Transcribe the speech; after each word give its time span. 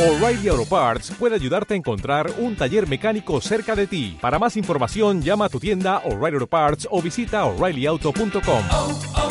O'Reilly 0.00 0.48
Auto 0.48 0.64
Parts 0.64 1.12
puede 1.18 1.34
ayudarte 1.34 1.74
a 1.74 1.76
encontrar 1.76 2.32
un 2.38 2.56
taller 2.56 2.88
mecánico 2.88 3.38
cerca 3.42 3.76
de 3.76 3.86
ti. 3.86 4.16
Para 4.18 4.38
más 4.38 4.56
información, 4.56 5.20
llama 5.20 5.44
a 5.44 5.48
tu 5.50 5.60
tienda 5.60 5.98
O'Reilly 6.06 6.36
Auto 6.36 6.46
Parts 6.46 6.88
o 6.90 7.02
visita 7.02 7.44
oreillyauto.com. 7.44 8.62
oh, 8.72 9.00
oh. 9.14 9.28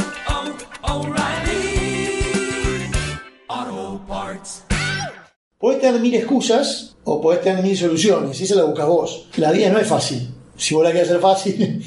Podés 5.58 5.82
tener 5.82 6.00
mil 6.00 6.14
excusas 6.14 6.96
o 7.04 7.20
podés 7.20 7.42
tener 7.42 7.64
mil 7.64 7.76
soluciones. 7.76 8.40
Esa 8.40 8.54
la 8.54 8.66
buscas 8.66 8.86
vos. 8.86 9.28
La 9.38 9.52
vida 9.52 9.72
no 9.72 9.80
es 9.80 9.88
fácil. 9.88 10.30
Si 10.56 10.76
vos 10.76 10.84
la 10.84 10.92
querés 10.92 11.10
hacer 11.10 11.20
fácil, 11.20 11.84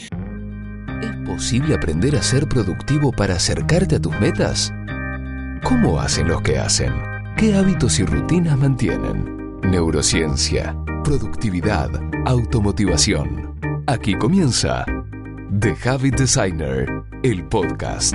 ¿Es 1.03 1.17
posible 1.25 1.77
aprender 1.77 2.17
a 2.17 2.23
ser 2.23 2.49
productivo 2.49 3.13
para 3.13 3.37
acercarte 3.37 3.95
a 3.97 4.01
tus 4.01 4.19
metas? 4.19 4.73
¿Cómo 5.63 6.01
hacen 6.01 6.27
los 6.27 6.43
que 6.43 6.59
hacen? 6.59 7.12
¿Qué 7.43 7.57
hábitos 7.57 7.99
y 7.99 8.05
rutinas 8.05 8.57
mantienen? 8.57 9.59
Neurociencia, 9.63 10.77
productividad, 11.03 11.91
automotivación. 12.25 13.83
Aquí 13.89 14.15
comienza 14.15 14.87
The 15.59 15.75
Habit 15.85 16.21
Designer, 16.21 16.87
el 17.25 17.45
podcast. 17.49 18.15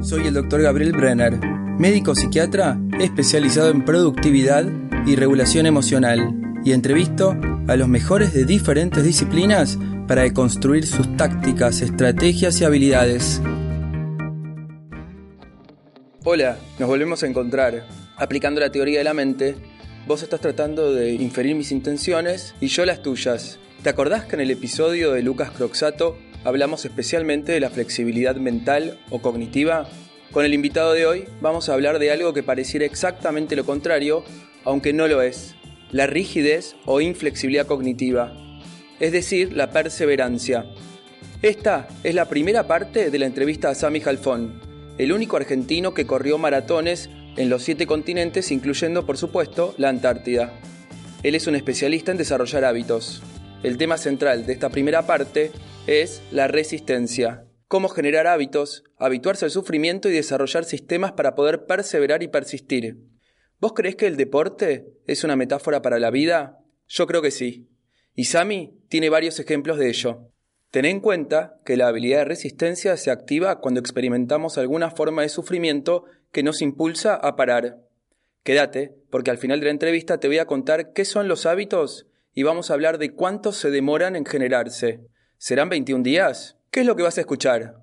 Soy 0.00 0.26
el 0.26 0.32
doctor 0.32 0.62
Gabriel 0.62 0.92
Brenner, 0.92 1.38
médico 1.78 2.14
psiquiatra 2.14 2.80
especializado 2.98 3.68
en 3.68 3.84
productividad 3.84 4.64
y 5.04 5.16
regulación 5.16 5.66
emocional, 5.66 6.34
y 6.64 6.72
entrevisto 6.72 7.36
a 7.68 7.76
los 7.76 7.88
mejores 7.88 8.32
de 8.32 8.46
diferentes 8.46 9.04
disciplinas 9.04 9.78
para 10.08 10.22
deconstruir 10.22 10.86
sus 10.86 11.14
tácticas, 11.18 11.82
estrategias 11.82 12.58
y 12.62 12.64
habilidades. 12.64 13.42
Hola, 16.24 16.56
nos 16.78 16.88
volvemos 16.88 17.22
a 17.22 17.26
encontrar. 17.26 18.01
Aplicando 18.22 18.60
la 18.60 18.70
teoría 18.70 18.98
de 18.98 19.04
la 19.04 19.14
mente, 19.14 19.56
vos 20.06 20.22
estás 20.22 20.40
tratando 20.40 20.94
de 20.94 21.10
inferir 21.10 21.56
mis 21.56 21.72
intenciones 21.72 22.54
y 22.60 22.68
yo 22.68 22.84
las 22.84 23.02
tuyas. 23.02 23.58
¿Te 23.82 23.88
acordás 23.88 24.26
que 24.26 24.36
en 24.36 24.42
el 24.42 24.52
episodio 24.52 25.10
de 25.10 25.22
Lucas 25.22 25.50
Croxato 25.50 26.16
hablamos 26.44 26.84
especialmente 26.84 27.50
de 27.50 27.58
la 27.58 27.68
flexibilidad 27.68 28.36
mental 28.36 29.00
o 29.10 29.20
cognitiva? 29.20 29.88
Con 30.30 30.44
el 30.44 30.54
invitado 30.54 30.92
de 30.92 31.04
hoy 31.04 31.24
vamos 31.40 31.68
a 31.68 31.74
hablar 31.74 31.98
de 31.98 32.12
algo 32.12 32.32
que 32.32 32.44
pareciera 32.44 32.86
exactamente 32.86 33.56
lo 33.56 33.64
contrario, 33.64 34.22
aunque 34.62 34.92
no 34.92 35.08
lo 35.08 35.20
es, 35.20 35.56
la 35.90 36.06
rigidez 36.06 36.76
o 36.86 37.00
inflexibilidad 37.00 37.66
cognitiva, 37.66 38.34
es 39.00 39.10
decir, 39.10 39.52
la 39.52 39.72
perseverancia. 39.72 40.66
Esta 41.42 41.88
es 42.04 42.14
la 42.14 42.28
primera 42.28 42.68
parte 42.68 43.10
de 43.10 43.18
la 43.18 43.26
entrevista 43.26 43.70
a 43.70 43.74
Sami 43.74 44.00
Halfón, 44.00 44.60
el 44.96 45.12
único 45.12 45.36
argentino 45.36 45.92
que 45.92 46.06
corrió 46.06 46.38
maratones 46.38 47.10
en 47.36 47.48
los 47.48 47.62
siete 47.62 47.86
continentes, 47.86 48.50
incluyendo 48.50 49.06
por 49.06 49.16
supuesto 49.16 49.74
la 49.78 49.88
Antártida. 49.88 50.52
Él 51.22 51.34
es 51.34 51.46
un 51.46 51.54
especialista 51.54 52.10
en 52.10 52.18
desarrollar 52.18 52.64
hábitos. 52.64 53.22
El 53.62 53.78
tema 53.78 53.96
central 53.96 54.44
de 54.44 54.52
esta 54.52 54.70
primera 54.70 55.06
parte 55.06 55.52
es 55.86 56.22
la 56.30 56.48
resistencia. 56.48 57.44
Cómo 57.68 57.88
generar 57.88 58.26
hábitos, 58.26 58.84
habituarse 58.98 59.46
al 59.46 59.50
sufrimiento 59.50 60.08
y 60.08 60.12
desarrollar 60.12 60.64
sistemas 60.64 61.12
para 61.12 61.34
poder 61.34 61.64
perseverar 61.64 62.22
y 62.22 62.28
persistir. 62.28 62.98
¿Vos 63.60 63.72
creés 63.72 63.96
que 63.96 64.06
el 64.06 64.16
deporte 64.16 64.88
es 65.06 65.24
una 65.24 65.36
metáfora 65.36 65.80
para 65.80 65.98
la 65.98 66.10
vida? 66.10 66.58
Yo 66.88 67.06
creo 67.06 67.22
que 67.22 67.30
sí. 67.30 67.68
Y 68.14 68.24
Sami 68.24 68.74
tiene 68.88 69.08
varios 69.08 69.38
ejemplos 69.40 69.78
de 69.78 69.88
ello. 69.88 70.28
Ten 70.70 70.84
en 70.84 71.00
cuenta 71.00 71.60
que 71.64 71.76
la 71.76 71.86
habilidad 71.86 72.18
de 72.18 72.24
resistencia 72.24 72.96
se 72.96 73.10
activa 73.10 73.60
cuando 73.60 73.80
experimentamos 73.80 74.58
alguna 74.58 74.90
forma 74.90 75.22
de 75.22 75.28
sufrimiento 75.28 76.04
que 76.32 76.42
nos 76.42 76.62
impulsa 76.62 77.14
a 77.14 77.36
parar. 77.36 77.78
Quédate, 78.42 78.94
porque 79.10 79.30
al 79.30 79.38
final 79.38 79.60
de 79.60 79.66
la 79.66 79.72
entrevista 79.72 80.18
te 80.18 80.26
voy 80.26 80.38
a 80.38 80.46
contar 80.46 80.92
qué 80.92 81.04
son 81.04 81.28
los 81.28 81.46
hábitos 81.46 82.06
y 82.34 82.42
vamos 82.42 82.70
a 82.70 82.74
hablar 82.74 82.98
de 82.98 83.14
cuántos 83.14 83.56
se 83.56 83.70
demoran 83.70 84.16
en 84.16 84.26
generarse. 84.26 85.00
¿Serán 85.38 85.68
21 85.68 86.02
días? 86.02 86.56
¿Qué 86.70 86.80
es 86.80 86.86
lo 86.86 86.96
que 86.96 87.02
vas 87.02 87.18
a 87.18 87.20
escuchar? 87.20 87.76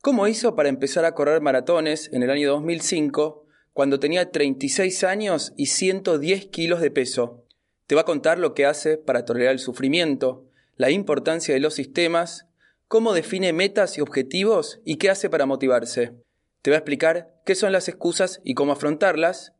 ¿Cómo 0.00 0.26
hizo 0.26 0.56
para 0.56 0.68
empezar 0.68 1.04
a 1.04 1.14
correr 1.14 1.40
maratones 1.40 2.10
en 2.12 2.22
el 2.22 2.30
año 2.30 2.50
2005 2.50 3.46
cuando 3.72 4.00
tenía 4.00 4.30
36 4.30 5.04
años 5.04 5.52
y 5.56 5.66
110 5.66 6.46
kilos 6.46 6.80
de 6.80 6.90
peso? 6.90 7.44
Te 7.86 7.94
va 7.94 8.00
a 8.00 8.06
contar 8.06 8.38
lo 8.38 8.54
que 8.54 8.66
hace 8.66 8.96
para 8.96 9.24
tolerar 9.24 9.52
el 9.52 9.58
sufrimiento, 9.58 10.46
la 10.76 10.90
importancia 10.90 11.54
de 11.54 11.60
los 11.60 11.74
sistemas, 11.74 12.46
cómo 12.88 13.12
define 13.12 13.52
metas 13.52 13.98
y 13.98 14.00
objetivos 14.00 14.80
y 14.84 14.96
qué 14.96 15.10
hace 15.10 15.30
para 15.30 15.46
motivarse. 15.46 16.14
Te 16.62 16.70
va 16.70 16.76
a 16.76 16.78
explicar 16.78 17.34
qué 17.44 17.54
son 17.54 17.72
las 17.72 17.88
excusas 17.88 18.40
y 18.44 18.54
cómo 18.54 18.72
afrontarlas, 18.72 19.52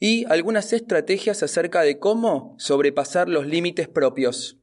y 0.00 0.24
algunas 0.26 0.72
estrategias 0.72 1.42
acerca 1.42 1.82
de 1.82 1.98
cómo 1.98 2.54
sobrepasar 2.58 3.28
los 3.28 3.46
límites 3.46 3.88
propios. 3.88 4.58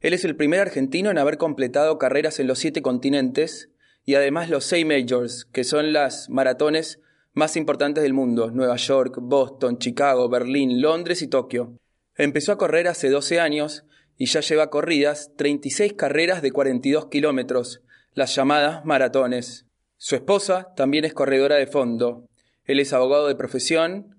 Él 0.00 0.14
es 0.14 0.24
el 0.24 0.36
primer 0.36 0.60
argentino 0.60 1.10
en 1.10 1.18
haber 1.18 1.38
completado 1.38 1.98
carreras 1.98 2.38
en 2.38 2.46
los 2.46 2.58
siete 2.58 2.82
continentes 2.82 3.70
y 4.04 4.14
además 4.14 4.50
los 4.50 4.64
seis 4.64 4.86
majors, 4.86 5.46
que 5.46 5.64
son 5.64 5.92
las 5.92 6.30
maratones 6.30 7.00
más 7.32 7.56
importantes 7.56 8.02
del 8.02 8.14
mundo, 8.14 8.50
Nueva 8.50 8.76
York, 8.76 9.18
Boston, 9.20 9.78
Chicago, 9.78 10.28
Berlín, 10.28 10.80
Londres 10.80 11.22
y 11.22 11.28
Tokio. 11.28 11.76
Empezó 12.16 12.52
a 12.52 12.58
correr 12.58 12.88
hace 12.88 13.10
12 13.10 13.40
años 13.40 13.84
y 14.16 14.26
ya 14.26 14.40
lleva 14.40 14.70
corridas 14.70 15.32
36 15.36 15.94
carreras 15.94 16.40
de 16.40 16.52
42 16.52 17.06
kilómetros, 17.06 17.82
las 18.14 18.34
llamadas 18.34 18.84
maratones. 18.84 19.65
Su 20.06 20.14
esposa 20.14 20.72
también 20.76 21.04
es 21.04 21.14
corredora 21.14 21.56
de 21.56 21.66
fondo. 21.66 22.28
Él 22.62 22.78
es 22.78 22.92
abogado 22.92 23.26
de 23.26 23.34
profesión, 23.34 24.16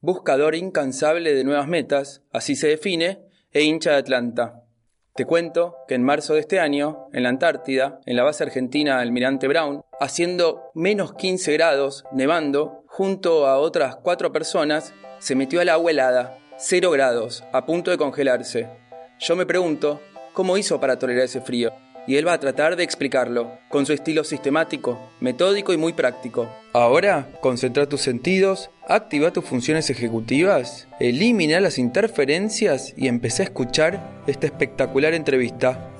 buscador 0.00 0.56
incansable 0.56 1.32
de 1.32 1.44
nuevas 1.44 1.68
metas, 1.68 2.24
así 2.32 2.56
se 2.56 2.66
define, 2.66 3.20
e 3.52 3.62
hincha 3.62 3.92
de 3.92 3.98
Atlanta. 3.98 4.64
Te 5.14 5.26
cuento 5.26 5.76
que 5.86 5.94
en 5.94 6.02
marzo 6.02 6.34
de 6.34 6.40
este 6.40 6.58
año, 6.58 7.06
en 7.12 7.22
la 7.22 7.28
Antártida, 7.28 8.00
en 8.04 8.16
la 8.16 8.24
base 8.24 8.42
argentina 8.42 8.98
Almirante 8.98 9.46
Brown, 9.46 9.82
haciendo 10.00 10.72
menos 10.74 11.14
15 11.14 11.52
grados, 11.52 12.02
nevando, 12.10 12.82
junto 12.88 13.46
a 13.46 13.58
otras 13.58 13.94
cuatro 13.94 14.32
personas, 14.32 14.92
se 15.20 15.36
metió 15.36 15.60
al 15.60 15.68
agua 15.68 15.92
helada, 15.92 16.36
0 16.56 16.90
grados, 16.90 17.44
a 17.52 17.64
punto 17.64 17.92
de 17.92 17.96
congelarse. 17.96 18.68
Yo 19.20 19.36
me 19.36 19.46
pregunto, 19.46 20.00
¿cómo 20.32 20.58
hizo 20.58 20.80
para 20.80 20.98
tolerar 20.98 21.26
ese 21.26 21.40
frío? 21.40 21.72
Y 22.08 22.16
él 22.16 22.26
va 22.26 22.32
a 22.32 22.40
tratar 22.40 22.74
de 22.74 22.84
explicarlo, 22.84 23.58
con 23.68 23.84
su 23.84 23.92
estilo 23.92 24.24
sistemático, 24.24 24.98
metódico 25.20 25.74
y 25.74 25.76
muy 25.76 25.92
práctico. 25.92 26.48
Ahora, 26.72 27.28
concentra 27.42 27.86
tus 27.86 28.00
sentidos, 28.00 28.70
activa 28.88 29.30
tus 29.30 29.44
funciones 29.44 29.90
ejecutivas, 29.90 30.88
elimina 31.00 31.60
las 31.60 31.78
interferencias 31.78 32.94
y 32.96 33.08
empecé 33.08 33.42
a 33.42 33.44
escuchar 33.44 34.22
esta 34.26 34.46
espectacular 34.46 35.12
entrevista. 35.12 35.90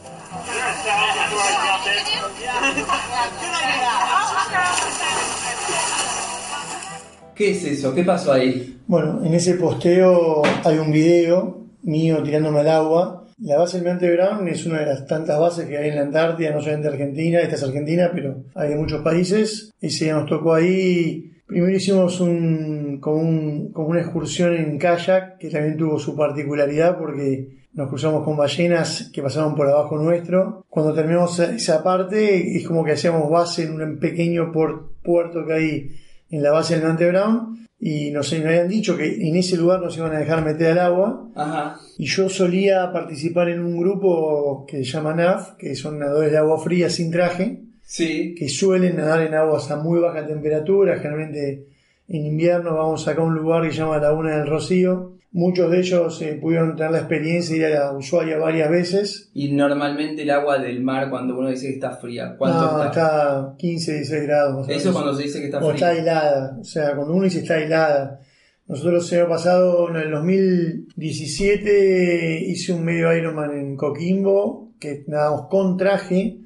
¿Qué 7.35 7.51
es 7.51 7.65
eso? 7.65 7.95
¿Qué 7.95 8.03
pasó 8.03 8.33
ahí? 8.33 8.81
bueno, 8.87 9.23
en 9.23 9.35
ese 9.35 9.55
posteo 9.57 10.41
hay 10.65 10.79
un 10.79 10.91
video 10.91 11.67
mío 11.83 12.23
tirándome 12.23 12.61
al 12.61 12.69
agua. 12.69 13.28
La 13.41 13.56
base 13.56 13.76
Almirante 13.76 14.12
Brown 14.12 14.49
es 14.49 14.66
una 14.66 14.81
de 14.81 14.87
las 14.87 15.06
tantas 15.06 15.38
bases 15.38 15.66
que 15.66 15.78
hay 15.78 15.91
en 15.91 15.94
la 15.94 16.03
Antártida, 16.03 16.50
no 16.50 16.60
solamente 16.60 16.88
Argentina, 16.88 17.41
esta 17.41 17.54
es 17.54 17.62
Argentina, 17.62 18.10
pero 18.12 18.43
hay 18.56 18.75
muchos 18.75 19.00
países. 19.03 19.72
Ese 19.81 20.10
nos 20.10 20.28
tocó 20.28 20.54
ahí. 20.54 21.34
Primero 21.47 21.77
hicimos 21.77 22.21
un, 22.21 22.98
como, 23.00 23.21
un, 23.21 23.72
como 23.72 23.88
una 23.88 24.00
excursión 24.00 24.54
en 24.54 24.77
kayak, 24.77 25.38
que 25.38 25.50
también 25.50 25.77
tuvo 25.77 26.00
su 26.00 26.16
particularidad 26.16 26.98
porque 26.98 27.59
nos 27.75 27.88
cruzamos 27.88 28.25
con 28.25 28.37
ballenas 28.37 29.09
que 29.12 29.22
pasaban 29.22 29.54
por 29.54 29.69
abajo 29.69 29.97
nuestro. 29.98 30.66
Cuando 30.69 30.93
terminamos 30.93 31.38
esa 31.38 31.84
parte, 31.84 32.56
es 32.56 32.66
como 32.66 32.84
que 32.84 32.93
hacíamos 32.93 33.31
base 33.31 33.62
en 33.62 33.81
un 33.81 33.98
pequeño 34.00 34.50
puerto 34.50 35.47
que 35.47 35.53
hay 35.53 35.91
en 36.31 36.43
la 36.43 36.50
base 36.53 36.75
del 36.75 36.83
Almirante 36.84 37.09
Brown. 37.09 37.66
Y 37.81 38.11
nos, 38.11 38.33
nos 38.33 38.44
habían 38.44 38.66
dicho 38.69 38.97
que 38.97 39.28
en 39.28 39.37
ese 39.37 39.56
lugar 39.56 39.81
nos 39.81 39.97
iban 39.97 40.12
a 40.15 40.19
dejar 40.19 40.44
meter 40.44 40.72
al 40.72 40.78
agua. 40.81 41.28
Ajá. 41.36 41.77
Y 41.97 42.07
yo 42.07 42.28
solía 42.28 42.91
participar 42.92 43.48
en 43.51 43.60
un 43.60 43.78
grupo 43.78 44.65
que 44.66 44.78
se 44.78 44.84
llama 44.92 45.15
NAF, 45.15 45.53
que 45.57 45.77
son 45.77 45.98
nadadores 45.98 46.33
de 46.33 46.39
agua 46.39 46.59
fría 46.59 46.91
sin 46.91 47.10
traje, 47.13 47.63
Sí. 47.83 48.34
que 48.36 48.48
suelen 48.48 48.97
nadar 48.97 49.22
en 49.22 49.34
aguas 49.34 49.71
a 49.71 49.77
muy 49.77 50.01
baja 50.01 50.27
temperatura. 50.27 50.97
Generalmente 50.98 51.66
en 52.09 52.27
invierno 52.27 52.75
vamos 52.75 53.07
acá 53.07 53.22
a 53.22 53.25
un 53.25 53.34
lugar 53.34 53.63
que 53.63 53.71
se 53.71 53.78
llama 53.78 53.98
Laguna 53.98 54.36
del 54.39 54.48
Rocío. 54.48 55.17
Muchos 55.39 55.71
de 55.71 55.79
ellos 55.79 56.21
eh, 56.21 56.37
pudieron 56.43 56.75
tener 56.75 56.91
la 56.91 56.99
experiencia 56.99 57.55
de 57.55 57.61
ir 57.61 57.67
a 57.67 57.79
la 57.79 57.93
Ushuaia 57.93 58.39
varias 58.39 58.69
veces. 58.69 59.31
Y 59.35 59.53
normalmente 59.53 60.23
el 60.23 60.31
agua 60.31 60.59
del 60.59 60.83
mar, 60.83 61.09
cuando 61.11 61.39
uno 61.39 61.49
dice 61.49 61.69
que 61.69 61.75
está 61.75 61.93
fría, 61.93 62.35
¿cuánto 62.37 62.61
No, 62.61 62.83
está? 62.83 62.89
está 62.89 63.55
15, 63.57 63.93
16 63.95 64.23
grados. 64.25 64.69
Eso 64.69 64.93
cuando 64.93 65.15
se 65.15 65.23
dice 65.23 65.39
que 65.39 65.45
está 65.45 65.59
o 65.59 65.71
está 65.71 65.91
fría. 65.91 66.03
helada. 66.03 66.57
O 66.61 66.65
sea, 66.65 66.97
cuando 66.97 67.15
uno 67.15 67.23
dice 67.23 67.39
está 67.39 67.57
helada. 67.57 68.19
Nosotros 68.67 69.13
el 69.13 69.21
año 69.21 69.29
pasado, 69.29 69.89
en 69.91 69.97
el 69.97 70.11
2017, 70.11 72.41
hice 72.45 72.73
un 72.73 72.85
medio 72.85 73.17
Ironman 73.17 73.57
en 73.57 73.77
Coquimbo, 73.77 74.73
que 74.81 75.05
nadamos 75.07 75.43
con 75.49 75.77
traje 75.77 76.41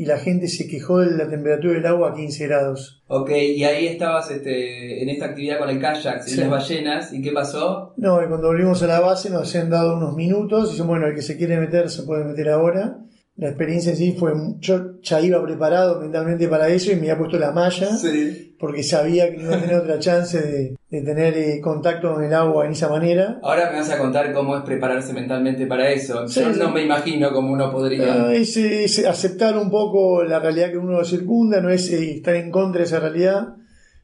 y 0.00 0.06
la 0.06 0.16
gente 0.18 0.48
se 0.48 0.66
quejó 0.66 1.00
de 1.00 1.10
la 1.14 1.28
temperatura 1.28 1.74
del 1.74 1.84
agua 1.84 2.12
a 2.12 2.14
15 2.14 2.46
grados. 2.46 3.02
Ok, 3.06 3.30
y 3.32 3.62
ahí 3.64 3.86
estabas 3.86 4.30
este, 4.30 5.02
en 5.02 5.10
esta 5.10 5.26
actividad 5.26 5.58
con 5.58 5.68
el 5.68 5.78
kayak, 5.78 6.22
en 6.22 6.22
Sí. 6.22 6.40
las 6.40 6.48
ballenas, 6.48 7.12
¿y 7.12 7.20
qué 7.20 7.32
pasó? 7.32 7.92
No, 7.98 8.22
y 8.22 8.26
cuando 8.26 8.46
volvimos 8.46 8.82
a 8.82 8.86
la 8.86 9.00
base 9.00 9.28
nos 9.28 9.54
han 9.56 9.68
dado 9.68 9.98
unos 9.98 10.16
minutos 10.16 10.68
y 10.68 10.72
dicen, 10.72 10.86
bueno, 10.86 11.06
el 11.06 11.14
que 11.14 11.20
se 11.20 11.36
quiere 11.36 11.58
meter 11.60 11.90
se 11.90 12.04
puede 12.04 12.24
meter 12.24 12.48
ahora. 12.48 12.96
La 13.40 13.48
experiencia 13.48 13.92
en 13.92 13.96
sí 13.96 14.12
fue, 14.12 14.32
yo 14.60 15.00
ya 15.00 15.18
iba 15.20 15.42
preparado 15.42 15.98
mentalmente 15.98 16.46
para 16.46 16.68
eso 16.68 16.92
y 16.92 16.96
me 16.96 17.00
había 17.10 17.16
puesto 17.16 17.38
la 17.38 17.52
malla 17.52 17.96
Sí. 17.96 18.54
porque 18.60 18.82
sabía 18.82 19.30
que 19.30 19.38
no 19.38 19.44
iba 19.44 19.56
a 19.56 19.60
tener 19.60 19.76
otra 19.76 19.98
chance 19.98 20.38
de, 20.38 20.76
de 20.90 21.00
tener 21.02 21.36
eh, 21.38 21.58
contacto 21.62 22.12
con 22.12 22.22
el 22.22 22.34
agua 22.34 22.66
en 22.66 22.72
esa 22.72 22.90
manera. 22.90 23.40
Ahora 23.42 23.70
me 23.70 23.78
vas 23.78 23.88
a 23.90 23.96
contar 23.98 24.34
cómo 24.34 24.58
es 24.58 24.62
prepararse 24.62 25.14
mentalmente 25.14 25.66
para 25.66 25.90
eso. 25.90 26.28
Sí, 26.28 26.38
Yo 26.40 26.52
sí. 26.52 26.60
no 26.60 26.70
me 26.70 26.82
imagino 26.82 27.32
cómo 27.32 27.52
uno 27.54 27.72
podría... 27.72 28.26
Ah, 28.26 28.34
es, 28.34 28.54
es 28.58 29.06
aceptar 29.06 29.56
un 29.56 29.70
poco 29.70 30.22
la 30.22 30.38
realidad 30.38 30.70
que 30.70 30.76
uno 30.76 30.92
lo 30.98 31.04
circunda, 31.06 31.62
no 31.62 31.70
es 31.70 31.90
eh, 31.90 32.16
estar 32.16 32.34
en 32.36 32.50
contra 32.50 32.80
de 32.80 32.84
esa 32.88 33.00
realidad, 33.00 33.54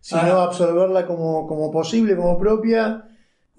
sino 0.01 0.21
Ah. 0.23 0.45
absorberla 0.45 1.05
como, 1.07 1.47
como 1.47 1.71
posible, 1.71 2.17
como 2.17 2.39
propia. 2.39 3.03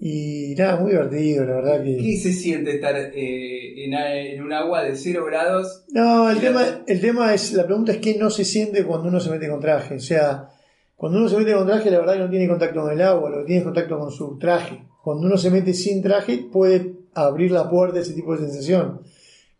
Y 0.00 0.54
nada, 0.56 0.78
muy 0.78 0.92
divertido, 0.92 1.44
la 1.44 1.54
verdad 1.56 1.82
que... 1.82 1.96
¿Qué 1.96 2.16
se 2.16 2.32
siente 2.32 2.76
estar 2.76 2.94
eh, 2.96 3.84
en, 3.84 3.94
en 3.94 4.42
un 4.42 4.52
agua 4.52 4.84
de 4.84 4.96
0 4.96 5.24
grados? 5.26 5.84
No, 5.90 6.30
el 6.30 6.38
tema, 6.38 6.84
el 6.86 7.00
tema 7.00 7.34
es, 7.34 7.52
la 7.52 7.66
pregunta 7.66 7.92
es 7.92 7.98
qué 7.98 8.16
no 8.16 8.30
se 8.30 8.44
siente 8.44 8.84
cuando 8.84 9.08
uno 9.08 9.18
se 9.18 9.30
mete 9.30 9.48
con 9.48 9.60
traje. 9.60 9.96
O 9.96 10.00
sea, 10.00 10.50
cuando 10.96 11.18
uno 11.18 11.28
se 11.28 11.36
mete 11.36 11.52
con 11.52 11.66
traje, 11.66 11.90
la 11.90 11.98
verdad 11.98 12.14
que 12.14 12.20
no 12.20 12.30
tiene 12.30 12.48
contacto 12.48 12.80
con 12.82 12.92
el 12.92 13.02
agua, 13.02 13.30
lo 13.30 13.38
que 13.38 13.46
tiene 13.46 13.58
es 13.58 13.64
contacto 13.64 13.98
con 13.98 14.12
su 14.12 14.38
traje. 14.38 14.84
Cuando 15.02 15.26
uno 15.26 15.36
se 15.36 15.50
mete 15.50 15.74
sin 15.74 16.00
traje, 16.00 16.46
puede 16.52 16.92
abrir 17.14 17.50
la 17.50 17.68
puerta 17.68 17.98
a 17.98 18.02
ese 18.02 18.14
tipo 18.14 18.36
de 18.36 18.46
sensación. 18.46 19.00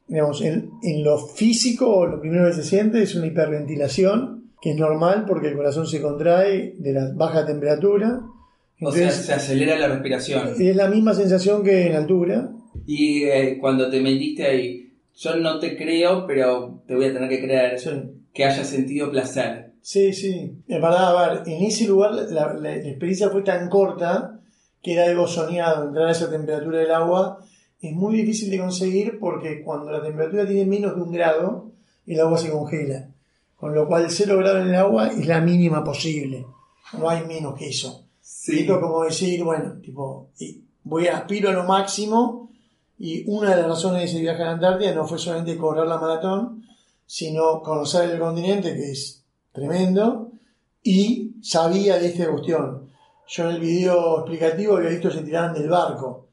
Digamos, 0.06 0.40
en, 0.42 0.70
en 0.84 1.02
lo 1.02 1.18
físico, 1.18 2.06
lo 2.06 2.20
primero 2.20 2.46
que 2.46 2.54
se 2.54 2.62
siente 2.62 3.02
es 3.02 3.14
una 3.16 3.26
hiperventilación, 3.26 4.52
que 4.60 4.70
es 4.70 4.76
normal 4.76 5.24
porque 5.26 5.48
el 5.48 5.56
corazón 5.56 5.86
se 5.86 6.00
contrae 6.00 6.74
de 6.78 6.92
la 6.92 7.12
baja 7.12 7.44
temperatura. 7.44 8.20
O 8.80 8.92
sea, 8.92 9.10
se 9.10 9.32
acelera 9.32 9.76
la 9.78 9.88
respiración. 9.88 10.54
es 10.58 10.76
la 10.76 10.88
misma 10.88 11.14
sensación 11.14 11.62
que 11.64 11.86
en 11.86 11.96
altura, 11.96 12.50
Y 12.86 13.24
eh, 13.24 13.58
cuando 13.60 13.90
te 13.90 14.00
metiste 14.00 14.46
ahí, 14.46 14.92
yo 15.16 15.36
no 15.36 15.58
te 15.58 15.76
creo, 15.76 16.26
pero 16.26 16.82
te 16.86 16.94
voy 16.94 17.06
a 17.06 17.12
tener 17.12 17.28
que 17.28 17.42
creer 17.42 17.78
Sí. 17.78 17.90
que 18.32 18.44
hayas 18.44 18.66
sentido 18.68 19.10
placer. 19.10 19.72
Sí, 19.82 20.12
sí. 20.12 20.52
En 20.68 20.80
verdad, 20.80 21.16
a 21.16 21.34
ver, 21.34 21.42
en 21.48 21.64
ese 21.64 21.86
lugar 21.88 22.12
la, 22.12 22.22
la- 22.24 22.54
la 22.54 22.76
experiencia 22.76 23.30
fue 23.30 23.42
tan 23.42 23.68
corta 23.68 24.40
que 24.82 24.92
era 24.94 25.04
algo 25.06 25.26
soñado, 25.26 25.88
entrar 25.88 26.06
a 26.08 26.12
esa 26.12 26.30
temperatura 26.30 26.78
del 26.78 26.92
agua. 26.92 27.38
Es 27.80 27.92
muy 27.94 28.16
difícil 28.16 28.50
de 28.50 28.58
conseguir 28.58 29.18
porque 29.18 29.62
cuando 29.62 29.90
la 29.90 30.02
temperatura 30.02 30.46
tiene 30.46 30.64
menos 30.66 30.94
de 30.94 31.02
un 31.02 31.10
grado, 31.12 31.72
el 32.06 32.20
agua 32.20 32.38
se 32.38 32.50
congela. 32.50 33.08
Con 33.56 33.74
lo 33.74 33.88
cual, 33.88 34.06
cero 34.08 34.38
grado 34.38 34.60
en 34.60 34.68
el 34.68 34.74
agua 34.76 35.08
es 35.08 35.26
la 35.26 35.40
mínima 35.40 35.82
posible. 35.82 36.44
No 36.96 37.08
hay 37.10 37.24
menos 37.26 37.54
que 37.58 37.68
eso. 37.68 38.04
Sí. 38.48 38.60
Es 38.60 38.70
como 38.70 39.04
decir, 39.04 39.44
bueno, 39.44 39.74
tipo, 39.82 40.30
voy 40.84 41.06
a 41.06 41.18
aspiro 41.18 41.50
a 41.50 41.52
lo 41.52 41.64
máximo 41.64 42.50
y 42.98 43.28
una 43.30 43.50
de 43.50 43.56
las 43.56 43.68
razones 43.68 44.00
de 44.00 44.06
ese 44.06 44.20
viaje 44.20 44.42
a 44.42 44.46
la 44.46 44.52
Antártida 44.52 44.94
no 44.94 45.06
fue 45.06 45.18
solamente 45.18 45.58
correr 45.58 45.86
la 45.86 45.98
maratón, 45.98 46.64
sino 47.04 47.60
conocer 47.62 48.10
el 48.10 48.18
continente, 48.18 48.74
que 48.74 48.90
es 48.90 49.22
tremendo, 49.52 50.30
y 50.82 51.32
sabía 51.42 51.98
de 51.98 52.06
esta 52.08 52.30
cuestión. 52.30 52.88
Yo 53.26 53.44
en 53.50 53.56
el 53.56 53.60
video 53.60 54.20
explicativo 54.20 54.76
había 54.76 54.90
visto 54.90 55.10
que 55.10 55.16
se 55.16 55.22
tiraban 55.24 55.52
del 55.52 55.68
barco. 55.68 56.28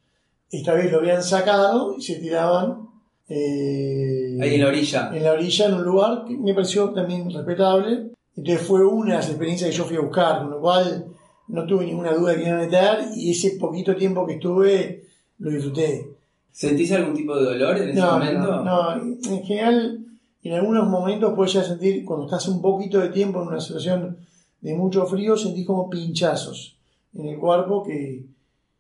Esta 0.49 0.73
vez 0.73 0.89
lo 0.89 0.99
habían 0.99 1.21
sacado 1.21 1.95
y 1.97 2.01
se 2.01 2.15
tiraban 2.15 2.87
eh, 3.27 4.37
Ahí 4.41 4.55
en 4.55 4.61
la 4.61 4.67
orilla. 4.67 5.11
en 5.13 5.23
la 5.23 5.33
orilla, 5.33 5.65
en 5.65 5.73
un 5.73 5.83
lugar 5.83 6.23
que 6.25 6.37
me 6.37 6.53
pareció 6.53 6.91
también 6.91 7.29
respetable. 7.29 8.11
Entonces 8.37 8.65
fue 8.65 8.85
una 8.85 9.11
de 9.11 9.17
las 9.17 9.29
experiencias 9.29 9.69
que 9.69 9.75
yo 9.75 9.83
fui 9.83 9.97
a 9.97 10.01
buscar, 10.01 10.39
con 10.39 10.51
lo 10.51 10.61
cual 10.61 11.07
no 11.47 11.65
tuve 11.65 11.85
ninguna 11.85 12.13
duda 12.13 12.31
de 12.31 12.37
que 12.37 12.47
iba 12.47 12.57
a 12.57 12.61
meter 12.61 12.99
y 13.15 13.31
ese 13.31 13.51
poquito 13.59 13.95
tiempo 13.95 14.25
que 14.25 14.33
estuve 14.33 15.03
lo 15.39 15.51
disfruté. 15.51 16.09
¿Sentís 16.51 16.91
algún 16.93 17.13
tipo 17.13 17.35
de 17.35 17.43
dolor 17.45 17.77
en 17.77 17.89
ese 17.89 17.99
No, 17.99 18.13
momento? 18.13 18.63
no, 18.63 18.95
no, 18.95 19.01
en 19.03 19.43
general, 19.43 19.99
en 20.43 20.53
algunos 20.53 20.87
momentos 20.87 21.33
puedes 21.35 21.53
ya 21.53 21.63
sentir, 21.63 22.05
cuando 22.05 22.25
estás 22.25 22.47
un 22.47 22.61
poquito 22.61 22.99
de 22.99 23.09
tiempo 23.09 23.41
en 23.41 23.49
una 23.49 23.59
situación 23.59 24.17
de 24.61 24.73
mucho 24.73 25.05
frío, 25.05 25.35
sentís 25.37 25.65
como 25.67 25.89
pinchazos 25.89 26.77
en 27.13 27.27
el 27.27 27.37
cuerpo 27.37 27.83
que 27.83 28.23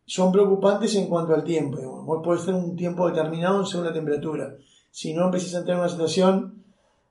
son 0.05 0.31
preocupantes 0.31 0.95
en 0.95 1.07
cuanto 1.07 1.33
al 1.33 1.43
tiempo. 1.43 1.77
Vos 2.05 2.21
podés 2.23 2.45
tener 2.45 2.61
un 2.61 2.75
tiempo 2.75 3.07
determinado 3.09 3.65
según 3.65 3.87
la 3.87 3.93
temperatura. 3.93 4.55
Si 4.91 5.13
no 5.13 5.25
empezás 5.25 5.55
a 5.55 5.59
entrar 5.59 5.75
en 5.77 5.81
una 5.81 5.89
situación, 5.89 6.53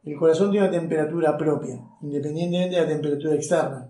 el 0.05 0.17
corazón 0.17 0.51
tiene 0.51 0.69
una 0.69 0.79
temperatura 0.79 1.37
propia, 1.37 1.79
independientemente 2.03 2.77
de 2.77 2.83
la 2.83 2.89
temperatura 2.89 3.35
externa. 3.35 3.89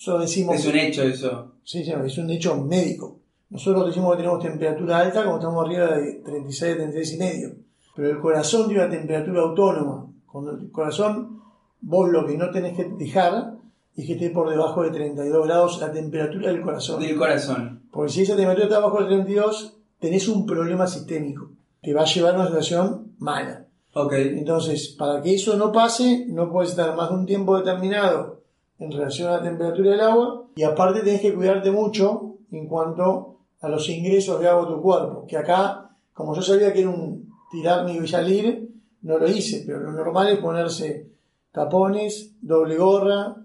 Nosotros 0.00 0.30
decimos 0.30 0.56
Es 0.56 0.66
un 0.66 0.76
hecho 0.76 1.02
eso. 1.02 1.52
Sí, 1.62 1.84
sí, 1.84 1.92
es 1.92 2.18
un 2.18 2.30
hecho 2.30 2.56
médico. 2.56 3.18
Nosotros 3.50 3.88
decimos 3.88 4.12
que 4.12 4.22
tenemos 4.22 4.42
temperatura 4.42 4.98
alta 4.98 5.24
como 5.24 5.36
estamos 5.36 5.66
arriba 5.66 5.88
de 5.88 6.22
36, 6.24 6.76
36 6.76 7.12
y 7.12 7.18
medio. 7.18 7.56
Pero 7.94 8.08
el 8.08 8.18
corazón 8.18 8.68
tiene 8.68 8.84
una 8.84 8.90
temperatura 8.90 9.42
autónoma. 9.42 10.06
Cuando 10.24 10.52
el 10.52 10.70
corazón, 10.70 11.42
vos 11.82 12.08
lo 12.08 12.26
que 12.26 12.38
no 12.38 12.50
tenés 12.50 12.74
que 12.76 12.84
dejar 12.84 13.58
es 13.94 14.06
que 14.06 14.14
esté 14.14 14.30
por 14.30 14.48
debajo 14.48 14.82
de 14.84 14.90
32 14.90 15.46
grados 15.46 15.80
la 15.82 15.92
temperatura 15.92 16.50
del 16.50 16.62
corazón. 16.62 17.02
Del 17.02 17.18
corazón. 17.18 17.82
Porque 17.92 18.12
si 18.12 18.22
esa 18.22 18.36
temperatura 18.36 18.68
está 18.68 18.78
abajo 18.78 19.02
de 19.02 19.08
32, 19.08 19.76
tenés 19.98 20.28
un 20.28 20.46
problema 20.46 20.86
sistémico. 20.86 21.50
Te 21.82 21.92
va 21.92 22.02
a 22.02 22.06
llevar 22.06 22.36
a 22.36 22.38
una 22.38 22.46
situación 22.46 23.12
mala. 23.18 23.66
Ok. 23.92 24.14
Entonces, 24.14 24.94
para 24.98 25.20
que 25.20 25.34
eso 25.34 25.56
no 25.58 25.70
pase, 25.72 26.24
no 26.28 26.50
puedes 26.50 26.70
estar 26.70 26.96
más 26.96 27.10
de 27.10 27.16
un 27.16 27.26
tiempo 27.26 27.58
determinado 27.58 28.39
en 28.80 28.90
relación 28.90 29.28
a 29.28 29.36
la 29.36 29.42
temperatura 29.42 29.92
del 29.92 30.00
agua 30.00 30.46
y 30.56 30.62
aparte 30.62 31.00
tenés 31.00 31.20
que 31.20 31.34
cuidarte 31.34 31.70
mucho 31.70 32.38
en 32.50 32.66
cuanto 32.66 33.36
a 33.60 33.68
los 33.68 33.88
ingresos 33.88 34.40
de 34.40 34.48
agua 34.48 34.64
a 34.64 34.68
tu 34.68 34.80
cuerpo. 34.80 35.26
Que 35.28 35.36
acá, 35.36 35.90
como 36.12 36.34
yo 36.34 36.42
sabía 36.42 36.72
que 36.72 36.80
era 36.80 36.90
un 36.90 37.30
tirarme 37.52 37.92
y 37.92 38.08
salir, 38.08 38.68
no 39.02 39.18
lo 39.18 39.28
hice, 39.28 39.62
pero 39.66 39.80
lo 39.80 39.92
normal 39.92 40.28
es 40.28 40.38
ponerse 40.38 41.06
tapones, 41.52 42.32
doble 42.40 42.76
gorra, 42.76 43.36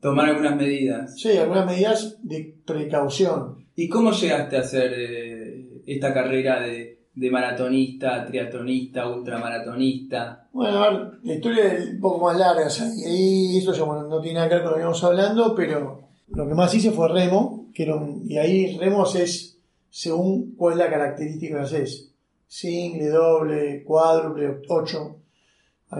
Tomar 0.00 0.30
algunas 0.30 0.56
medidas. 0.56 1.18
sí, 1.18 1.36
algunas 1.36 1.64
medidas 1.64 2.18
de 2.22 2.56
precaución. 2.66 3.66
¿Y 3.76 3.88
cómo 3.88 4.10
llegaste 4.10 4.56
a 4.56 4.60
hacer 4.60 4.92
eh, 4.94 5.82
esta 5.86 6.12
carrera 6.12 6.60
de, 6.60 6.98
de 7.14 7.30
maratonista, 7.30 8.24
triatlonista, 8.26 9.08
ultramaratonista? 9.08 10.48
Bueno, 10.52 10.82
a 10.82 10.90
ver, 10.90 11.10
la 11.22 11.34
historia 11.34 11.72
es 11.72 11.88
un 11.88 12.00
poco 12.00 12.26
más 12.26 12.38
larga, 12.38 12.68
y 12.96 13.04
ahí 13.04 13.58
eso 13.58 13.72
ya 13.72 13.84
no 13.84 14.20
tiene 14.20 14.36
nada 14.36 14.48
que 14.48 14.54
ver 14.54 14.62
con 14.64 14.70
lo 14.72 14.76
que 14.76 14.82
íbamos 14.82 15.04
hablando, 15.04 15.54
pero 15.54 16.02
lo 16.28 16.48
que 16.48 16.54
más 16.54 16.74
hice 16.74 16.90
fue 16.90 17.08
remo, 17.08 17.68
que 17.74 17.84
era 17.84 17.96
y 18.24 18.38
ahí 18.38 18.76
remos 18.78 19.14
es 19.16 19.58
según 19.90 20.54
cuál 20.56 20.74
es 20.74 20.78
la 20.78 20.90
característica 20.90 21.56
que 21.56 21.62
haces. 21.62 22.10
Single, 22.46 23.08
doble, 23.08 23.84
cuádruple, 23.84 24.62
ocho. 24.68 25.16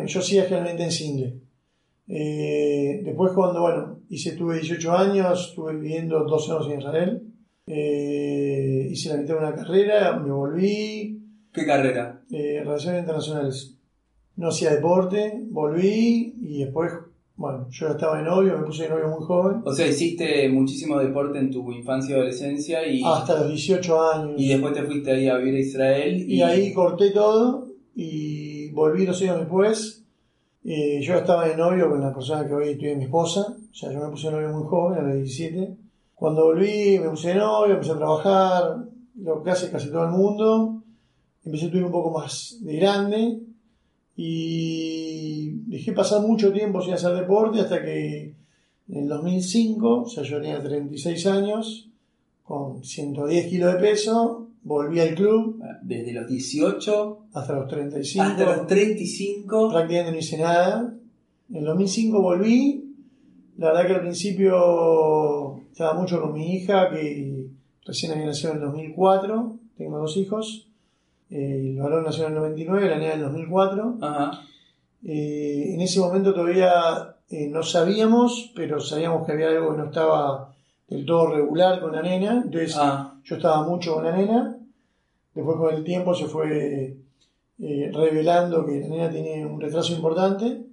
Yo 0.06 0.20
hacía 0.20 0.44
generalmente 0.44 0.84
en 0.84 0.90
single. 0.90 1.34
Eh, 2.08 3.00
después 3.04 3.32
cuando, 3.32 3.60
bueno, 3.60 4.00
hice, 4.08 4.32
tuve 4.32 4.56
18 4.56 4.92
años, 4.92 5.48
estuve 5.50 5.74
viviendo 5.76 6.24
dos 6.24 6.50
años 6.50 6.68
en 6.70 6.78
Israel. 6.78 7.22
Eh, 7.66 8.41
hice 8.92 9.10
la 9.10 9.16
mitad 9.16 9.34
de 9.34 9.40
una 9.40 9.54
carrera, 9.54 10.18
me 10.18 10.30
volví, 10.30 11.18
¿Qué 11.52 11.66
carrera? 11.66 12.22
eh, 12.30 12.60
Relaciones 12.64 13.00
Internacionales. 13.00 13.74
No 14.36 14.48
hacía 14.48 14.70
deporte, 14.74 15.44
volví 15.50 16.34
y 16.40 16.64
después, 16.64 16.90
bueno, 17.36 17.66
yo 17.70 17.88
ya 17.88 17.92
estaba 17.92 18.18
de 18.18 18.24
novio, 18.24 18.56
me 18.58 18.64
puse 18.64 18.84
de 18.84 18.88
novio 18.88 19.08
muy 19.08 19.24
joven, 19.26 19.60
O 19.64 19.72
sea, 19.74 19.86
hiciste 19.86 20.48
muchísimo 20.48 20.98
deporte 20.98 21.38
en 21.38 21.50
tu 21.50 21.70
infancia 21.70 22.12
y 22.14 22.18
adolescencia 22.18 22.86
y, 22.86 23.02
hasta 23.04 23.40
los 23.40 23.48
18 23.48 24.02
años. 24.12 24.34
y 24.38 24.48
después 24.48 24.72
te 24.72 24.82
fuiste 24.84 25.12
ahí 25.12 25.28
a 25.28 25.36
vivir 25.36 25.56
a 25.56 25.60
Israel. 25.60 26.24
Y, 26.26 26.36
Y 26.36 26.42
ahí 26.42 26.72
corté 26.72 27.10
todo 27.10 27.68
y 27.94 28.70
volví 28.70 29.04
dos 29.04 29.20
años 29.22 29.40
después. 29.40 30.04
Eh, 30.64 31.00
yo 31.02 31.16
estaba 31.16 31.46
de 31.48 31.56
novio 31.56 31.90
con 31.90 32.00
la 32.00 32.14
persona 32.14 32.46
que 32.46 32.54
hoy 32.54 32.68
estoy 32.70 32.94
mi 32.96 33.04
esposa, 33.04 33.40
o 33.40 33.74
sea, 33.74 33.92
yo 33.92 34.00
me 34.00 34.08
puse 34.10 34.28
de 34.28 34.34
novio 34.34 34.48
muy 34.50 34.66
joven, 34.66 34.98
a 34.98 35.02
los 35.02 35.16
17. 35.16 35.76
Cuando 36.22 36.44
volví 36.44 37.00
me 37.00 37.10
puse 37.10 37.30
de 37.30 37.34
novio, 37.34 37.74
empecé 37.74 37.90
a 37.90 37.96
trabajar, 37.96 38.76
lo 39.16 39.42
que 39.42 39.50
hace 39.50 39.72
casi 39.72 39.88
todo 39.90 40.04
el 40.04 40.12
mundo. 40.12 40.80
Empecé 41.44 41.64
a 41.64 41.66
estudiar 41.66 41.86
un 41.86 41.90
poco 41.90 42.16
más 42.16 42.58
de 42.60 42.76
grande 42.76 43.40
y 44.14 45.50
dejé 45.66 45.92
pasar 45.92 46.22
mucho 46.22 46.52
tiempo 46.52 46.80
sin 46.80 46.94
hacer 46.94 47.16
deporte 47.16 47.58
hasta 47.58 47.82
que 47.82 48.36
en 48.88 48.96
el 48.96 49.08
2005, 49.08 50.02
o 50.02 50.08
sea, 50.08 50.22
yo 50.22 50.40
tenía 50.40 50.62
36 50.62 51.26
años, 51.26 51.90
con 52.44 52.84
110 52.84 53.48
kilos 53.48 53.72
de 53.72 53.80
peso, 53.80 54.46
volví 54.62 55.00
al 55.00 55.16
club 55.16 55.60
Desde 55.82 56.12
los 56.12 56.28
18 56.28 57.18
hasta 57.32 57.52
los 57.52 57.66
35. 57.66 58.22
hasta 58.24 58.44
los 58.44 58.66
35. 58.68 59.70
prácticamente 59.70 60.12
no 60.12 60.18
hice 60.18 60.38
nada. 60.38 60.94
En 61.50 61.56
el 61.56 61.64
2005 61.64 62.22
volví. 62.22 62.94
La 63.58 63.72
verdad 63.72 63.86
que 63.88 63.94
al 63.94 64.00
principio 64.02 65.41
estaba 65.72 65.94
mucho 65.94 66.20
con 66.20 66.34
mi 66.34 66.54
hija, 66.54 66.90
que 66.90 67.46
recién 67.84 68.12
había 68.12 68.26
nacido 68.26 68.52
en 68.52 68.58
el 68.58 68.64
2004. 68.64 69.56
Tengo 69.76 69.98
dos 69.98 70.16
hijos. 70.18 70.68
Eh, 71.30 71.72
El 71.74 71.82
varón 71.82 72.04
nació 72.04 72.26
en 72.26 72.34
el 72.34 72.38
99, 72.38 72.88
la 72.90 72.98
niña 72.98 73.14
en 73.14 73.20
el 73.20 73.24
2004. 73.26 73.96
Ajá. 74.02 74.42
Eh, 75.04 75.72
en 75.74 75.80
ese 75.80 75.98
momento 75.98 76.32
todavía 76.32 77.16
eh, 77.30 77.48
no 77.48 77.62
sabíamos, 77.62 78.52
pero 78.54 78.78
sabíamos 78.80 79.26
que 79.26 79.32
había 79.32 79.48
algo 79.48 79.72
que 79.72 79.78
no 79.78 79.84
estaba 79.86 80.54
del 80.88 81.06
todo 81.06 81.28
regular 81.28 81.80
con 81.80 81.92
la 81.92 82.02
nena. 82.02 82.42
Entonces 82.44 82.76
Ah, 82.78 83.14
yo 83.24 83.36
estaba 83.36 83.66
mucho 83.66 83.94
con 83.94 84.04
la 84.04 84.14
nena. 84.16 84.58
Después 85.34 85.56
con 85.56 85.74
el 85.74 85.82
tiempo 85.82 86.14
se 86.14 86.26
fue 86.26 86.98
eh, 87.58 87.90
revelando 87.92 88.66
que 88.66 88.80
la 88.80 88.88
nena 88.88 89.10
tiene 89.10 89.46
un 89.46 89.58
retraso 89.60 89.94
importante. 89.94 90.66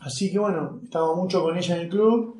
Así 0.00 0.32
que 0.32 0.38
bueno, 0.38 0.80
estaba 0.82 1.14
mucho 1.14 1.42
con 1.42 1.56
ella 1.56 1.76
en 1.76 1.82
el 1.82 1.88
club. 1.90 2.37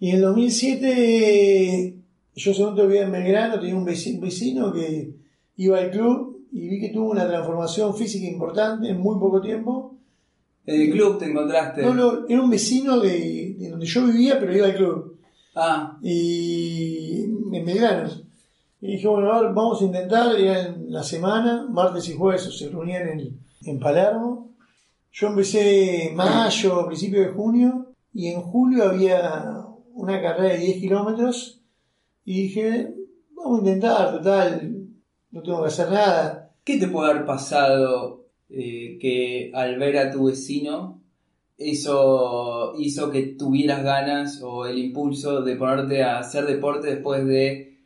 Y 0.00 0.10
en 0.10 0.16
el 0.16 0.22
2007 0.22 1.94
yo 2.36 2.54
según 2.54 2.74
te 2.74 2.82
vivía 2.86 3.02
en 3.02 3.12
Belgrano, 3.12 3.60
tenía 3.60 3.76
un 3.76 3.86
veci- 3.86 4.18
vecino 4.18 4.72
que 4.72 5.12
iba 5.56 5.78
al 5.78 5.90
club 5.90 6.46
y 6.52 6.68
vi 6.68 6.80
que 6.80 6.88
tuvo 6.88 7.10
una 7.10 7.26
transformación 7.28 7.94
física 7.94 8.26
importante 8.26 8.88
en 8.88 8.98
muy 8.98 9.18
poco 9.18 9.40
tiempo. 9.40 9.94
en 10.66 10.80
el 10.82 10.90
club 10.92 11.18
te 11.18 11.26
encontraste. 11.26 11.82
No, 11.82 11.92
no, 11.94 12.26
era 12.28 12.40
un 12.42 12.50
vecino 12.50 12.98
de, 12.98 13.54
de 13.58 13.68
donde 13.70 13.86
yo 13.86 14.06
vivía, 14.06 14.38
pero 14.40 14.56
iba 14.56 14.66
al 14.66 14.74
club. 14.76 15.16
Ah, 15.54 15.98
Y 16.02 17.24
en 17.52 17.64
Belgrano. 17.64 18.08
Y 18.80 18.92
dije, 18.92 19.06
bueno, 19.08 19.30
a 19.32 19.42
ver, 19.42 19.52
vamos 19.52 19.82
a 19.82 19.84
intentar, 19.84 20.34
era 20.38 20.62
en 20.68 20.90
la 20.90 21.02
semana, 21.02 21.66
martes 21.68 22.08
y 22.08 22.14
jueves 22.14 22.48
se 22.56 22.68
reunían 22.70 23.08
en, 23.08 23.38
en 23.66 23.78
Palermo. 23.78 24.48
Yo 25.12 25.26
empecé 25.26 26.12
mayo, 26.14 26.86
principio 26.86 27.20
de 27.20 27.28
junio, 27.28 27.88
y 28.14 28.28
en 28.28 28.40
julio 28.40 28.84
había 28.84 29.66
una 29.94 30.20
carrera 30.20 30.54
de 30.54 30.60
10 30.60 30.80
kilómetros, 30.80 31.60
y 32.24 32.42
dije, 32.42 32.94
vamos 33.34 33.58
a 33.58 33.62
intentar, 33.62 34.12
total, 34.12 34.88
no 35.30 35.42
tengo 35.42 35.62
que 35.62 35.68
hacer 35.68 35.90
nada. 35.90 36.50
¿qué 36.64 36.78
te 36.78 36.88
puede 36.88 37.10
haber 37.10 37.26
pasado 37.26 38.26
eh, 38.48 38.98
que 39.00 39.50
al 39.54 39.78
ver 39.78 39.98
a 39.98 40.10
tu 40.10 40.26
vecino 40.26 41.00
eso 41.58 42.74
hizo 42.78 43.10
que 43.10 43.34
tuvieras 43.38 43.82
ganas 43.82 44.40
o 44.42 44.66
el 44.66 44.78
impulso 44.78 45.42
de 45.42 45.56
ponerte 45.56 46.02
a 46.02 46.18
hacer 46.18 46.46
deporte 46.46 46.88
después 46.88 47.26
de 47.26 47.78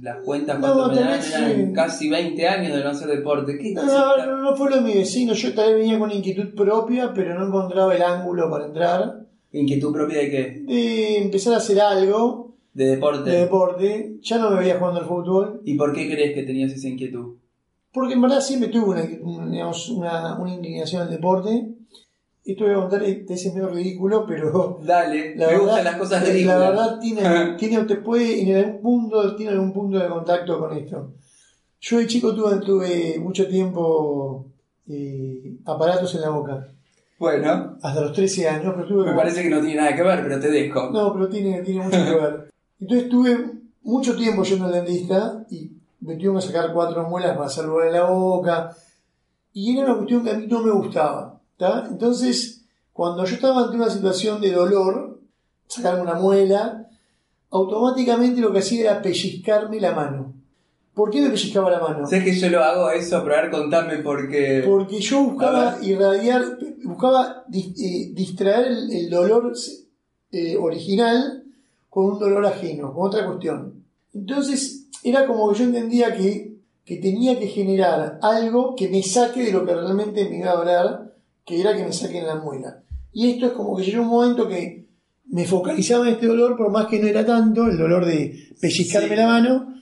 las 0.00 0.18
cuentas 0.24 0.60
No, 0.60 0.74
cuánto 0.74 0.94
me 0.94 1.00
dan? 1.00 1.18
vez 1.18 1.34
eran 1.34 1.66
sí. 1.66 1.72
casi 1.72 2.08
20 2.08 2.46
años 2.46 2.76
de 2.76 2.84
no 2.84 2.90
hacer 2.90 3.08
deporte. 3.08 3.58
¿Qué 3.58 3.72
No, 3.72 3.84
no, 3.84 4.26
no, 4.26 4.42
no 4.42 4.56
fue 4.56 4.70
lo 4.70 4.76
de 4.76 4.82
mi 4.82 4.94
vecino, 4.94 5.32
yo 5.32 5.54
tal 5.54 5.74
vez 5.74 5.82
venía 5.82 5.98
con 5.98 6.12
inquietud 6.12 6.54
propia, 6.54 7.12
pero 7.12 7.36
no 7.36 7.48
encontraba 7.48 7.96
el 7.96 8.02
ángulo 8.02 8.48
para 8.48 8.66
entrar, 8.66 9.25
¿Inquietud 9.52 9.92
propia 9.92 10.18
de 10.18 10.30
qué? 10.30 10.62
de 10.66 11.18
empezar 11.18 11.54
a 11.54 11.58
hacer 11.58 11.80
algo 11.80 12.54
De 12.74 12.86
deporte. 12.86 13.30
de 13.30 13.38
deporte. 13.40 14.16
Ya 14.22 14.38
no 14.38 14.50
me 14.50 14.60
veía 14.60 14.78
jugando 14.78 15.00
al 15.00 15.06
fútbol, 15.06 15.60
¿Y 15.64 15.76
por 15.76 15.92
qué 15.92 16.10
crees 16.10 16.34
que 16.34 16.42
tenías 16.42 16.72
esa 16.72 16.88
inquietud? 16.88 17.34
porque 17.92 18.12
en 18.12 18.20
verdad 18.20 18.40
siempre 18.42 18.68
tuve 18.68 18.84
una, 18.90 19.02
un- 19.22 19.50
digamos, 19.50 19.88
una, 19.88 20.38
una 20.38 20.52
inclinación 20.52 21.00
al 21.02 21.10
deporte. 21.10 21.68
Esto 22.44 22.64
voy 22.64 22.74
a 22.74 22.76
contar, 22.76 23.02
este 23.04 23.32
es 23.34 23.54
medio 23.54 23.68
ridículo, 23.68 24.26
pero 24.26 24.78
Dale, 24.84 25.34
la 25.36 25.46
me 25.46 25.52
verdad, 25.52 25.64
gustan 25.64 25.84
las 25.84 25.96
cosas 25.96 26.22
la- 26.22 26.28
ridículas. 26.28 26.60
La 26.60 26.68
verdad 26.70 26.98
tiene, 27.00 27.22
tiene, 27.58 27.84
te 27.84 27.96
puede, 27.96 28.42
en 28.42 28.54
algún 28.56 28.82
punto, 28.82 29.34
tiene 29.36 29.52
algún 29.52 29.72
punto 29.72 29.98
de 29.98 30.08
contacto 30.08 30.58
con 30.58 30.76
esto. 30.76 31.12
Yo 31.80 31.98
de 31.98 32.06
chico 32.06 32.34
tuve, 32.34 32.56
tuve 32.60 33.18
mucho 33.18 33.48
tiempo 33.48 34.46
eh, 34.88 35.56
aparatos 35.64 36.14
en 36.16 36.20
la 36.20 36.28
boca, 36.30 36.68
Bueno, 37.18 37.76
hasta 37.82 38.00
los 38.00 38.12
13 38.12 38.48
años, 38.48 38.72
pero 38.76 38.86
tuve 38.86 38.98
me 38.98 39.04
como- 39.06 39.16
parece 39.16 39.42
que 39.42 39.48
no 39.50 39.60
tiene 39.60 39.76
nada 39.76 39.96
que 39.96 40.02
ver, 40.02 40.22
pero 40.22 40.38
te 40.40 40.50
dejo. 40.50 40.90
No, 40.90 41.12
pero 41.14 41.28
tiene, 41.28 41.62
tiene 41.62 41.82
mucho 41.84 42.04
que 42.04 42.14
ver. 42.14 42.50
Entonces 42.80 43.08
tuve 43.08 43.50
mucho 43.82 44.16
tiempo 44.16 44.42
yendo 44.42 44.66
al 44.66 44.72
dentista 44.72 45.44
y 45.50 45.70
me 46.00 46.14
tuvieron 46.14 46.36
que 46.36 46.42
sacar 46.42 46.72
cuatro 46.74 47.08
muelas 47.08 47.34
para 47.34 47.46
hacer 47.46 47.64
lugar 47.64 47.86
en 47.86 47.92
la 47.94 48.04
boca. 48.04 48.76
Y 49.54 49.74
era 49.76 49.86
una 49.86 49.94
cuestión 49.96 50.22
que 50.24 50.30
a 50.30 50.34
mí 50.34 50.46
no 50.46 50.60
me 50.62 50.70
gustaba. 50.72 51.40
¿tá? 51.56 51.86
Entonces, 51.90 52.64
cuando 52.92 53.24
yo 53.24 53.34
estaba 53.36 53.62
ante 53.62 53.76
una 53.76 53.88
situación 53.88 54.40
de 54.42 54.52
dolor, 54.52 55.18
sacarme 55.68 56.02
una 56.02 56.14
muela, 56.14 56.86
automáticamente 57.50 58.40
lo 58.42 58.52
que 58.52 58.58
hacía 58.58 58.90
era 58.90 59.02
pellizcarme 59.02 59.80
la 59.80 59.92
mano. 59.92 60.34
¿Por 60.96 61.10
qué 61.10 61.20
me 61.20 61.28
pellizcaba 61.28 61.70
la 61.70 61.78
mano? 61.78 62.06
Sé 62.06 62.24
que 62.24 62.34
yo 62.34 62.48
lo 62.48 62.64
hago 62.64 62.90
eso, 62.90 63.22
pero 63.22 63.36
a 63.36 63.42
ver, 63.42 63.50
contame 63.50 63.98
porque... 63.98 64.62
Porque 64.64 64.98
yo 64.98 65.24
buscaba 65.24 65.76
irradiar, 65.82 66.42
buscaba 66.84 67.44
eh, 67.52 68.10
distraer 68.14 68.68
el, 68.68 68.90
el 68.90 69.10
dolor 69.10 69.52
eh, 70.32 70.56
original 70.56 71.44
con 71.90 72.12
un 72.12 72.18
dolor 72.18 72.46
ajeno, 72.46 72.94
con 72.94 73.08
otra 73.08 73.26
cuestión. 73.26 73.84
Entonces, 74.14 74.86
era 75.04 75.26
como 75.26 75.52
que 75.52 75.58
yo 75.58 75.64
entendía 75.64 76.16
que, 76.16 76.56
que 76.82 76.96
tenía 76.96 77.38
que 77.38 77.48
generar 77.48 78.18
algo 78.22 78.74
que 78.74 78.88
me 78.88 79.02
saque 79.02 79.44
de 79.44 79.52
lo 79.52 79.66
que 79.66 79.74
realmente 79.74 80.26
me 80.30 80.38
iba 80.38 80.52
a 80.52 80.56
doler, 80.56 81.14
que 81.44 81.60
era 81.60 81.76
que 81.76 81.84
me 81.84 81.92
saquen 81.92 82.26
la 82.26 82.36
muela. 82.36 82.82
Y 83.12 83.32
esto 83.32 83.46
es 83.48 83.52
como 83.52 83.76
que 83.76 83.84
llegó 83.84 84.00
un 84.00 84.08
momento 84.08 84.48
que 84.48 84.86
me 85.26 85.44
focalizaba 85.44 86.08
en 86.08 86.14
este 86.14 86.26
dolor, 86.26 86.56
por 86.56 86.70
más 86.70 86.86
que 86.86 86.98
no 86.98 87.06
era 87.06 87.26
tanto, 87.26 87.66
el 87.66 87.76
dolor 87.76 88.06
de 88.06 88.34
pellizcarme 88.58 89.10
Sí. 89.10 89.16
la 89.16 89.26
mano, 89.26 89.74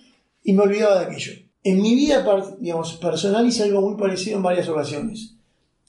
y 0.44 0.52
me 0.52 0.62
olvidaba 0.62 1.00
de 1.00 1.06
aquello. 1.06 1.32
En 1.64 1.80
mi 1.80 1.94
vida 1.94 2.24
digamos, 2.60 2.94
personal 2.98 3.46
hice 3.46 3.64
algo 3.64 3.80
muy 3.80 3.96
parecido 3.98 4.36
en 4.36 4.42
varias 4.42 4.68
ocasiones. 4.68 5.34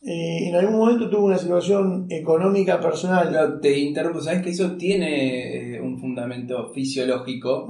Eh, 0.01 0.47
en 0.49 0.55
algún 0.55 0.77
momento 0.77 1.09
tuve 1.09 1.23
una 1.23 1.37
situación 1.37 2.05
económica 2.09 2.79
personal. 2.79 3.59
Te 3.61 3.77
interrumpo, 3.77 4.21
¿sabes 4.21 4.41
que 4.43 4.51
eso 4.51 4.77
tiene 4.77 5.75
eh, 5.75 5.81
un 5.81 5.99
fundamento 5.99 6.71
fisiológico? 6.73 7.67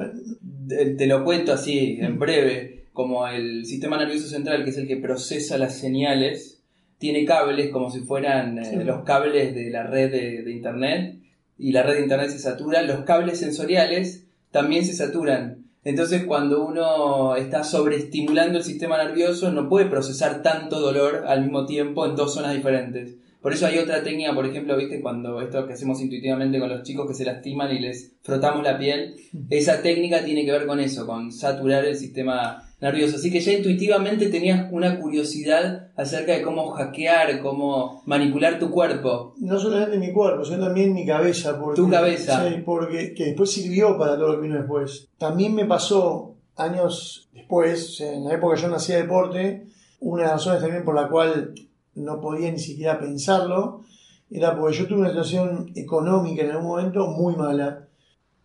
Te, 0.68 0.96
te 0.96 1.08
lo 1.08 1.24
cuento 1.24 1.54
así, 1.54 1.98
en 2.00 2.20
breve, 2.20 2.86
como 2.94 3.28
el 3.28 3.66
sistema 3.66 3.98
nervioso 3.98 4.28
central, 4.28 4.64
que 4.64 4.70
es 4.70 4.78
el 4.78 4.88
que 4.88 4.98
procesa 4.98 5.58
las 5.58 5.76
señales, 5.78 6.62
tiene 6.98 7.26
cables 7.26 7.70
como 7.72 7.90
si 7.90 8.02
fueran 8.02 8.60
eh, 8.60 8.66
Sí. 8.66 8.76
los 8.84 9.04
cables 9.04 9.56
de 9.56 9.70
la 9.70 9.84
red 9.88 10.12
de, 10.12 10.44
de 10.44 10.52
Internet, 10.52 11.16
y 11.58 11.72
la 11.72 11.84
red 11.84 11.96
de 11.96 12.02
Internet 12.02 12.30
se 12.30 12.40
satura, 12.40 12.82
los 12.84 13.02
cables 13.06 13.40
sensoriales 13.40 14.26
también 14.52 14.86
se 14.86 14.94
saturan. 14.94 15.65
Entonces 15.86 16.26
cuando 16.26 16.66
uno 16.66 17.36
está 17.36 17.64
sobreestimulando 17.64 18.58
el 18.58 18.64
sistema 18.64 18.98
nervioso 18.98 19.52
no 19.52 19.70
puede 19.70 19.86
procesar 19.86 20.42
tanto 20.42 20.80
dolor 20.80 21.26
al 21.28 21.44
mismo 21.44 21.68
tiempo 21.68 22.06
en 22.06 22.16
dos 22.16 22.34
zonas 22.34 22.56
diferentes. 22.56 23.16
Por 23.46 23.54
eso 23.54 23.68
hay 23.68 23.78
otra 23.78 24.02
técnica, 24.02 24.34
por 24.34 24.48
ejemplo, 24.48 24.76
viste, 24.76 25.00
cuando 25.00 25.40
esto 25.40 25.68
que 25.68 25.74
hacemos 25.74 26.02
intuitivamente 26.02 26.60
con 26.60 26.68
los 26.68 26.82
chicos 26.82 27.08
que 27.08 27.14
se 27.14 27.26
lastiman 27.26 27.72
y 27.72 27.78
les 27.78 28.16
frotamos 28.24 28.64
la 28.64 28.76
piel, 28.76 29.14
esa 29.52 29.84
técnica 29.84 30.26
tiene 30.26 30.44
que 30.44 30.52
ver 30.52 30.66
con 30.66 30.80
eso, 30.80 31.06
con 31.06 31.32
saturar 31.32 31.86
el 31.86 31.96
sistema 31.96 32.64
nervioso. 32.82 33.18
Así 33.18 33.32
que 33.32 33.40
ya 33.40 33.54
intuitivamente 33.54 34.30
tenías 34.30 34.68
una 34.72 35.00
curiosidad 35.00 35.92
acerca 35.96 36.32
de 36.32 36.42
cómo 36.42 36.72
hackear, 36.72 37.40
cómo 37.44 38.02
manipular 38.08 38.58
tu 38.58 38.72
cuerpo. 38.72 39.36
No 39.38 39.60
solamente 39.60 40.00
mi 40.00 40.12
cuerpo, 40.12 40.44
sino 40.44 40.66
también 40.66 40.96
mi 40.96 41.06
cabeza. 41.06 41.60
Porque, 41.60 41.80
Tu 41.80 41.88
cabeza. 41.88 42.50
Sí, 42.50 42.64
porque 42.66 43.14
que 43.14 43.26
después 43.26 43.52
sirvió 43.52 43.96
para 43.96 44.16
todo 44.16 44.30
lo 44.30 44.36
que 44.38 44.48
vino 44.48 44.58
después. 44.58 45.10
También 45.20 45.54
me 45.54 45.66
pasó 45.66 46.34
años 46.56 47.30
después, 47.32 48.02
en 48.02 48.24
la 48.24 48.34
época 48.34 48.56
que 48.56 48.64
yo 48.64 48.70
no 48.70 48.78
hacía 48.78 48.98
deporte, 48.98 49.68
una 50.00 50.24
de 50.24 50.30
las 50.30 50.38
razones 50.38 50.62
también 50.62 50.84
por 50.84 50.96
la 50.96 51.08
cual 51.10 51.54
no 51.96 52.22
podía 52.22 52.52
ni 52.52 52.60
siquiera 52.60 53.00
pensarlo, 53.00 53.82
era 54.30 54.58
porque 54.58 54.78
yo 54.78 54.88
tuve 54.88 55.00
una 55.00 55.10
situación 55.10 55.72
económica 55.76 56.44
en 56.44 56.52
algún 56.52 56.68
momento 56.68 57.08
muy 57.08 57.36
mala. 57.36 57.88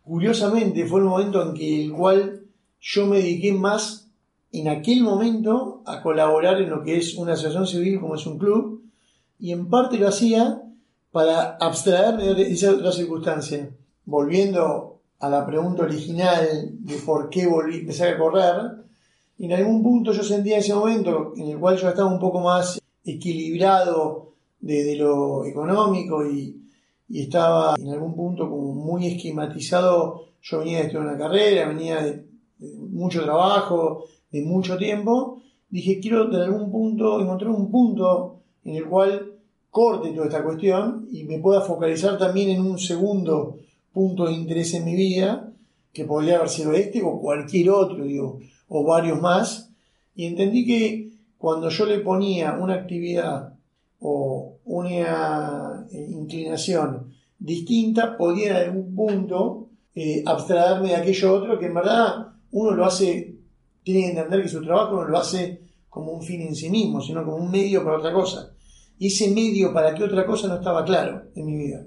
Curiosamente 0.03 0.87
fue 0.87 1.01
el 1.01 1.07
momento 1.07 1.43
en 1.43 1.55
que 1.55 1.85
el 1.85 1.93
cual 1.93 2.43
yo 2.81 3.07
me 3.07 3.19
dediqué 3.19 3.53
más 3.53 4.11
en 4.53 4.69
aquel 4.69 5.03
momento 5.03 5.83
a 5.87 6.03
colaborar 6.03 6.61
en 6.61 6.71
lo 6.71 6.83
que 6.83 6.97
es 6.97 7.15
una 7.15 7.35
asociación 7.35 7.67
civil 7.67 8.01
como 8.01 8.17
es 8.17 8.27
un 8.27 8.39
club 8.39 8.83
y 9.39 9.53
en 9.53 9.69
parte 9.69 9.99
lo 9.99 10.09
hacía 10.09 10.63
para 11.13 11.57
abstraerme 11.57 12.35
de 12.35 12.51
esa 12.51 12.73
otra 12.73 12.93
circunstancia. 12.93 13.71
Volviendo 14.05 15.01
a 15.19 15.29
la 15.29 15.47
pregunta 15.47 15.83
original 15.83 16.47
de 16.81 16.97
por 16.97 17.31
qué 17.31 17.47
volví 17.47 17.77
a 17.77 17.81
empezar 17.81 18.09
a 18.09 18.19
correr, 18.19 18.81
en 19.39 19.53
algún 19.53 19.83
punto 19.83 20.13
yo 20.13 20.23
sentía 20.23 20.59
ese 20.59 20.75
momento 20.75 21.33
en 21.37 21.49
el 21.49 21.59
cual 21.59 21.77
yo 21.77 21.89
estaba 21.89 22.13
un 22.13 22.19
poco 22.19 22.41
más 22.41 22.80
equilibrado 23.05 24.33
desde 24.61 24.97
lo 24.97 25.45
económico 25.45 26.27
y, 26.27 26.57
estaba 27.13 27.75
en 27.77 27.89
algún 27.89 28.15
punto 28.15 28.49
como 28.49 28.73
muy 28.73 29.09
esquematizado. 29.09 30.27
Yo 30.43 30.61
venía 30.61 30.85
de 30.85 30.97
una 30.97 31.19
carrera, 31.19 31.67
venía 31.67 32.01
de, 32.05 32.25
de 32.59 32.77
mucho 32.79 33.25
trabajo, 33.25 34.05
de 34.31 34.43
mucho 34.43 34.79
tiempo. 34.79 35.43
Dije, 35.69 35.99
quiero 35.99 36.27
de 36.27 36.45
algún 36.45 36.71
punto 36.71 37.21
encontrar 37.21 37.51
un 37.51 37.69
punto 37.69 38.37
en 38.65 38.77
el 38.77 38.85
cual 38.85 39.33
corte 39.71 40.11
toda 40.11 40.27
esta 40.27 40.45
cuestión 40.45 41.09
y 41.11 41.25
me 41.25 41.39
pueda 41.39 41.63
focalizar 41.63 42.19
también 42.19 42.51
en 42.51 42.61
un 42.61 42.79
segundo 42.79 43.59
punto 43.93 44.27
de 44.27 44.35
interés 44.35 44.75
en 44.75 44.85
mi 44.85 44.95
vida, 44.95 45.53
que 45.93 46.05
podría 46.05 46.37
haber 46.37 46.49
sido 46.49 46.73
este 46.73 47.03
o 47.03 47.21
cualquier 47.21 47.71
otro, 47.71 48.05
digo, 48.05 48.39
o 48.69 48.85
varios 48.85 49.21
más. 49.21 49.71
Y 50.15 50.27
entendí 50.27 50.65
que 50.65 51.10
cuando 51.41 51.71
yo 51.71 51.87
le 51.87 52.01
ponía 52.01 52.53
una 52.61 52.75
actividad 52.75 53.55
o 53.99 54.59
una 54.67 55.87
eh, 55.91 56.07
inclinación 56.11 57.15
distinta, 57.39 58.15
podía 58.19 58.51
en 58.51 58.69
algún 58.69 58.95
punto 58.95 59.69
eh, 59.95 60.23
abstraerme 60.27 60.89
de 60.89 60.97
aquello 60.97 61.33
otro 61.33 61.59
que 61.59 61.65
en 61.65 61.75
verdad 61.75 62.27
uno 62.51 62.73
lo 62.73 62.85
hace, 62.85 63.39
tiene 63.83 64.03
que 64.03 64.09
entender 64.11 64.43
que 64.43 64.51
su 64.51 64.63
trabajo 64.63 64.97
no 64.97 65.05
lo 65.05 65.17
hace 65.17 65.63
como 65.89 66.13
un 66.13 66.23
fin 66.23 66.43
en 66.43 66.55
sí 66.55 66.69
mismo, 66.69 67.01
sino 67.01 67.25
como 67.25 67.39
un 67.39 67.51
medio 67.51 67.83
para 67.83 67.97
otra 67.97 68.13
cosa. 68.13 68.53
Y 68.99 69.07
ese 69.07 69.31
medio 69.31 69.73
para 69.73 69.95
qué 69.95 70.05
otra 70.05 70.27
cosa 70.27 70.47
no 70.47 70.57
estaba 70.57 70.85
claro 70.85 71.23
en 71.35 71.47
mi 71.47 71.57
vida. 71.57 71.87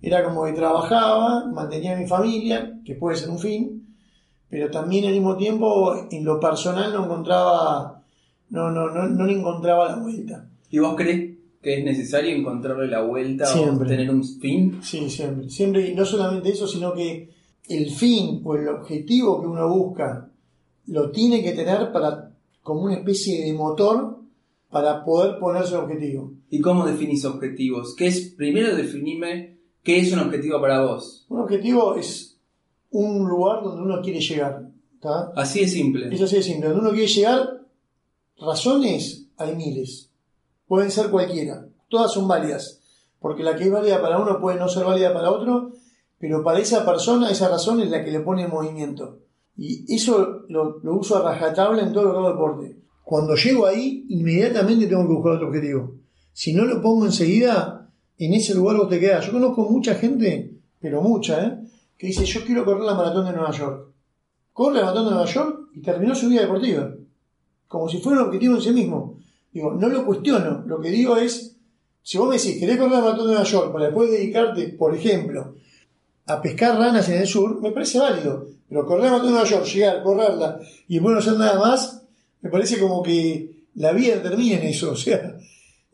Era 0.00 0.22
como 0.22 0.44
que 0.44 0.52
trabajaba, 0.52 1.46
mantenía 1.46 1.96
mi 1.96 2.06
familia, 2.06 2.80
que 2.84 2.94
puede 2.94 3.16
ser 3.16 3.30
un 3.30 3.40
fin, 3.40 3.96
pero 4.48 4.70
también 4.70 5.06
al 5.06 5.12
mismo 5.12 5.36
tiempo 5.36 5.92
en 6.08 6.24
lo 6.24 6.38
personal 6.38 6.92
no 6.92 7.06
encontraba, 7.06 8.01
no, 8.52 8.70
no, 8.70 8.90
no, 8.90 9.08
no 9.08 9.26
le 9.26 9.32
encontraba 9.32 9.88
la 9.88 9.96
vuelta. 9.96 10.46
¿Y 10.70 10.78
vos 10.78 10.94
crees 10.94 11.38
que 11.62 11.78
es 11.78 11.84
necesario 11.84 12.36
encontrarle 12.36 12.86
la 12.86 13.00
vuelta 13.00 13.46
Siempre. 13.46 13.86
o 13.86 13.88
tener 13.88 14.10
un 14.10 14.22
fin? 14.22 14.78
Sí, 14.82 15.08
siempre. 15.08 15.48
Siempre, 15.48 15.88
y 15.88 15.94
no 15.94 16.04
solamente 16.04 16.50
eso, 16.50 16.66
sino 16.66 16.92
que 16.92 17.30
el 17.68 17.90
fin 17.90 18.42
o 18.44 18.54
el 18.54 18.68
objetivo 18.68 19.40
que 19.40 19.46
uno 19.46 19.68
busca 19.68 20.28
lo 20.86 21.10
tiene 21.10 21.42
que 21.42 21.52
tener 21.52 21.90
para 21.92 22.30
como 22.62 22.82
una 22.82 22.94
especie 22.94 23.42
de 23.42 23.54
motor 23.54 24.18
para 24.70 25.02
poder 25.02 25.38
ponerse 25.38 25.74
el 25.74 25.80
objetivo. 25.80 26.32
¿Y 26.50 26.60
cómo 26.60 26.84
definís 26.84 27.24
objetivos? 27.24 27.94
¿Qué 27.96 28.08
es? 28.08 28.34
Primero 28.36 28.76
definime 28.76 29.56
qué 29.82 29.98
es 29.98 30.12
un 30.12 30.18
objetivo 30.18 30.60
para 30.60 30.84
vos. 30.84 31.24
Un 31.30 31.40
objetivo 31.40 31.96
es 31.96 32.38
un 32.90 33.26
lugar 33.26 33.62
donde 33.62 33.82
uno 33.82 34.02
quiere 34.02 34.20
llegar. 34.20 34.68
¿tá? 35.00 35.32
Así 35.36 35.60
de 35.60 35.68
simple. 35.68 36.14
Es 36.14 36.20
así 36.20 36.36
de 36.36 36.42
simple. 36.42 36.68
Donde 36.68 36.82
uno 36.82 36.90
quiere 36.90 37.08
llegar, 37.08 37.61
razones 38.44 39.26
hay 39.36 39.54
miles. 39.56 40.10
Pueden 40.66 40.90
ser 40.90 41.10
cualquiera. 41.10 41.66
Todas 41.88 42.12
son 42.12 42.28
válidas. 42.28 42.80
Porque 43.20 43.42
la 43.42 43.56
que 43.56 43.64
es 43.64 43.70
válida 43.70 44.00
para 44.00 44.18
uno 44.18 44.40
puede 44.40 44.58
no 44.58 44.68
ser 44.68 44.84
válida 44.84 45.12
para 45.12 45.30
otro, 45.30 45.72
pero 46.18 46.42
para 46.42 46.58
esa 46.58 46.84
persona 46.84 47.30
esa 47.30 47.48
razón 47.48 47.80
es 47.80 47.90
la 47.90 48.04
que 48.04 48.10
le 48.10 48.20
pone 48.20 48.44
en 48.44 48.50
movimiento. 48.50 49.18
Y 49.56 49.94
eso 49.94 50.44
lo, 50.48 50.80
uso 50.82 51.16
a 51.16 51.22
rajatabla 51.22 51.82
en 51.82 51.92
todo 51.92 52.12
lo 52.12 52.22
que 52.22 52.28
deporte. 52.28 52.76
Cuando 53.04 53.34
llego 53.34 53.66
ahí, 53.66 54.06
inmediatamente 54.08 54.86
tengo 54.86 55.06
que 55.06 55.14
buscar 55.14 55.32
otro 55.34 55.48
objetivo. 55.48 55.94
Si 56.32 56.52
no 56.52 56.64
lo 56.64 56.80
pongo 56.80 57.06
enseguida, 57.06 57.90
en 58.18 58.34
ese 58.34 58.54
lugar 58.54 58.76
vos 58.76 58.88
te 58.88 58.98
quedás. 58.98 59.26
Yo 59.26 59.32
conozco 59.32 59.68
mucha 59.68 59.94
gente, 59.94 60.54
pero 60.80 61.02
mucha, 61.02 61.44
¿eh? 61.44 61.58
que 61.98 62.06
dice, 62.08 62.24
yo 62.24 62.44
quiero 62.44 62.64
correr 62.64 62.82
la 62.82 62.94
maratón 62.94 63.26
de 63.26 63.32
Nueva 63.32 63.50
York. 63.50 63.88
Corre 64.52 64.76
la 64.76 64.86
maratón 64.86 65.04
de 65.04 65.10
Nueva 65.10 65.26
York 65.26 65.68
y 65.74 65.82
terminó 65.82 66.14
su 66.14 66.28
vida 66.28 66.42
deportiva. 66.42 66.94
Como 67.72 67.88
si 67.88 67.98
fuera 67.98 68.20
un 68.20 68.26
objetivo 68.26 68.54
en 68.56 68.60
sí 68.60 68.70
mismo. 68.70 69.18
Digo, 69.50 69.72
no 69.72 69.88
lo 69.88 70.04
cuestiono. 70.04 70.62
Lo 70.66 70.78
que 70.78 70.90
digo 70.90 71.16
es, 71.16 71.56
si 72.02 72.18
vos 72.18 72.28
me 72.28 72.36
decís, 72.36 72.58
querés 72.60 72.76
correr 72.76 72.92
la 72.92 73.00
maratón 73.00 73.28
de 73.28 73.32
Nueva 73.32 73.48
York 73.48 73.72
para 73.72 73.86
después 73.86 74.10
dedicarte, 74.10 74.68
por 74.68 74.94
ejemplo, 74.94 75.54
a 76.26 76.42
pescar 76.42 76.78
ranas 76.78 77.08
en 77.08 77.22
el 77.22 77.26
sur, 77.26 77.62
me 77.62 77.70
parece 77.70 77.98
válido. 77.98 78.46
Pero 78.68 78.84
correr 78.86 79.04
la 79.04 79.10
maratón 79.12 79.28
de 79.28 79.32
Nueva 79.32 79.48
York, 79.48 79.64
llegar, 79.64 80.02
correrla 80.02 80.60
y 80.86 80.94
después 80.94 81.14
no 81.14 81.18
hacer 81.20 81.38
nada 81.38 81.58
más, 81.58 82.02
me 82.42 82.50
parece 82.50 82.78
como 82.78 83.02
que 83.02 83.64
la 83.76 83.92
vida 83.92 84.22
termina 84.22 84.56
en 84.56 84.64
eso. 84.64 84.90
O 84.92 84.96
sea, 84.96 85.38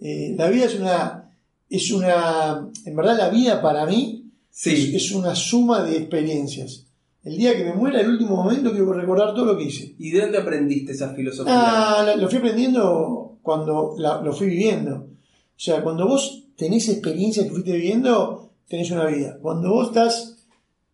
eh, 0.00 0.34
la 0.36 0.48
vida 0.48 0.64
es 0.64 0.74
una, 0.74 1.30
es 1.70 1.92
una, 1.92 2.68
en 2.84 2.96
verdad 2.96 3.16
la 3.18 3.28
vida 3.28 3.62
para 3.62 3.86
mí 3.86 4.24
Sí. 4.50 4.72
es, 4.96 5.04
es 5.04 5.12
una 5.12 5.36
suma 5.36 5.84
de 5.84 5.96
experiencias. 5.96 6.84
El 7.28 7.36
día 7.36 7.54
que 7.56 7.64
me 7.64 7.74
muera, 7.74 8.00
el 8.00 8.08
último 8.08 8.36
momento, 8.36 8.70
quiero 8.70 8.92
recordar 8.92 9.34
todo 9.34 9.44
lo 9.44 9.56
que 9.58 9.64
hice. 9.64 9.94
¿Y 9.98 10.10
de 10.10 10.22
dónde 10.22 10.38
aprendiste 10.38 10.92
esa 10.92 11.10
filosofía? 11.14 11.52
Ah, 11.54 12.02
lo- 12.06 12.16
lo 12.22 12.28
fui 12.28 12.38
aprendiendo 12.38 13.36
cuando 13.42 13.94
la- 13.98 14.22
lo 14.22 14.32
fui 14.32 14.46
viviendo. 14.46 14.94
O 14.96 15.60
sea, 15.60 15.82
cuando 15.82 16.06
vos 16.06 16.44
tenés 16.56 16.88
experiencias 16.88 17.44
que 17.46 17.52
fuiste 17.52 17.72
viviendo, 17.72 18.50
tenés 18.68 18.90
una 18.90 19.04
vida. 19.06 19.38
Cuando 19.42 19.70
vos 19.70 19.88
estás, 19.88 20.38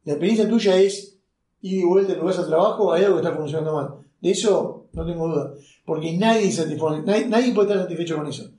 la 0.05 0.13
experiencia 0.15 0.49
tuya 0.49 0.77
es 0.77 1.17
ir 1.63 1.81
y 1.81 1.85
vuelta 1.85 2.19
casa 2.19 2.41
al 2.43 2.49
trabajo, 2.49 2.93
hay 2.93 3.05
algo 3.05 3.17
que 3.21 3.23
está 3.27 3.37
funcionando 3.37 3.73
mal. 3.75 3.89
De 4.21 4.31
eso 4.31 4.87
no 4.93 5.07
tengo 5.07 5.29
duda. 5.29 5.55
Porque 5.85 6.17
nadie, 6.17 6.51
nadie, 7.07 7.27
nadie 7.27 7.53
puede 7.53 7.69
estar 7.69 7.83
satisfecho 7.85 8.17
con 8.17 8.27
eso. 8.27 8.51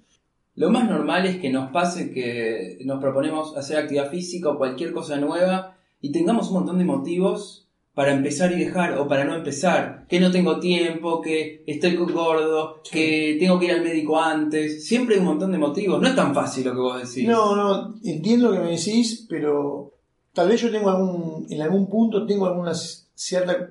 Lo 0.56 0.70
más 0.70 0.88
normal 0.90 1.26
es 1.26 1.38
que 1.40 1.50
nos 1.52 1.72
pase 1.72 2.12
que 2.12 2.78
nos 2.86 3.02
proponemos 3.02 3.58
hacer 3.58 3.78
actividad 3.78 4.10
física 4.10 4.50
o 4.50 4.58
cualquier 4.58 4.94
cosa 4.94 5.18
nueva 5.18 5.76
y 6.02 6.12
tengamos 6.12 6.48
un 6.48 6.54
montón 6.56 6.78
de 6.78 6.86
motivos 6.86 7.65
para 7.96 8.12
empezar 8.12 8.52
y 8.52 8.60
dejar 8.60 8.98
o 8.98 9.08
para 9.08 9.24
no 9.24 9.34
empezar. 9.34 10.06
Que 10.10 10.20
no 10.20 10.30
tengo 10.30 10.60
tiempo, 10.60 11.22
que 11.22 11.64
estoy 11.66 11.96
gordo, 11.96 12.82
que 12.92 13.38
tengo 13.40 13.58
que 13.58 13.68
ir 13.68 13.72
al 13.72 13.82
médico 13.82 14.20
antes. 14.20 14.86
Siempre 14.86 15.16
hay 15.16 15.22
un 15.22 15.28
montón 15.28 15.54
de 15.54 15.58
motivos. 15.58 16.02
No 16.02 16.08
es 16.10 16.16
tan 16.16 16.36
fácil 16.36 16.66
lo 16.66 16.74
que 16.74 16.80
vos 16.80 16.98
decís. 17.02 17.28
No, 17.28 17.56
no, 17.56 17.96
entiendo 18.04 18.50
lo 18.50 18.54
que 18.54 18.66
me 18.66 18.72
decís, 18.72 19.26
pero 19.30 19.94
tal 20.34 20.50
vez 20.50 20.62
yo 20.62 20.70
tengo 20.70 20.90
algún, 20.90 21.48
en 21.50 21.62
algún 21.62 21.90
punto 21.90 22.26
tengo 22.26 22.46
alguna 22.48 22.74
cierta 22.74 23.70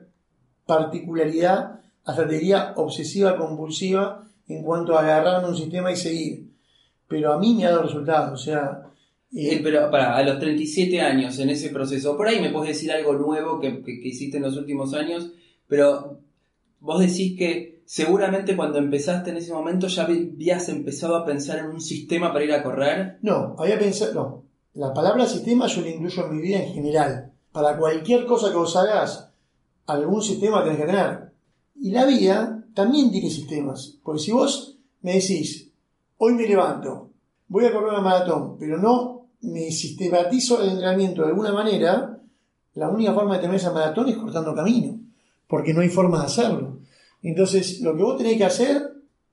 particularidad, 0.64 1.81
hasta 2.07 2.27
te 2.27 2.35
diría 2.37 2.72
obsesiva 2.77 3.37
compulsiva 3.37 4.27
en 4.49 4.62
cuanto 4.62 4.96
a 4.96 5.03
agarrarme 5.03 5.51
un 5.51 5.57
sistema 5.57 5.92
y 5.92 5.96
seguir. 5.96 6.51
Pero 7.07 7.35
a 7.35 7.38
mí 7.38 7.55
me 7.55 7.66
ha 7.66 7.72
dado 7.72 7.83
resultados, 7.83 8.40
o 8.40 8.42
sea, 8.42 8.85
Eh, 9.37 9.61
pero 9.62 9.90
para, 9.90 10.16
a 10.16 10.23
los 10.23 10.38
37 10.38 11.01
años 11.01 11.38
en 11.40 11.51
ese 11.51 11.70
proceso, 11.70 12.16
por 12.16 12.29
ahí 12.29 12.40
me 12.40 12.51
puedes 12.51 12.68
decir 12.77 12.92
algo 12.92 13.14
nuevo 13.14 13.59
que, 13.61 13.83
que- 13.83 14.01
que 14.01 14.09
hiciste 14.09 14.37
en 14.37 14.44
los 14.44 14.57
últimos 14.57 14.94
años, 14.94 15.31
pero 15.66 16.18
vos 16.81 17.01
decís 17.01 17.37
que 17.37 17.83
seguramente 17.85 18.55
cuando 18.57 18.79
empezaste 18.79 19.31
en 19.31 19.38
ese 19.38 19.53
momento 19.53 19.88
ya 19.88 20.05
habías 20.05 20.68
empezado 20.68 21.16
a 21.16 21.25
pensar 21.27 21.59
en 21.59 21.66
un 21.66 21.81
sistema 21.81 22.33
para 22.33 22.44
ir 22.44 22.53
a 22.53 22.62
correr. 22.62 23.18
no, 23.23 23.57
había 23.59 23.79
pensado, 23.79 24.14
no, 24.14 24.42
la 24.75 24.92
palabra 24.94 25.27
sistema 25.27 25.66
yo 25.66 25.81
la 25.81 25.88
incluyo 25.88 26.27
en 26.27 26.37
mi 26.37 26.42
vida 26.42 26.62
en 26.62 26.73
general. 26.73 27.33
Para 27.53 27.77
cualquier 27.77 28.27
cosa 28.27 28.51
que 28.51 28.57
vos 28.57 28.75
hagas, 28.77 29.31
algún 29.87 30.23
sistema 30.23 30.62
tenés 30.64 30.79
que 30.81 30.87
tener. 30.87 31.31
Y 31.81 31.90
la 31.90 32.05
vida 32.07 32.64
también 32.75 33.11
tiene 33.12 33.31
sistemas. 33.31 33.99
Porque 34.03 34.20
si 34.23 34.33
vos 34.33 34.77
me 35.03 35.14
decís, 35.14 35.70
hoy 36.18 36.35
me 36.35 36.47
levanto, 36.49 37.11
voy 37.49 37.64
a 37.66 37.73
correr 37.73 37.90
una 37.90 38.01
maratón, 38.01 38.57
pero 38.59 38.77
no 38.79 39.13
me 39.44 39.70
sistematizo 39.70 40.62
el 40.62 40.70
entrenamiento 40.70 41.22
de 41.22 41.28
alguna 41.28 41.52
manera, 41.52 42.18
la 42.74 42.88
única 42.88 43.12
forma 43.14 43.35
de 43.37 43.40
tener 43.42 43.57
esa 43.57 43.72
maratón 43.72 44.09
es 44.09 44.16
cortando 44.16 44.54
camino. 44.54 44.98
Porque 45.46 45.72
no 45.74 45.80
hay 45.83 45.88
forma 45.88 46.20
de 46.20 46.26
hacerlo. 46.26 46.78
Entonces, 47.22 47.80
lo 47.80 47.96
que 47.96 48.02
vos 48.02 48.16
tenés 48.18 48.37
que 48.37 48.44
hacer, 48.44 48.83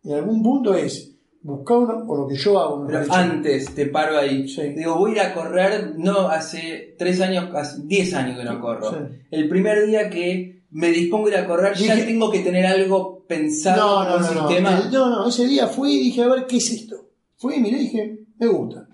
en 0.03 0.13
algún 0.13 0.43
punto, 0.43 0.73
es 0.75 1.15
buscar 1.41 1.77
una, 1.77 1.93
o 2.07 2.15
lo 2.17 2.27
que 2.27 2.35
yo 2.35 2.59
hago, 2.59 2.85
Pero 2.85 3.01
antes, 3.11 3.73
te 3.73 3.87
paro 3.87 4.17
ahí. 4.17 4.47
Sí. 4.47 4.61
Digo, 4.75 4.95
voy 4.97 5.11
a 5.11 5.13
ir 5.13 5.19
a 5.21 5.33
correr, 5.33 5.93
no 5.97 6.27
hace 6.29 6.95
3 6.99 7.21
años, 7.21 7.49
hace 7.55 7.81
10 7.83 8.13
años 8.13 8.37
que 8.37 8.43
no 8.43 8.61
corro. 8.61 8.91
Sí. 8.91 8.97
El 9.31 9.49
primer 9.49 9.85
día 9.87 10.09
que 10.09 10.61
me 10.71 10.89
dispongo 10.91 11.27
a 11.27 11.29
ir 11.31 11.37
a 11.37 11.47
correr, 11.47 11.73
ya 11.75 11.95
Dije- 11.95 12.05
tengo 12.07 12.29
que 12.31 12.39
tener 12.41 12.65
algo 12.65 13.25
pensado, 13.27 14.03
No, 14.03 14.09
no, 14.09 14.15
un 14.17 14.21
no, 14.21 14.33
no. 14.33 14.47
sistema. 14.47 14.77
El- 14.79 14.91
no, 14.91 15.09
no, 15.09 15.27
ese 15.27 15.47
día 15.47 15.67
fui 15.67 15.93
y 15.95 15.99
dije, 16.03 16.21
a 16.23 16.27
ver, 16.27 16.45
¿qué 16.45 16.57
es 16.57 16.71
esto? 16.71 17.07
Fui 17.37 17.55
y 17.55 17.59
miré 17.59 17.77
y 17.77 17.81
dije, 17.83 18.19
me 18.39 18.47
gusta. 18.47 18.87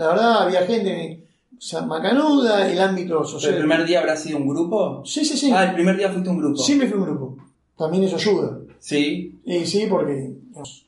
La 0.00 0.08
verdad, 0.08 0.42
había 0.44 0.62
gente 0.62 1.24
o 1.52 1.60
sea, 1.60 1.82
macanuda, 1.82 2.66
el 2.72 2.80
ámbito 2.80 3.20
¿El 3.20 3.26
social. 3.26 3.58
primer 3.58 3.84
día 3.84 4.00
habrá 4.00 4.16
sido 4.16 4.38
un 4.38 4.48
grupo? 4.48 5.02
Sí, 5.04 5.26
sí, 5.26 5.36
sí. 5.36 5.50
Ah, 5.52 5.64
el 5.64 5.74
primer 5.74 5.94
día 5.98 6.10
fuiste 6.10 6.30
un 6.30 6.38
grupo. 6.38 6.56
Siempre 6.56 6.88
fui 6.88 6.96
un 6.96 7.04
grupo. 7.04 7.36
También 7.76 8.04
eso 8.04 8.16
ayuda. 8.16 8.60
Sí. 8.78 9.42
Y 9.44 9.66
sí, 9.66 9.86
porque 9.90 10.38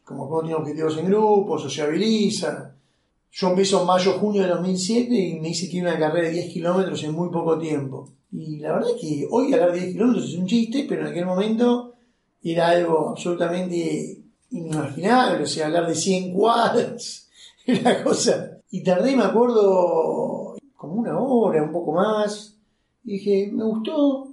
como 0.03 0.25
uno 0.25 0.41
tiene 0.41 0.55
objetivos 0.55 0.97
en 0.97 1.05
grupo, 1.05 1.59
sociabiliza. 1.59 2.75
Yo 3.31 3.49
empiezo 3.51 3.83
en 3.83 3.87
mayo, 3.87 4.13
junio 4.13 4.45
de 4.45 4.49
2007 4.49 5.15
y 5.15 5.41
me 5.41 5.51
hice 5.51 5.69
que 5.69 5.77
iba 5.77 5.91
una 5.91 5.99
carrera 5.99 6.29
de 6.29 6.33
10 6.33 6.51
kilómetros 6.55 7.05
en 7.05 7.13
muy 7.13 7.29
poco 7.29 7.59
tiempo. 7.59 8.09
Y 8.31 8.61
la 8.61 8.73
verdad 8.73 8.93
es 8.97 9.01
que 9.03 9.27
hoy 9.31 9.53
hablar 9.53 9.73
de 9.73 9.81
10 9.81 9.93
kilómetros 9.93 10.25
es 10.27 10.39
un 10.39 10.47
chiste, 10.47 10.87
pero 10.89 11.03
en 11.03 11.09
aquel 11.09 11.27
momento 11.27 11.97
era 12.43 12.71
algo 12.71 13.11
absolutamente 13.11 14.23
inimaginable. 14.49 15.43
O 15.43 15.47
sea, 15.47 15.67
hablar 15.67 15.87
de 15.87 15.95
100 15.95 16.33
cuadras 16.33 17.22
era 17.67 18.03
cosa. 18.03 18.59
Y 18.71 18.83
tardé, 18.83 19.17
me 19.17 19.25
acuerdo, 19.25 20.57
como 20.77 20.95
una 20.95 21.19
hora, 21.19 21.63
un 21.63 21.73
poco 21.73 21.93
más. 21.93 22.59
Y 23.05 23.15
dije, 23.15 23.51
me 23.53 23.65
gustó. 23.65 24.29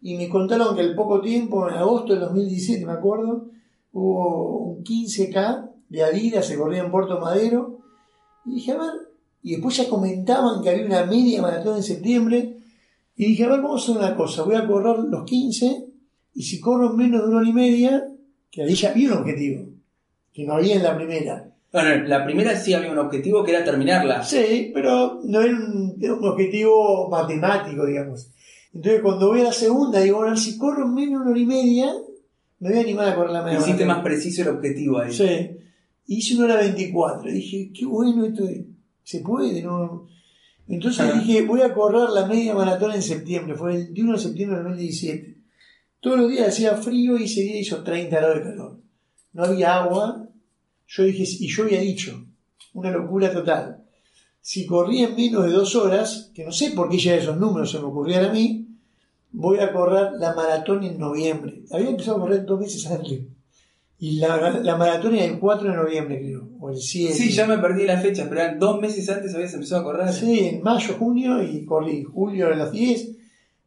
Y 0.00 0.16
me 0.16 0.28
contaron 0.28 0.74
que 0.74 0.82
al 0.82 0.94
poco 0.94 1.20
tiempo, 1.20 1.68
en 1.68 1.74
agosto 1.74 2.12
del 2.12 2.22
2017, 2.22 2.86
me 2.86 2.92
acuerdo, 2.92 3.46
hubo 3.92 4.72
un 4.72 4.84
15K 4.84 5.70
de 5.88 6.04
Adidas, 6.04 6.46
se 6.46 6.56
corría 6.56 6.84
en 6.84 6.90
Puerto 6.90 7.18
Madero. 7.18 7.78
Y 8.44 8.56
dije, 8.56 8.72
a 8.72 8.78
ver, 8.78 8.92
y 9.42 9.52
después 9.52 9.76
ya 9.76 9.88
comentaban 9.88 10.62
que 10.62 10.70
había 10.70 10.86
una 10.86 11.04
media 11.04 11.42
maratón 11.42 11.76
en 11.76 11.82
septiembre. 11.82 12.58
Y 13.16 13.26
dije, 13.26 13.44
a 13.44 13.48
ver, 13.48 13.62
vamos 13.62 13.80
a 13.80 13.84
hacer 13.84 14.02
una 14.02 14.16
cosa, 14.16 14.44
voy 14.44 14.54
a 14.54 14.66
correr 14.66 14.98
los 14.98 15.24
15 15.24 15.88
y 16.38 16.42
si 16.42 16.60
corro 16.60 16.90
en 16.90 16.96
menos 16.96 17.22
de 17.22 17.28
una 17.28 17.38
hora 17.38 17.48
y 17.48 17.52
media, 17.52 18.08
que 18.48 18.62
ahí 18.62 18.74
ya 18.74 18.90
había 18.90 19.08
un 19.08 19.18
objetivo, 19.18 19.72
que 20.32 20.44
no 20.44 20.54
había 20.54 20.76
en 20.76 20.84
la 20.84 20.94
primera. 20.94 21.52
Bueno, 21.72 22.04
la 22.06 22.24
primera 22.24 22.56
sí 22.56 22.72
había 22.72 22.90
un 22.92 22.98
objetivo 22.98 23.44
que 23.44 23.50
era 23.52 23.64
terminarla. 23.64 24.22
Sí, 24.22 24.70
pero 24.72 25.20
no 25.24 25.40
era 25.40 25.52
un, 25.54 25.96
era 26.00 26.14
un 26.14 26.24
objetivo 26.26 27.08
matemático, 27.10 27.84
digamos. 27.84 28.30
Entonces 28.72 29.02
cuando 29.02 29.28
voy 29.28 29.40
a 29.40 29.44
la 29.44 29.52
segunda, 29.52 30.00
digo, 30.00 30.18
bueno, 30.18 30.36
si 30.36 30.56
corro 30.56 30.84
en 30.86 30.94
menos 30.94 31.20
una 31.22 31.30
hora 31.30 31.40
y 31.40 31.46
media, 31.46 31.92
me 32.60 32.70
voy 32.70 32.78
a 32.78 32.82
animar 32.82 33.08
a 33.08 33.14
correr 33.14 33.30
la 33.32 33.42
media 33.42 33.58
Hiciste 33.58 33.84
más 33.84 34.02
preciso 34.02 34.42
el 34.42 34.48
objetivo 34.48 34.98
ahí. 34.98 35.12
Sí. 35.12 35.50
Hice 36.06 36.36
una 36.36 36.44
hora 36.44 36.56
24. 36.56 37.30
Dije, 37.30 37.70
qué 37.72 37.84
bueno 37.84 38.24
esto. 38.24 38.44
de- 38.44 38.66
Se 39.02 39.20
puede, 39.20 39.62
¿no? 39.62 40.06
Entonces 40.68 41.14
dije, 41.14 41.42
voy 41.42 41.62
a 41.62 41.72
correr 41.72 42.10
la 42.10 42.26
media 42.26 42.54
maratón 42.54 42.92
en 42.92 43.02
septiembre. 43.02 43.54
Fue 43.56 43.72
el 43.74 43.84
21 43.84 44.12
de 44.12 44.18
septiembre 44.18 44.56
del 44.58 44.64
2017. 44.68 45.36
Todos 46.00 46.18
los 46.18 46.30
días 46.30 46.48
hacía 46.48 46.76
frío 46.76 47.16
y 47.18 47.24
ese 47.24 47.40
día 47.42 47.58
hizo 47.60 47.82
30 47.82 48.16
grados 48.16 48.36
de 48.36 48.42
calor. 48.42 48.76
No 49.32 49.44
había 49.44 49.76
agua. 49.82 50.27
Yo 50.88 51.04
dije, 51.04 51.22
y 51.22 51.48
yo 51.48 51.64
había 51.64 51.80
dicho, 51.80 52.26
una 52.72 52.90
locura 52.90 53.30
total. 53.30 53.84
Si 54.40 54.64
corrí 54.64 55.02
en 55.02 55.14
menos 55.14 55.44
de 55.44 55.52
dos 55.52 55.76
horas, 55.76 56.30
que 56.34 56.44
no 56.44 56.52
sé 56.52 56.70
por 56.70 56.88
qué 56.88 56.98
ya 56.98 57.14
esos 57.14 57.36
números 57.36 57.70
se 57.70 57.78
me 57.78 57.84
ocurrían 57.84 58.24
a 58.24 58.32
mí, 58.32 58.66
voy 59.30 59.58
a 59.58 59.70
correr 59.72 60.12
la 60.18 60.34
maratón 60.34 60.82
en 60.84 60.98
noviembre. 60.98 61.62
Había 61.70 61.90
empezado 61.90 62.16
a 62.16 62.20
correr 62.20 62.46
dos 62.46 62.58
meses 62.58 62.86
antes. 62.86 63.20
Y 64.00 64.12
la, 64.12 64.60
la 64.62 64.76
maratón 64.76 65.16
era 65.16 65.24
el 65.24 65.38
4 65.38 65.70
de 65.70 65.76
noviembre, 65.76 66.20
creo, 66.20 66.48
o 66.60 66.70
el 66.70 66.78
7. 66.78 67.12
Sí, 67.12 67.30
ya 67.32 67.46
me 67.46 67.58
perdí 67.58 67.84
la 67.84 68.00
fecha, 68.00 68.26
pero 68.28 68.40
eran 68.40 68.58
dos 68.58 68.80
meses 68.80 69.08
antes 69.10 69.34
habías 69.34 69.52
empezado 69.52 69.82
a 69.82 69.84
correr. 69.84 70.12
Sí, 70.12 70.38
en 70.38 70.62
mayo, 70.62 70.94
junio, 70.94 71.42
y 71.42 71.66
corrí 71.66 72.04
julio 72.04 72.46
a 72.46 72.56
los 72.56 72.72
10, 72.72 73.10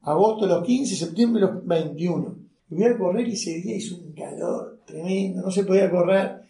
agosto 0.04 0.46
a 0.46 0.48
los 0.48 0.66
15, 0.66 0.96
septiembre 0.96 1.44
a 1.44 1.48
los 1.48 1.68
21. 1.68 2.36
Y 2.72 2.76
voy 2.76 2.86
a 2.86 2.98
correr 2.98 3.28
y 3.28 3.34
ese 3.34 3.56
día 3.56 3.76
hizo 3.76 3.98
un 3.98 4.14
calor 4.14 4.80
tremendo, 4.86 5.42
no 5.42 5.52
se 5.52 5.66
podía 5.66 5.92
correr. 5.92 6.41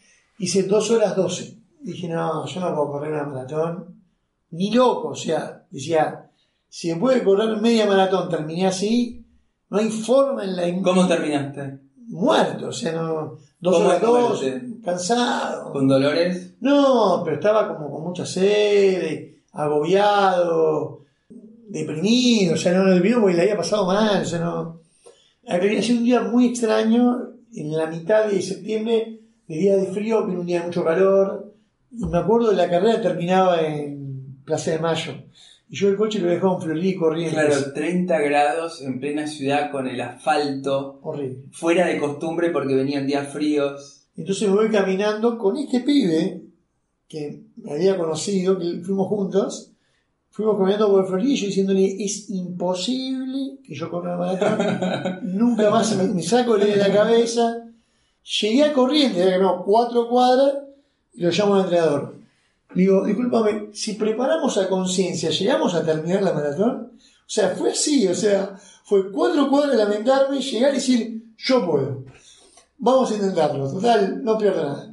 Hice 0.41 0.63
2 0.63 0.91
horas 0.91 1.15
12. 1.15 1.55
Dije, 1.81 2.07
no, 2.07 2.47
yo 2.47 2.61
no 2.61 2.73
puedo 2.73 2.93
correr 2.93 3.13
una 3.13 3.25
maratón. 3.25 4.01
Ni 4.49 4.71
loco, 4.71 5.09
o 5.09 5.15
sea, 5.15 5.67
decía, 5.69 6.31
si 6.67 6.91
me 6.91 6.99
puede 6.99 7.23
correr 7.23 7.61
media 7.61 7.85
maratón, 7.85 8.27
terminé 8.27 8.65
así, 8.65 9.23
no 9.69 9.77
hay 9.77 9.89
forma 9.89 10.43
en 10.43 10.55
la... 10.55 10.81
¿Cómo 10.81 11.07
terminaste? 11.07 11.77
Muerto, 12.07 12.69
o 12.69 12.71
sea, 12.71 12.91
no... 12.93 13.37
Dos 13.59 13.75
¿Cómo 13.75 13.87
horas 13.87 14.01
dos, 14.01 14.43
cansado. 14.83 15.71
¿Con 15.73 15.87
dolores? 15.87 16.55
No, 16.59 17.21
pero 17.23 17.35
estaba 17.35 17.77
como 17.77 17.91
con 17.91 18.03
mucha 18.03 18.25
sed, 18.25 19.35
agobiado, 19.53 21.01
deprimido, 21.69 22.55
o 22.55 22.57
sea, 22.57 22.73
no 22.73 22.85
lo 22.85 22.95
olvido 22.95 23.21
porque 23.21 23.35
le 23.35 23.43
había 23.43 23.57
pasado 23.57 23.85
mal, 23.85 24.23
o 24.23 24.25
sea, 24.25 24.39
no. 24.39 24.81
Había 25.47 25.83
sido 25.83 25.99
un 25.99 26.05
día 26.05 26.21
muy 26.21 26.47
extraño, 26.47 27.27
en 27.53 27.77
la 27.77 27.85
mitad 27.85 28.25
de 28.25 28.41
septiembre, 28.41 29.20
de 29.51 29.57
día 29.57 29.75
de 29.75 29.87
frío, 29.87 30.23
pero 30.25 30.39
un 30.39 30.45
día 30.47 30.59
de 30.61 30.67
mucho 30.67 30.83
calor, 30.83 31.53
y 31.91 32.05
me 32.05 32.17
acuerdo 32.17 32.51
de 32.51 32.55
la 32.55 32.69
carrera 32.69 33.01
terminaba 33.01 33.59
en 33.61 34.37
Plaza 34.45 34.71
de 34.71 34.79
Mayo, 34.79 35.13
y 35.69 35.75
yo 35.75 35.89
el 35.89 35.97
coche 35.97 36.19
lo 36.19 36.29
dejaba 36.29 36.55
en 36.55 36.61
Florida 36.61 36.99
corriendo. 36.99 37.35
Claro, 37.35 37.73
30 37.73 38.19
grados 38.19 38.81
en 38.81 38.99
plena 38.99 39.27
ciudad 39.27 39.71
con 39.71 39.87
el 39.87 39.99
asfalto, 39.99 40.99
Horrible. 41.01 41.43
fuera 41.51 41.87
de 41.87 41.97
costumbre 41.97 42.49
porque 42.49 42.75
venían 42.75 43.07
días 43.07 43.27
fríos. 43.27 44.07
Entonces 44.15 44.49
me 44.49 44.55
voy 44.55 44.69
caminando 44.69 45.37
con 45.37 45.57
este 45.57 45.79
pibe 45.81 46.43
que 47.07 47.43
me 47.57 47.73
había 47.73 47.97
conocido, 47.97 48.57
que 48.57 48.81
fuimos 48.83 49.07
juntos, 49.07 49.71
fuimos 50.29 50.57
caminando 50.57 50.89
por 50.91 51.07
Florida 51.07 51.33
y 51.33 51.37
yo 51.37 51.47
diciéndole, 51.47 52.03
es 52.03 52.29
imposible 52.29 53.59
que 53.63 53.75
yo 53.75 53.89
corra 53.89 54.17
maratón, 54.17 55.19
nunca 55.37 55.69
más 55.69 55.95
me, 55.97 56.05
me 56.05 56.23
saco 56.23 56.57
de 56.57 56.75
la 56.75 56.91
cabeza. 56.91 57.70
Llegué 58.23 58.63
a 58.63 58.73
Corrientes, 58.73 59.25
que 59.25 59.37
no, 59.39 59.63
cuatro 59.63 60.07
cuadras, 60.07 60.53
y 61.13 61.21
lo 61.21 61.29
llamo 61.31 61.55
al 61.55 61.61
entrenador. 61.61 62.15
Le 62.73 62.81
Digo, 62.83 63.05
discúlpame, 63.05 63.69
si 63.73 63.93
preparamos 63.93 64.57
a 64.57 64.69
conciencia, 64.69 65.29
¿llegamos 65.29 65.73
a 65.73 65.83
terminar 65.83 66.21
la 66.23 66.33
maratón? 66.33 66.91
O 66.95 67.33
sea, 67.33 67.49
fue 67.49 67.71
así, 67.71 68.07
o 68.07 68.15
sea, 68.15 68.57
fue 68.83 69.11
cuatro 69.11 69.49
cuadras 69.49 69.75
lamentarme, 69.75 70.39
llegar 70.39 70.71
y 70.71 70.75
decir, 70.75 71.23
yo 71.37 71.65
puedo. 71.65 72.03
Vamos 72.77 73.11
a 73.11 73.15
intentarlo, 73.15 73.69
total, 73.71 74.23
no 74.23 74.37
pierdo 74.37 74.63
nada. 74.63 74.89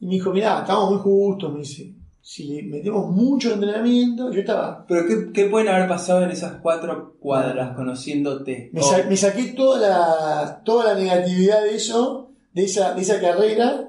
Y 0.00 0.06
me 0.06 0.12
dijo, 0.14 0.30
mirá, 0.32 0.60
estamos 0.60 0.90
muy 0.90 0.98
justos, 1.00 1.52
me 1.52 1.60
dice. 1.60 1.94
Si 2.20 2.62
metemos 2.64 3.10
mucho 3.10 3.54
entrenamiento, 3.54 4.30
yo 4.30 4.40
estaba. 4.40 4.84
Pero 4.86 5.06
¿qué, 5.06 5.32
qué 5.32 5.46
pueden 5.46 5.68
haber 5.68 5.88
pasado 5.88 6.22
en 6.22 6.30
esas 6.30 6.60
cuatro 6.60 7.14
cuadras 7.18 7.74
conociéndote? 7.74 8.68
Me, 8.74 8.80
Oh, 8.80 8.84
sa- 8.84 9.04
me 9.04 9.16
saqué 9.16 9.44
toda 9.54 9.80
la, 9.80 10.62
toda 10.62 10.92
la 10.92 11.00
negatividad 11.00 11.62
de 11.62 11.74
eso, 11.76 12.27
de 12.52 12.64
esa, 12.64 12.94
de 12.94 13.02
esa 13.02 13.20
carrera, 13.20 13.88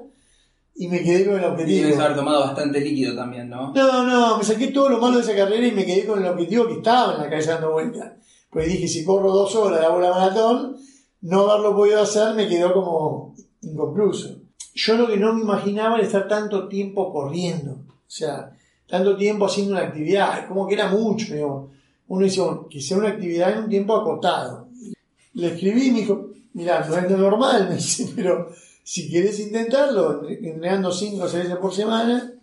y 0.74 0.88
me 0.88 1.02
quedé 1.02 1.26
con 1.26 1.38
el 1.38 1.44
objetivo. 1.44 1.86
debes 1.88 1.98
haber 1.98 2.16
tomado 2.16 2.40
bastante 2.40 2.80
líquido 2.80 3.14
también, 3.14 3.50
¿no? 3.50 3.72
No, 3.74 4.04
no, 4.04 4.38
me 4.38 4.44
saqué 4.44 4.68
todo 4.68 4.88
lo 4.88 4.98
malo 4.98 5.16
de 5.16 5.22
esa 5.22 5.36
carrera 5.36 5.66
y 5.66 5.72
me 5.72 5.84
quedé 5.84 6.06
con 6.06 6.20
el 6.20 6.30
objetivo 6.30 6.66
que 6.66 6.74
estaba 6.74 7.14
en 7.14 7.22
la 7.22 7.28
cabeza 7.28 7.54
dando 7.54 7.72
vuelta. 7.72 8.16
Pues 8.50 8.66
dije, 8.66 8.88
si 8.88 9.04
corro 9.04 9.30
dos 9.30 9.54
horas, 9.56 9.84
hago 9.84 10.00
la 10.00 10.10
maratón, 10.10 10.76
no 11.20 11.50
haberlo 11.50 11.76
podido 11.76 12.00
hacer 12.00 12.34
me 12.34 12.48
quedó 12.48 12.72
como 12.72 13.34
inconcluso. 13.60 14.36
Yo 14.74 14.96
lo 14.96 15.06
que 15.06 15.16
no 15.16 15.34
me 15.34 15.42
imaginaba 15.42 15.96
era 15.96 16.06
estar 16.06 16.26
tanto 16.26 16.66
tiempo 16.68 17.12
corriendo. 17.12 17.72
O 17.72 18.12
sea, 18.12 18.56
tanto 18.86 19.16
tiempo 19.16 19.46
haciendo 19.46 19.72
una 19.72 19.82
actividad. 19.82 20.48
Como 20.48 20.66
que 20.66 20.74
era 20.74 20.88
mucho. 20.88 21.70
Uno 22.08 22.24
dice, 22.24 22.40
bueno, 22.40 22.66
que 22.68 22.80
sea 22.80 22.96
una 22.96 23.10
actividad 23.10 23.52
en 23.52 23.64
un 23.64 23.68
tiempo 23.68 23.94
acotado. 23.94 24.68
Le 25.34 25.48
escribí 25.48 25.86
y 25.86 25.90
me 25.92 26.00
dijo, 26.00 26.30
mirá, 26.54 26.86
no 26.88 26.96
es 26.96 27.10
normal, 27.10 27.66
me 27.70 27.76
dice, 27.76 28.12
pero 28.14 28.50
si 28.82 29.10
querés 29.10 29.38
intentarlo, 29.40 30.28
entrenando 30.28 30.90
cinco 30.90 31.24
o 31.24 31.28
seis 31.28 31.44
veces 31.44 31.58
por 31.58 31.72
semana, 31.72 32.34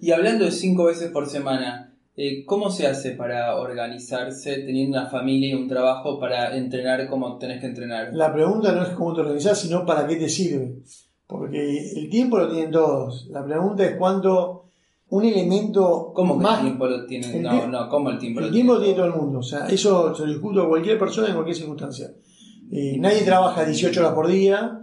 Y 0.00 0.12
hablando 0.12 0.44
de 0.44 0.52
cinco 0.52 0.84
veces 0.84 1.10
por 1.10 1.28
semana, 1.28 1.92
eh, 2.16 2.44
¿cómo 2.44 2.70
se 2.70 2.86
hace 2.86 3.12
para 3.12 3.56
organizarse 3.56 4.58
teniendo 4.58 4.98
una 4.98 5.08
familia 5.08 5.50
y 5.50 5.54
un 5.54 5.68
trabajo 5.68 6.18
para 6.18 6.56
entrenar 6.56 7.08
como 7.08 7.38
tenés 7.38 7.60
que 7.60 7.66
entrenar? 7.66 8.10
La 8.12 8.32
pregunta 8.32 8.72
no 8.72 8.82
es 8.82 8.90
cómo 8.90 9.14
te 9.14 9.20
organizás, 9.20 9.60
sino 9.60 9.86
para 9.86 10.06
qué 10.06 10.16
te 10.16 10.28
sirve. 10.28 10.82
Porque 11.26 11.92
el 11.94 12.08
tiempo 12.10 12.38
lo 12.38 12.50
tienen 12.50 12.72
todos. 12.72 13.28
La 13.30 13.44
pregunta 13.44 13.84
es 13.84 13.96
cuánto 13.96 14.57
un 15.10 15.24
elemento 15.24 16.12
¿Cómo 16.14 16.36
que 16.36 16.42
más. 16.42 16.58
el 16.58 16.64
tiempo 16.66 16.86
lo 16.86 17.06
tienen? 17.06 17.30
el 17.36 17.42
No, 17.42 17.66
no, 17.66 17.88
¿cómo 17.88 18.10
el 18.10 18.18
tiempo 18.18 18.40
El 18.40 18.46
lo 18.46 18.52
tiempo 18.52 18.72
tiene? 18.78 18.84
tiene 18.94 18.96
todo 18.96 19.14
el 19.14 19.20
mundo. 19.22 19.38
O 19.38 19.42
sea, 19.42 19.66
eso 19.68 20.14
se 20.14 20.22
lo 20.26 20.28
discuto 20.32 20.62
a 20.62 20.68
cualquier 20.68 20.98
persona 20.98 21.28
en 21.28 21.34
cualquier 21.34 21.56
circunstancia. 21.56 22.10
Eh, 22.70 22.96
nadie 22.98 23.22
trabaja 23.22 23.64
18 23.64 24.00
horas 24.00 24.12
por 24.12 24.26
día. 24.28 24.74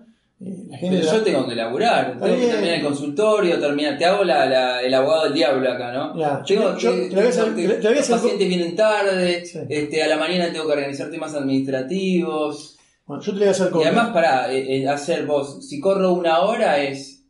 Eh, 0.41 0.65
la 0.69 0.77
gente 0.77 0.97
Pero 0.99 1.11
yo 1.13 1.21
tengo 1.23 1.47
que 1.47 1.55
laburar, 1.55 2.19
tengo 2.19 2.35
que 2.35 2.47
terminar 2.47 2.75
el 2.79 2.83
consultorio, 2.83 3.57
terminar, 3.59 3.97
te 3.97 4.05
hago 4.05 4.23
la, 4.25 4.45
la- 4.47 4.81
el 4.81 4.93
abogado 4.93 5.23
del 5.25 5.33
diablo 5.33 5.71
acá, 5.71 5.93
¿no? 5.93 6.17
Ya, 6.19 6.43
Tengo 6.43 6.75
yo- 6.77 6.91
que- 6.91 7.09
te 7.09 7.95
los 7.95 8.09
pacientes 8.09 8.47
vienen 8.49 8.75
tarde, 8.75 9.45
Sí. 9.45 9.59
este, 9.69 10.03
a 10.03 10.07
la 10.07 10.17
mañana 10.17 10.51
tengo 10.51 10.65
que 10.65 10.73
organizar 10.73 11.09
temas 11.09 11.33
administrativos. 11.35 12.77
Bueno, 13.05 13.21
yo 13.23 13.31
te 13.33 13.39
voy 13.39 13.47
a 13.47 13.51
hacer 13.51 13.71
Y 13.79 13.83
además, 13.83 14.09
para 14.09 14.47
hacer 14.93 15.25
vos, 15.25 15.65
si 15.67 15.79
corro 15.79 16.13
una 16.13 16.39
hora 16.41 16.79
es 16.79 17.23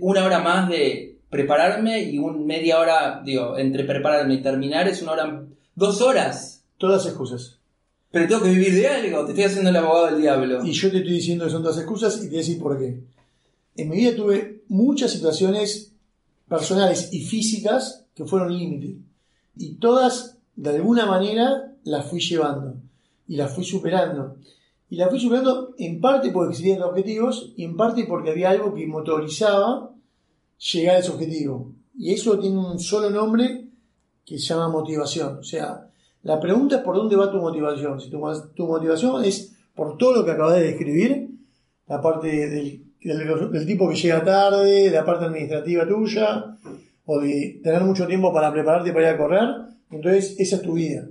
una 0.00 0.24
hora 0.24 0.38
más 0.38 0.68
de 0.68 1.09
prepararme 1.30 2.02
y 2.02 2.18
un 2.18 2.44
media 2.44 2.80
hora, 2.80 3.22
digo, 3.24 3.56
entre 3.56 3.84
prepararme 3.84 4.34
y 4.34 4.42
terminar 4.42 4.88
es 4.88 5.00
una 5.00 5.12
hora, 5.12 5.46
dos 5.74 6.02
horas. 6.02 6.64
Todas 6.76 7.06
excusas. 7.06 7.58
Pero 8.10 8.26
tengo 8.26 8.42
que 8.42 8.50
vivir 8.50 8.74
de 8.74 8.88
algo, 8.88 9.24
te 9.24 9.32
estoy 9.32 9.44
haciendo 9.44 9.70
el 9.70 9.76
abogado 9.76 10.06
del 10.06 10.20
diablo. 10.20 10.64
Y 10.64 10.72
yo 10.72 10.90
te 10.90 10.98
estoy 10.98 11.12
diciendo 11.12 11.44
que 11.44 11.50
son 11.50 11.62
todas 11.62 11.78
excusas 11.78 12.16
y 12.16 12.22
te 12.22 12.28
voy 12.28 12.36
a 12.36 12.38
decir 12.38 12.58
por 12.58 12.78
qué. 12.78 13.00
En 13.76 13.88
mi 13.88 13.96
vida 13.96 14.16
tuve 14.16 14.62
muchas 14.68 15.12
situaciones 15.12 15.92
personales 16.48 17.12
y 17.12 17.20
físicas 17.20 18.06
que 18.14 18.24
fueron 18.24 18.56
límite. 18.56 18.96
Y 19.56 19.74
todas, 19.74 20.38
de 20.56 20.70
alguna 20.70 21.06
manera, 21.06 21.72
las 21.84 22.06
fui 22.06 22.20
llevando. 22.20 22.74
Y 23.28 23.36
las 23.36 23.54
fui 23.54 23.64
superando. 23.64 24.36
Y 24.88 24.96
las 24.96 25.10
fui 25.10 25.20
superando 25.20 25.74
en 25.78 26.00
parte 26.00 26.30
porque 26.30 26.52
existían 26.52 26.82
objetivos 26.82 27.52
y 27.56 27.64
en 27.64 27.76
parte 27.76 28.04
porque 28.06 28.30
había 28.30 28.50
algo 28.50 28.74
que 28.74 28.86
motorizaba 28.86 29.92
llegar 30.72 30.96
a 30.96 30.98
ese 31.00 31.10
objetivo. 31.10 31.72
Y 31.98 32.12
eso 32.12 32.38
tiene 32.38 32.56
un 32.58 32.78
solo 32.78 33.10
nombre 33.10 33.64
que 34.24 34.38
se 34.38 34.46
llama 34.46 34.68
motivación. 34.68 35.38
O 35.38 35.42
sea, 35.42 35.86
la 36.22 36.38
pregunta 36.40 36.76
es 36.76 36.82
por 36.82 36.96
dónde 36.96 37.16
va 37.16 37.30
tu 37.30 37.38
motivación. 37.38 38.00
Si 38.00 38.10
tu, 38.10 38.20
tu 38.54 38.66
motivación 38.66 39.24
es 39.24 39.52
por 39.74 39.96
todo 39.98 40.16
lo 40.16 40.24
que 40.24 40.30
acabas 40.32 40.56
de 40.56 40.62
describir, 40.64 41.28
la 41.88 42.00
parte 42.00 42.28
del, 42.28 42.84
del- 43.02 43.50
del 43.52 43.66
tipo 43.66 43.88
que 43.88 43.96
llega 43.96 44.22
tarde, 44.24 44.90
la 44.90 45.04
parte 45.04 45.24
administrativa 45.24 45.86
tuya, 45.88 46.56
o 47.06 47.20
de 47.20 47.60
tener 47.64 47.82
mucho 47.82 48.06
tiempo 48.06 48.32
para 48.32 48.52
prepararte 48.52 48.92
para 48.92 49.08
ir 49.08 49.14
a 49.14 49.18
correr, 49.18 49.48
entonces 49.90 50.36
esa 50.38 50.56
es 50.56 50.62
tu 50.62 50.74
vida. 50.74 51.06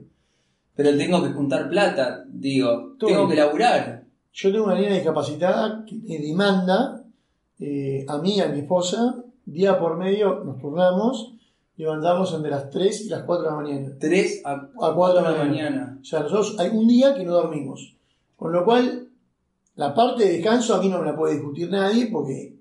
Pero 0.76 0.96
tengo 0.96 1.22
que 1.22 1.32
juntar 1.34 1.70
plata, 1.70 2.24
digo, 2.30 2.96
Todo 2.98 3.10
tengo 3.10 3.28
que 3.28 3.36
laburar. 3.36 4.06
Yo 4.32 4.52
tengo 4.52 4.66
una 4.66 4.76
niña 4.76 4.94
discapacitada 4.94 5.84
que 5.86 5.96
me 5.96 6.20
demanda 6.20 7.04
eh, 7.60 8.06
a 8.08 8.18
mí 8.20 8.40
a 8.40 8.48
mi 8.48 8.60
esposa, 8.60 9.16
día 9.52 9.80
por 9.80 9.98
medio 9.98 10.44
nos 10.44 10.60
turnamos, 10.60 11.34
levantarnos 11.78 12.34
entre 12.34 12.52
las 12.52 12.70
3 12.70 13.02
y 13.06 13.10
las 13.10 13.24
4 13.24 13.44
de 13.44 13.50
la 13.50 13.56
mañana. 13.56 13.96
3 14.00 14.42
a 14.46 14.70
A 14.82 14.94
4 14.94 15.22
de 15.22 15.30
la 15.38 15.44
mañana. 15.44 15.98
O 16.02 16.06
sea, 16.06 16.20
nosotros 16.22 16.56
hay 16.60 16.70
un 16.70 16.88
día 16.88 17.16
que 17.16 17.24
no 17.24 17.34
dormimos. 17.34 17.96
Con 18.36 18.52
lo 18.52 18.64
cual, 18.66 19.08
la 19.76 19.94
parte 19.94 20.26
de 20.26 20.34
descanso 20.34 20.76
a 20.76 20.82
mí 20.82 20.90
no 20.90 21.00
me 21.00 21.06
la 21.06 21.16
puede 21.16 21.36
discutir 21.36 21.70
nadie 21.70 22.08
porque 22.12 22.56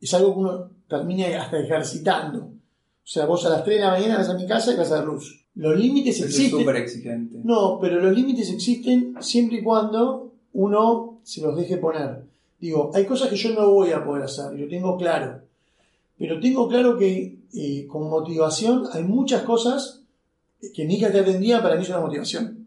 es 0.00 0.14
algo 0.14 0.34
que 0.34 0.40
uno 0.40 0.70
termina 0.88 1.42
hasta 1.42 1.58
ejercitando. 1.58 2.38
O 2.38 3.08
sea, 3.08 3.26
vos 3.26 3.44
a 3.46 3.50
las 3.50 3.64
3 3.64 3.76
de 3.78 3.84
la 3.84 3.90
mañana 3.92 4.18
vas 4.18 4.28
a 4.28 4.34
mi 4.34 4.46
casa 4.46 4.72
y 4.72 4.76
vas 4.76 4.92
a 4.92 5.02
luz. 5.04 5.44
Los 5.54 5.78
límites 5.78 6.16
Eso 6.16 6.26
es 6.26 6.30
existen. 6.32 6.60
súper 6.60 6.76
exigente. 6.76 7.38
No, 7.42 7.78
pero 7.80 8.00
los 8.00 8.12
límites 8.14 8.50
existen 8.50 9.14
siempre 9.20 9.58
y 9.58 9.62
cuando 9.62 10.32
uno 10.52 11.20
se 11.22 11.40
los 11.40 11.56
deje 11.56 11.76
poner. 11.78 12.24
Digo, 12.60 12.90
hay 12.94 13.04
cosas 13.04 13.28
que 13.28 13.36
yo 13.36 13.50
no 13.54 13.70
voy 13.70 13.90
a 13.92 14.04
poder 14.04 14.24
hacer, 14.24 14.54
y 14.54 14.62
lo 14.62 14.68
tengo 14.68 14.96
claro. 14.96 15.42
Pero 16.18 16.40
tengo 16.40 16.68
claro 16.68 16.96
que 16.96 17.38
eh, 17.54 17.86
con 17.86 18.08
motivación 18.08 18.84
hay 18.92 19.04
muchas 19.04 19.42
cosas 19.42 20.02
que 20.74 20.84
hija 20.84 21.12
te 21.12 21.20
atendía 21.20 21.62
para 21.62 21.76
mí 21.76 21.82
es 21.82 21.88
una 21.88 22.00
motivación. 22.00 22.66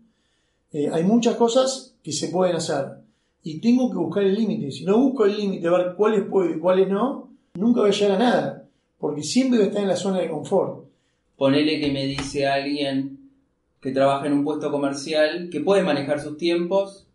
Eh, 0.71 0.89
hay 0.91 1.03
muchas 1.03 1.35
cosas 1.35 1.95
que 2.03 2.11
se 2.11 2.29
pueden 2.29 2.55
hacer. 2.55 2.85
Y 3.43 3.59
tengo 3.59 3.89
que 3.89 3.97
buscar 3.97 4.23
el 4.23 4.35
límite. 4.35 4.71
Si 4.71 4.83
no 4.83 4.99
busco 4.99 5.25
el 5.25 5.37
límite, 5.37 5.69
ver 5.69 5.95
cuáles 5.95 6.23
puedo 6.25 6.49
y 6.49 6.59
cuáles 6.59 6.87
no, 6.87 7.29
nunca 7.55 7.81
voy 7.81 7.89
a 7.89 7.93
llegar 7.93 8.15
a 8.15 8.19
nada. 8.19 8.55
porque 8.99 9.23
siempre 9.23 9.63
está 9.63 9.79
en 9.79 9.87
la 9.87 9.95
zona 9.95 10.19
de 10.19 10.29
confort. 10.29 10.83
Ponele 11.37 11.79
que 11.79 11.89
me 11.89 12.05
dice 12.05 12.45
alguien 12.45 13.17
que 13.81 13.91
trabaja 13.91 14.27
en 14.27 14.33
un 14.33 14.43
puesto 14.43 14.69
comercial 14.69 15.49
que 15.49 15.61
puede 15.61 15.83
manejar 15.83 16.19
sus 16.19 16.37
tiempos, 16.37 17.07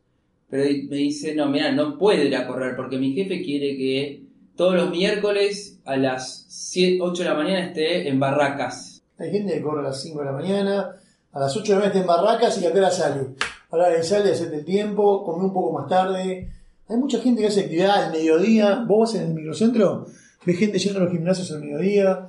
pero 0.49 0.65
me 0.65 0.97
dice, 0.97 1.35
no, 1.35 1.47
mira, 1.51 1.73
no 1.73 1.99
puede 1.99 2.25
ir 2.25 2.37
a 2.37 2.47
correr 2.47 2.75
porque 2.75 2.97
mi 2.97 3.13
jefe 3.13 3.43
quiere 3.43 3.77
que 3.77 4.24
todos 4.57 4.75
los 4.75 4.91
miércoles 4.91 5.79
a 5.85 5.97
las 5.97 6.47
7, 6.49 6.99
8 7.01 7.23
de 7.23 7.29
la 7.29 7.35
mañana 7.35 7.67
esté 7.67 8.09
en 8.09 8.21
barracas. 8.21 9.03
Hay 9.19 9.31
gente 9.31 9.55
que 9.55 9.63
corre 9.63 9.81
a 9.81 9.85
las 9.85 10.01
5 10.03 10.19
de 10.19 10.25
la 10.25 10.33
mañana, 10.33 10.97
a 11.33 11.41
las 11.41 11.57
8 11.57 11.63
de 11.63 11.69
la 11.71 11.75
mañana 11.77 11.87
está 11.89 12.01
en 12.01 12.07
barracas 12.07 12.63
y 12.63 12.67
a 12.67 12.73
qué 12.73 12.79
hora 12.79 12.91
sale. 12.91 13.35
Ahora 13.71 13.95
que 13.95 14.03
sale, 14.05 14.31
hacerte 14.31 14.57
el 14.57 14.65
tiempo, 14.65 15.25
come 15.25 15.45
un 15.45 15.53
poco 15.53 15.73
más 15.73 15.89
tarde. 15.89 16.49
Hay 16.89 16.97
mucha 16.97 17.19
gente 17.19 17.41
que 17.41 17.49
hace 17.49 17.63
actividad 17.63 18.05
al 18.05 18.13
mediodía. 18.13 18.85
Vos 18.87 19.15
en 19.17 19.23
el 19.23 19.35
microcentro, 19.35 20.07
ves 20.45 20.59
gente 20.59 20.79
yendo 20.79 21.01
a 21.01 21.03
los 21.05 21.13
gimnasios 21.13 21.51
al 21.51 21.61
mediodía. 21.61 22.29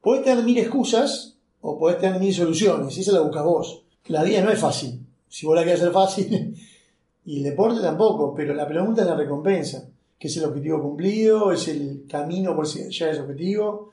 Podés 0.00 0.24
tener 0.24 0.44
mil 0.44 0.58
excusas 0.58 1.36
o 1.60 1.78
podés 1.78 1.98
tener 1.98 2.18
mil 2.18 2.34
soluciones. 2.34 2.96
Esa 2.98 3.12
la 3.12 3.20
buscas 3.20 3.44
vos. 3.44 3.84
La 4.06 4.24
vida 4.24 4.42
no 4.42 4.50
es 4.50 4.58
fácil. 4.58 5.06
Si 5.28 5.46
vos 5.46 5.54
la 5.54 5.62
querés 5.62 5.80
hacer 5.80 5.92
fácil, 5.92 6.56
y 7.24 7.36
el 7.38 7.44
deporte 7.44 7.80
tampoco, 7.80 8.34
pero 8.34 8.54
la 8.54 8.66
pregunta 8.66 9.02
es 9.02 9.06
la 9.06 9.14
recompensa. 9.14 9.89
Que 10.20 10.28
es 10.28 10.36
el 10.36 10.44
objetivo 10.44 10.80
cumplido? 10.82 11.50
¿Es 11.50 11.66
el 11.66 12.04
camino 12.08 12.54
por 12.54 12.66
llegar 12.68 13.08
a 13.08 13.12
ese 13.12 13.20
objetivo? 13.22 13.90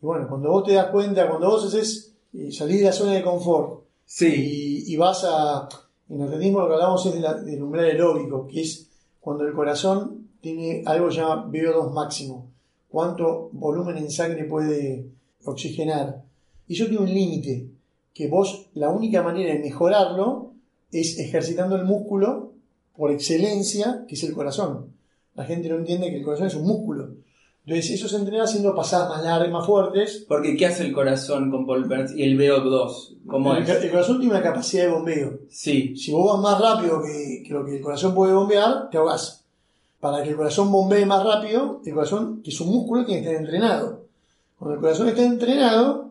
Y 0.00 0.06
bueno, 0.06 0.28
cuando 0.28 0.50
vos 0.50 0.64
te 0.64 0.72
das 0.74 0.90
cuenta, 0.90 1.28
cuando 1.28 1.48
vos 1.50 1.66
haces 1.66 2.12
eh, 2.32 2.50
salir 2.52 2.78
de 2.78 2.84
la 2.84 2.92
zona 2.92 3.12
de 3.12 3.22
confort 3.22 3.82
Sí. 4.06 4.84
y, 4.86 4.92
y 4.94 4.96
vas 4.96 5.24
a. 5.24 5.68
En 6.08 6.20
el 6.20 6.28
atletismo 6.28 6.60
lo 6.60 6.68
que 6.68 6.74
hablamos 6.74 7.04
es 7.06 7.14
de 7.14 7.20
la- 7.20 7.34
del 7.34 7.60
umbral 7.62 7.84
aeróbico, 7.86 8.46
que 8.46 8.62
es 8.62 8.88
cuando 9.20 9.44
el 9.44 9.52
corazón 9.52 10.28
tiene 10.40 10.84
algo 10.86 11.08
que 11.08 11.14
se 11.14 11.20
llama 11.20 11.48
VO2 11.50 11.92
máximo. 11.92 12.46
Cuánto 12.88 13.48
volumen 13.52 13.96
en 13.96 14.10
sangre 14.12 14.44
puede 14.44 15.06
oxigenar. 15.44 16.22
Y 16.68 16.74
eso 16.74 16.86
tiene 16.86 17.02
un 17.02 17.12
límite, 17.12 17.66
que 18.14 18.28
vos, 18.28 18.68
la 18.74 18.90
única 18.90 19.22
manera 19.22 19.52
de 19.52 19.58
mejorarlo 19.58 20.52
es 20.92 21.18
ejercitando 21.18 21.74
el 21.74 21.84
músculo 21.84 22.52
por 22.96 23.10
excelencia, 23.10 24.04
que 24.06 24.14
es 24.14 24.22
el 24.22 24.32
corazón. 24.32 24.92
La 25.36 25.44
gente 25.44 25.68
no 25.68 25.76
entiende 25.76 26.10
que 26.10 26.16
el 26.16 26.24
corazón 26.24 26.46
es 26.48 26.54
un 26.54 26.66
músculo. 26.66 27.10
Entonces, 27.66 27.90
eso 27.92 28.08
se 28.08 28.16
entrena 28.16 28.44
haciendo 28.44 28.74
pasadas 28.74 29.08
más 29.08 29.24
largas, 29.24 29.50
más 29.50 29.66
fuertes, 29.66 30.24
Porque 30.28 30.56
¿qué 30.56 30.66
hace 30.66 30.84
el 30.84 30.92
corazón 30.92 31.50
con 31.50 31.66
Paul 31.66 31.88
y 32.14 32.22
el 32.22 32.38
VO2? 32.38 33.16
¿Cómo 33.26 33.54
el, 33.54 33.64
es? 33.64 33.68
el 33.68 33.90
corazón 33.90 34.20
tiene 34.20 34.34
una 34.34 34.42
capacidad 34.42 34.84
de 34.84 34.92
bombeo. 34.92 35.40
Sí. 35.50 35.96
Si 35.96 36.12
vos 36.12 36.32
vas 36.32 36.40
más 36.40 36.60
rápido 36.60 37.02
que, 37.02 37.42
que 37.44 37.52
lo 37.52 37.64
que 37.64 37.76
el 37.76 37.82
corazón 37.82 38.14
puede 38.14 38.32
bombear, 38.32 38.88
te 38.88 38.98
ahogás. 38.98 39.44
Para 39.98 40.22
que 40.22 40.30
el 40.30 40.36
corazón 40.36 40.70
bombee 40.70 41.04
más 41.04 41.24
rápido, 41.24 41.80
el 41.84 41.92
corazón, 41.92 42.40
que 42.42 42.50
es 42.50 42.60
un 42.60 42.68
músculo, 42.68 43.04
tiene 43.04 43.22
que 43.22 43.28
estar 43.30 43.42
entrenado. 43.42 44.04
Cuando 44.56 44.74
el 44.76 44.80
corazón 44.80 45.08
está 45.08 45.24
entrenado, 45.24 46.10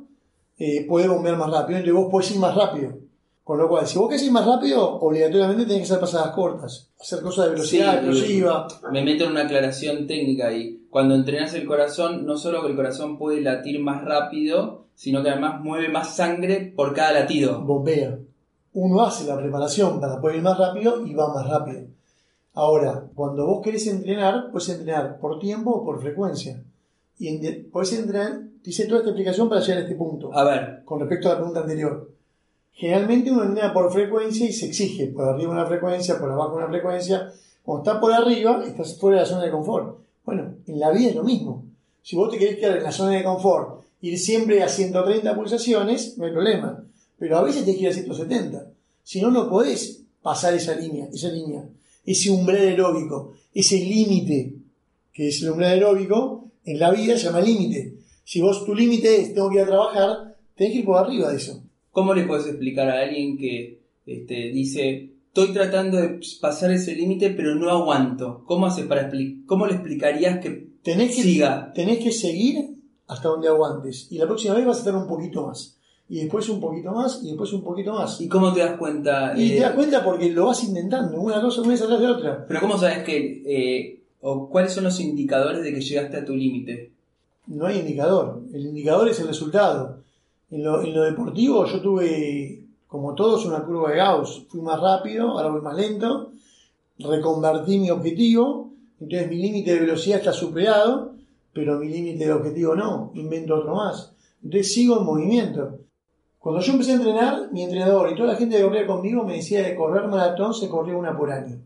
eh, 0.59 0.85
puede 0.85 1.07
bombear 1.07 1.37
más 1.37 1.49
rápido, 1.49 1.79
entonces 1.79 2.03
vos 2.03 2.11
podés 2.11 2.31
ir 2.31 2.39
más 2.39 2.53
rápido. 2.53 2.97
Con 3.45 3.59
lo 3.59 3.69
cual, 3.69 3.85
si 3.87 3.97
vos 3.99 4.09
querés 4.09 4.23
ir 4.23 4.31
más 4.31 4.43
rápido, 4.45 4.83
obligatoriamente 5.01 5.65
tenés 5.65 5.81
que 5.81 5.83
hacer 5.93 5.99
pasadas 5.99 6.31
cortas. 6.33 6.89
Hacer 6.99 7.21
cosas 7.21 7.45
de 7.45 7.51
velocidad 7.51 7.91
Sí, 7.91 7.97
explosiva. 7.97 8.67
Me 8.91 9.03
meto 9.03 9.25
en 9.25 9.31
una 9.31 9.43
aclaración 9.43 10.07
técnica 10.07 10.47
ahí. 10.47 10.81
Cuando 10.89 11.13
entrenas 11.13 11.53
el 11.53 11.65
corazón, 11.67 12.25
no 12.25 12.37
solo 12.37 12.63
que 12.63 12.69
el 12.69 12.75
corazón 12.75 13.19
puede 13.19 13.41
latir 13.41 13.79
más 13.79 14.03
rápido, 14.03 14.85
sino 14.95 15.21
que 15.21 15.29
además 15.29 15.61
mueve 15.61 15.89
más 15.89 16.15
sangre 16.15 16.73
por 16.75 16.93
cada 16.95 17.11
latido. 17.13 17.61
bombea. 17.61 18.17
Uno 18.73 19.01
hace 19.03 19.25
la 19.27 19.37
preparación 19.37 20.01
para 20.01 20.19
poder 20.19 20.37
ir 20.37 20.41
más 20.41 20.57
rápido 20.57 21.05
y 21.05 21.13
va 21.13 21.31
más 21.31 21.47
rápido. 21.47 21.81
Ahora, 22.55 23.03
cuando 23.13 23.45
vos 23.45 23.61
querés 23.63 23.85
entrenar, 23.87 24.49
puedes 24.51 24.69
entrenar 24.69 25.19
por 25.19 25.37
tiempo 25.39 25.69
o 25.71 25.85
por 25.85 26.01
frecuencia. 26.01 26.63
Y 27.19 27.27
en- 27.27 27.69
podés 27.69 27.93
entrenar, 27.93 28.39
te 28.63 28.71
hice 28.71 28.85
toda 28.85 28.99
esta 29.01 29.11
explicación 29.11 29.47
para 29.49 29.61
llegar 29.61 29.77
a 29.77 29.81
este 29.81 29.95
punto, 29.95 30.33
A 30.33 30.43
ver, 30.43 30.81
con 30.83 30.99
respecto 30.99 31.27
a 31.27 31.33
la 31.33 31.37
pregunta 31.37 31.59
anterior. 31.61 32.09
Generalmente 32.75 33.31
uno 33.31 33.45
entrena 33.45 33.73
por 33.73 33.91
frecuencia 33.91 34.45
y 34.45 34.51
se 34.51 34.67
exige 34.67 35.07
por 35.07 35.29
arriba 35.29 35.51
una 35.51 35.65
frecuencia, 35.65 36.19
por 36.19 36.29
abajo 36.29 36.57
una 36.57 36.67
frecuencia. 36.67 37.31
Cuando 37.63 37.83
estás 37.83 38.01
por 38.01 38.11
arriba, 38.11 38.63
estás 38.67 38.99
fuera 38.99 39.17
de 39.17 39.23
la 39.23 39.29
zona 39.29 39.45
de 39.45 39.51
confort. 39.51 39.97
Bueno, 40.25 40.55
en 40.67 40.79
la 40.79 40.91
vida 40.91 41.09
es 41.09 41.15
lo 41.15 41.23
mismo. 41.23 41.63
Si 42.03 42.17
vos 42.17 42.29
te 42.29 42.37
querés 42.37 42.57
quedar 42.57 42.77
en 42.77 42.83
la 42.83 42.91
zona 42.91 43.11
de 43.11 43.23
confort, 43.23 43.81
ir 44.01 44.19
siempre 44.19 44.61
a 44.61 44.67
130 44.67 45.35
pulsaciones, 45.35 46.17
no 46.17 46.25
hay 46.25 46.31
problema. 46.33 46.83
Pero 47.17 47.37
a 47.37 47.43
veces 47.43 47.63
tenés 47.63 47.77
que 47.77 47.83
ir 47.83 47.89
a 47.89 47.93
170. 47.93 48.67
Si 49.03 49.21
no, 49.21 49.31
no 49.31 49.49
podés 49.49 50.01
pasar 50.21 50.53
esa 50.53 50.75
línea, 50.75 51.07
esa 51.13 51.29
línea, 51.29 51.63
ese 52.05 52.29
umbral 52.29 52.57
aeróbico, 52.57 53.33
ese 53.53 53.77
límite, 53.77 54.53
que 55.13 55.29
es 55.29 55.41
el 55.41 55.51
umbral 55.51 55.71
aeróbico, 55.71 56.49
en 56.65 56.77
la 56.77 56.91
vida 56.91 57.17
se 57.17 57.25
llama 57.25 57.39
límite. 57.39 57.93
Si 58.25 58.41
vos 58.41 58.65
tu 58.65 58.75
límite 58.75 59.21
es 59.21 59.33
tengo 59.33 59.49
que 59.49 59.57
ir 59.57 59.61
a 59.61 59.67
trabajar, 59.67 60.35
tenés 60.55 60.73
que 60.73 60.79
ir 60.79 60.85
por 60.85 60.97
arriba 60.97 61.29
de 61.29 61.37
eso. 61.37 61.61
¿Cómo 61.95 62.13
le 62.13 62.25
puedes 62.25 62.45
explicar 62.45 62.89
a 62.89 62.99
alguien 62.99 63.37
que 63.37 63.79
este, 64.05 64.51
dice, 64.51 65.13
estoy 65.27 65.53
tratando 65.53 65.95
de 65.95 66.19
pasar 66.41 66.69
ese 66.71 66.93
límite, 66.93 67.29
pero 67.29 67.55
no 67.55 67.69
aguanto? 67.69 68.43
¿Cómo 68.45 68.65
haces 68.65 68.85
para 68.85 69.09
¿Cómo 69.45 69.65
le 69.65 69.75
explicarías 69.75 70.39
que 70.39 70.67
Tenés 70.83 71.15
que, 71.15 71.23
siga? 71.23 71.71
tenés 71.73 72.03
que 72.03 72.11
seguir 72.11 72.75
hasta 73.07 73.29
donde 73.29 73.47
aguantes. 73.47 74.11
Y 74.11 74.17
la 74.17 74.25
próxima 74.25 74.55
vez 74.55 74.65
vas 74.65 74.75
a 74.75 74.79
estar 74.79 74.95
un 74.95 75.07
poquito 75.07 75.47
más. 75.47 75.77
Y 76.09 76.19
después 76.19 76.49
un 76.49 76.59
poquito 76.59 76.91
más, 76.91 77.21
y 77.23 77.27
después 77.29 77.53
un 77.53 77.63
poquito 77.63 77.93
más. 77.93 78.19
¿Y 78.19 78.27
cómo 78.27 78.51
te 78.51 78.59
das 78.59 78.77
cuenta? 78.77 79.33
Y 79.37 79.53
eh, 79.53 79.55
te 79.55 79.61
das 79.61 79.71
cuenta 79.73 80.03
porque 80.03 80.29
lo 80.29 80.47
vas 80.47 80.61
intentando, 80.65 81.21
una 81.21 81.39
cosa 81.39 81.61
una 81.61 81.69
vez 81.69 81.81
atrás 81.81 82.01
de 82.01 82.07
otra. 82.07 82.45
Pero 82.45 82.59
¿cómo 82.59 82.77
sabes 82.77 83.03
que... 83.03 83.41
eh, 83.45 84.01
o 84.19 84.49
cuáles 84.49 84.73
son 84.73 84.83
los 84.83 84.99
indicadores 84.99 85.63
de 85.63 85.73
que 85.73 85.79
llegaste 85.79 86.17
a 86.17 86.25
tu 86.25 86.35
límite? 86.35 86.91
No 87.47 87.67
hay 87.67 87.79
indicador. 87.79 88.41
El 88.53 88.65
indicador 88.65 89.07
es 89.07 89.19
el 89.21 89.27
resultado. 89.27 90.03
En 90.55 90.63
lo, 90.63 91.03
deportivo 91.03 91.65
yo 91.65 91.81
tuve, 91.81 92.63
como 92.87 93.13
todos, 93.13 93.45
una 93.45 93.61
curva 93.65 93.91
de 93.91 93.97
Gauss. 93.97 94.45
Fui 94.47 94.61
más 94.61 94.79
rápido, 94.79 95.31
ahora 95.31 95.49
voy 95.49 95.59
más 95.59 95.75
lento. 95.75 96.31
Reconvertí 96.97 97.77
mi 97.77 97.89
objetivo. 97.89 98.71
Entonces 99.01 99.29
mi 99.29 99.35
límite 99.35 99.73
de 99.73 99.81
velocidad 99.81 100.19
está 100.19 100.31
superado, 100.31 101.11
pero 101.51 101.77
mi 101.77 101.89
límite 101.89 102.23
de 102.23 102.31
objetivo 102.31 102.73
no. 102.73 103.11
Invento 103.15 103.55
otro 103.55 103.75
más. 103.75 104.13
Entonces 104.41 104.73
sigo 104.73 104.97
en 104.97 105.03
movimiento. 105.03 105.79
Cuando 106.39 106.61
yo 106.61 106.71
empecé 106.71 106.93
a 106.93 106.95
entrenar, 106.95 107.49
mi 107.51 107.63
entrenador 107.63 108.09
y 108.09 108.15
toda 108.15 108.31
la 108.31 108.37
gente 108.37 108.55
que 108.55 108.63
corría 108.63 108.87
conmigo 108.87 109.25
me 109.25 109.33
decía 109.33 109.65
que 109.65 109.75
correr 109.75 110.07
maratón 110.07 110.53
se 110.53 110.69
corría 110.69 110.95
una 110.95 111.17
por 111.17 111.33
año. 111.33 111.57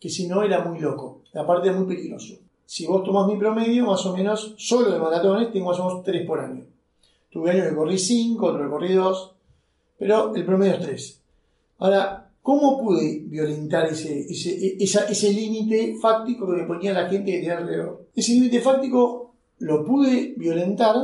Que 0.00 0.08
si 0.08 0.26
no 0.26 0.42
era 0.42 0.64
muy 0.64 0.80
loco. 0.80 1.20
Aparte 1.36 1.68
es 1.68 1.76
muy 1.76 1.86
peligroso. 1.86 2.34
Si 2.66 2.84
vos 2.84 3.04
tomás 3.04 3.28
mi 3.28 3.36
promedio, 3.36 3.86
más 3.86 4.04
o 4.06 4.16
menos, 4.16 4.54
solo 4.56 4.90
de 4.90 4.98
maratones, 4.98 5.52
tengo 5.52 5.68
más 5.68 5.78
o 5.78 5.86
menos 5.86 6.02
3 6.02 6.26
por 6.26 6.40
año. 6.40 6.73
Tuve 7.34 7.50
años 7.50 7.66
que 7.66 7.74
corrí 7.74 7.98
5, 7.98 8.46
otros 8.46 8.62
que 8.62 8.70
corrí 8.70 8.94
2, 8.94 9.34
pero 9.98 10.36
el 10.36 10.46
promedio 10.46 10.74
es 10.74 10.80
3. 10.82 11.20
Ahora, 11.78 12.30
¿cómo 12.40 12.80
pude 12.80 13.24
violentar 13.26 13.86
ese, 13.86 14.20
ese, 14.20 14.76
ese 14.78 15.32
límite 15.32 15.96
fáctico 16.00 16.46
que 16.46 16.62
me 16.62 16.64
ponía 16.64 16.92
la 16.92 17.08
gente 17.08 17.32
que 17.32 17.38
tenía 17.38 17.58
alrededor? 17.58 18.06
Ese 18.14 18.34
límite 18.34 18.60
fáctico 18.60 19.34
lo 19.58 19.84
pude 19.84 20.34
violentar 20.36 20.94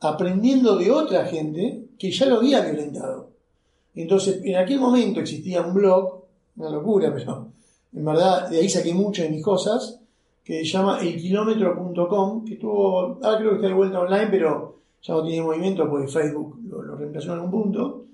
aprendiendo 0.00 0.76
de 0.76 0.90
otra 0.90 1.24
gente 1.24 1.84
que 1.96 2.10
ya 2.10 2.26
lo 2.26 2.38
había 2.38 2.62
violentado. 2.62 3.30
Entonces, 3.94 4.40
en 4.42 4.56
aquel 4.56 4.80
momento 4.80 5.20
existía 5.20 5.62
un 5.62 5.72
blog, 5.72 6.24
una 6.56 6.68
locura, 6.68 7.14
pero 7.16 7.52
en 7.92 8.04
verdad 8.04 8.50
de 8.50 8.58
ahí 8.58 8.68
saqué 8.68 8.92
muchas 8.92 9.26
de 9.26 9.36
mis 9.36 9.44
cosas, 9.44 10.00
que 10.42 10.64
se 10.64 10.64
llama 10.64 10.98
elkilómetro.com, 11.00 12.44
que 12.44 12.54
estuvo, 12.54 13.20
ahora 13.22 13.38
creo 13.38 13.50
que 13.50 13.56
está 13.56 13.68
de 13.68 13.74
vuelta 13.74 14.00
online, 14.00 14.26
pero 14.32 14.76
ya 15.06 15.14
no 15.14 15.22
tiene 15.24 15.42
movimiento 15.42 15.88
porque 15.88 16.08
Facebook 16.08 16.58
lo, 16.68 16.82
lo 16.82 16.96
reemplazó 16.96 17.34
en 17.34 17.40
un 17.40 17.50
punto, 17.50 18.04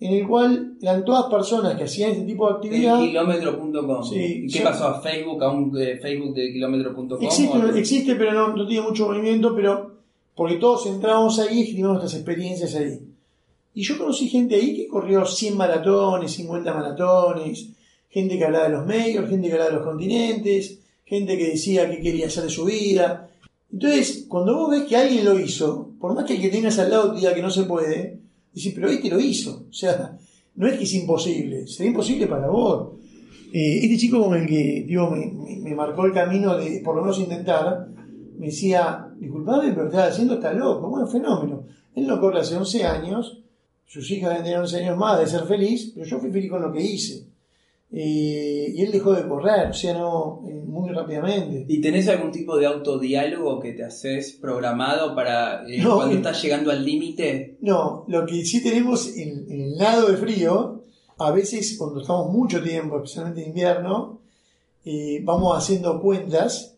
en 0.00 0.12
el 0.14 0.26
cual 0.28 0.74
eran 0.80 1.04
todas 1.04 1.24
personas 1.30 1.74
que 1.76 1.84
hacían 1.84 2.12
este 2.12 2.24
tipo 2.24 2.46
de 2.48 2.54
actividad. 2.54 3.00
Kilómetro.com. 3.00 4.04
Sí, 4.04 4.44
¿Y 4.44 4.48
qué 4.48 4.60
pasó 4.60 4.88
a 4.88 5.00
Facebook, 5.00 5.42
a 5.42 5.50
un 5.50 5.76
eh, 5.80 5.98
Facebook 6.00 6.34
de 6.34 6.52
kilómetro.com? 6.52 7.18
Existe, 7.22 7.58
¿O- 7.58 7.74
existe 7.74 8.14
pero 8.14 8.32
no, 8.32 8.54
no 8.56 8.66
tiene 8.66 8.86
mucho 8.86 9.06
movimiento, 9.08 9.54
pero 9.54 9.92
porque 10.36 10.56
todos 10.56 10.86
entramos 10.86 11.38
ahí 11.40 11.58
y 11.58 11.62
escribimos 11.62 11.94
nuestras 11.94 12.14
experiencias 12.14 12.74
ahí. 12.76 13.00
Y 13.74 13.82
yo 13.82 13.98
conocí 13.98 14.28
gente 14.28 14.54
ahí 14.54 14.74
que 14.76 14.86
corrió 14.88 15.24
100 15.24 15.56
maratones, 15.56 16.30
50 16.32 16.72
maratones, 16.74 17.68
gente 18.08 18.38
que 18.38 18.44
hablaba 18.44 18.64
de 18.68 18.74
los 18.76 18.86
medios, 18.86 19.28
gente 19.28 19.48
que 19.48 19.52
hablaba 19.54 19.70
de 19.70 19.76
los 19.78 19.86
continentes, 19.86 20.78
gente 21.04 21.36
que 21.36 21.48
decía 21.48 21.90
que 21.90 22.00
quería 22.00 22.26
hacer 22.28 22.44
de 22.44 22.50
su 22.50 22.64
vida. 22.64 23.28
Entonces, 23.72 24.26
cuando 24.28 24.56
vos 24.56 24.70
ves 24.70 24.84
que 24.84 24.96
alguien 24.96 25.24
lo 25.24 25.38
hizo, 25.38 25.92
por 26.00 26.14
más 26.14 26.24
que 26.24 26.34
el 26.34 26.40
que 26.40 26.48
tengas 26.48 26.78
al 26.78 26.90
lado 26.90 27.14
diga 27.14 27.34
que 27.34 27.42
no 27.42 27.50
se 27.50 27.64
puede, 27.64 28.20
decís, 28.52 28.72
pero 28.74 28.88
este 28.88 29.10
lo 29.10 29.20
hizo. 29.20 29.66
O 29.68 29.72
sea, 29.72 30.16
no 30.54 30.66
es 30.66 30.78
que 30.78 30.84
es 30.84 30.94
imposible, 30.94 31.66
será 31.66 31.88
imposible 31.88 32.26
para 32.26 32.48
vos. 32.48 32.94
Eh, 33.52 33.78
este 33.82 33.96
chico 33.96 34.22
con 34.22 34.36
el 34.36 34.46
que 34.46 34.84
digo, 34.86 35.10
me 35.10 35.74
marcó 35.74 36.04
el 36.06 36.12
camino 36.12 36.56
de 36.56 36.80
por 36.84 36.96
lo 36.96 37.02
menos 37.02 37.18
intentar, 37.18 37.88
me 38.38 38.46
decía, 38.46 39.08
disculpame, 39.18 39.72
pero 39.72 39.86
estás 39.86 40.12
haciendo 40.12 40.34
está 40.34 40.52
loco, 40.52 40.88
bueno, 40.88 41.06
fenómeno. 41.06 41.64
Él 41.94 42.06
no 42.06 42.20
corre 42.20 42.40
hace 42.40 42.56
11 42.56 42.84
años, 42.84 43.42
sus 43.84 44.10
hijas 44.10 44.30
deben 44.30 44.44
tener 44.44 44.58
11 44.60 44.76
años 44.78 44.98
más 44.98 45.18
de 45.18 45.26
ser 45.26 45.44
feliz, 45.44 45.92
pero 45.94 46.06
yo 46.06 46.18
fui 46.18 46.30
feliz 46.30 46.50
con 46.50 46.62
lo 46.62 46.72
que 46.72 46.82
hice. 46.82 47.27
Y, 47.90 48.78
y 48.78 48.82
él 48.82 48.92
dejó 48.92 49.14
de 49.14 49.26
correr, 49.26 49.70
o 49.70 49.72
sea, 49.72 49.94
no, 49.94 50.42
eh, 50.46 50.52
muy 50.66 50.90
rápidamente. 50.90 51.64
¿Y 51.68 51.80
tenés 51.80 52.06
algún 52.08 52.30
tipo 52.30 52.56
de 52.58 52.66
autodiálogo 52.66 53.60
que 53.60 53.72
te 53.72 53.82
haces 53.84 54.32
programado 54.40 55.14
para 55.14 55.66
eh, 55.66 55.80
No, 55.82 55.96
cuando 55.96 56.14
eh. 56.14 56.18
estás 56.18 56.42
llegando 56.42 56.70
al 56.70 56.84
límite? 56.84 57.56
No, 57.62 58.04
lo 58.08 58.26
que 58.26 58.44
sí 58.44 58.62
tenemos 58.62 59.08
en, 59.16 59.50
en 59.50 59.60
el 59.62 59.76
lado 59.78 60.08
de 60.08 60.18
frío, 60.18 60.82
a 61.16 61.30
veces 61.30 61.76
cuando 61.78 62.02
estamos 62.02 62.30
mucho 62.30 62.62
tiempo, 62.62 62.96
especialmente 62.96 63.40
en 63.42 63.48
invierno, 63.48 64.20
eh, 64.84 65.20
vamos 65.24 65.56
haciendo 65.56 66.00
cuentas 66.00 66.74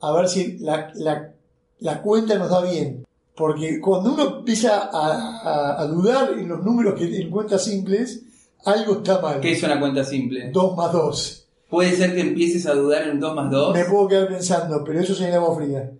a 0.00 0.12
ver 0.12 0.28
si 0.28 0.58
la, 0.58 0.92
la- 0.94 1.32
la 1.80 2.00
cuenta 2.02 2.38
nos 2.38 2.50
da 2.50 2.62
bien. 2.62 3.04
Porque 3.34 3.80
cuando 3.80 4.12
uno 4.14 4.38
empieza 4.38 4.78
a, 4.92 5.40
a- 5.42 5.80
a 5.82 5.86
dudar 5.88 6.34
en 6.38 6.48
los 6.48 6.62
números 6.64 6.94
que 6.94 7.04
en 7.20 7.30
cuentas 7.30 7.64
simples, 7.64 8.22
algo 8.64 8.94
está 8.98 9.20
mal. 9.20 9.40
¿Qué 9.40 9.52
es 9.52 9.62
una 9.62 9.78
cuenta 9.80 10.04
simple? 10.04 10.50
2 10.52 10.76
más 10.76 10.92
2. 10.92 11.48
Puede 11.68 11.92
ser 11.92 12.14
que 12.14 12.20
empieces 12.20 12.66
a 12.66 12.74
dudar 12.74 13.04
en 13.04 13.12
un 13.12 13.20
2 13.20 13.34
más 13.34 13.50
2. 13.50 13.74
Me 13.74 13.84
puedo 13.84 14.08
quedar 14.08 14.28
pensando, 14.28 14.82
pero 14.84 15.00
eso 15.00 15.12
es 15.14 15.20
en 15.22 15.32
agua 15.34 15.56
fría. 15.56 15.90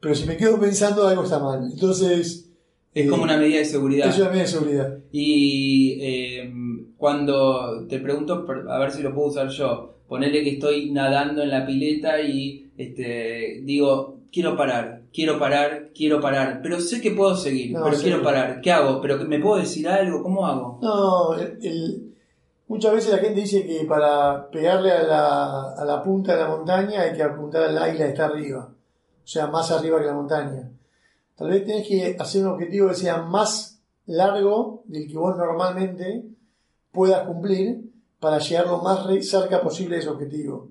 Pero 0.00 0.14
si 0.14 0.24
me 0.26 0.36
quedo 0.36 0.58
pensando, 0.60 1.06
algo 1.06 1.24
está 1.24 1.38
mal. 1.38 1.68
Entonces, 1.72 2.48
Es 2.94 3.06
eh, 3.06 3.08
como 3.08 3.24
una 3.24 3.36
medida 3.36 3.58
de 3.58 3.64
seguridad. 3.64 4.08
es 4.08 4.18
una 4.18 4.28
medida 4.28 4.42
de 4.44 4.48
seguridad. 4.48 4.98
Y 5.10 5.98
eh, 6.00 6.52
cuando 6.96 7.86
te 7.88 7.98
pregunto, 7.98 8.46
a 8.70 8.78
ver 8.78 8.92
si 8.92 9.02
lo 9.02 9.14
puedo 9.14 9.28
usar 9.28 9.48
yo, 9.48 9.95
ponele 10.08 10.42
que 10.44 10.50
estoy 10.50 10.90
nadando 10.90 11.42
en 11.42 11.50
la 11.50 11.66
pileta 11.66 12.20
y 12.20 12.70
este, 12.78 13.60
digo, 13.64 14.18
quiero 14.32 14.56
parar, 14.56 15.02
quiero 15.12 15.38
parar, 15.38 15.88
quiero 15.94 16.20
parar, 16.20 16.60
pero 16.62 16.80
sé 16.80 17.00
que 17.00 17.10
puedo 17.12 17.34
seguir, 17.36 17.72
No, 17.72 17.84
pero 17.84 17.96
sí. 17.96 18.04
quiero 18.04 18.22
parar. 18.22 18.60
¿Qué 18.60 18.70
hago? 18.72 19.00
¿Pero 19.00 19.18
me 19.24 19.38
puedo 19.40 19.56
decir 19.60 19.88
algo? 19.88 20.22
¿Cómo 20.22 20.46
hago? 20.46 20.78
No, 20.82 21.34
el- 21.34 21.58
el- 21.62 22.14
muchas 22.68 22.92
veces 22.92 23.12
la 23.12 23.18
gente 23.18 23.40
dice 23.40 23.66
que 23.66 23.84
para 23.84 24.48
pegarle 24.50 24.92
a 24.92 25.02
la, 25.04 25.72
a 25.72 25.84
la 25.84 26.02
punta 26.02 26.34
de 26.36 26.42
la 26.42 26.48
montaña 26.48 27.02
hay 27.02 27.16
que 27.16 27.22
apuntar 27.22 27.62
al 27.64 27.78
águila 27.78 28.04
que 28.06 28.10
está 28.10 28.26
arriba, 28.26 28.68
o 28.68 29.26
sea, 29.26 29.46
más 29.46 29.70
arriba 29.70 29.98
que 30.00 30.06
la 30.06 30.14
montaña. 30.14 30.70
Tal 31.36 31.50
vez 31.50 31.64
tenés 31.64 31.86
que 31.86 32.16
hacer 32.18 32.42
un 32.42 32.52
objetivo 32.52 32.88
que 32.88 32.94
sea 32.94 33.22
más 33.22 33.80
largo 34.06 34.82
del 34.86 35.06
que 35.08 35.16
vos 35.18 35.36
normalmente 35.36 36.24
puedas 36.92 37.26
cumplir 37.26 37.80
para 38.20 38.38
llegar 38.38 38.66
lo 38.66 38.78
más 38.82 39.06
cerca 39.26 39.60
posible 39.62 39.96
de 39.96 40.00
ese 40.02 40.10
objetivo. 40.10 40.70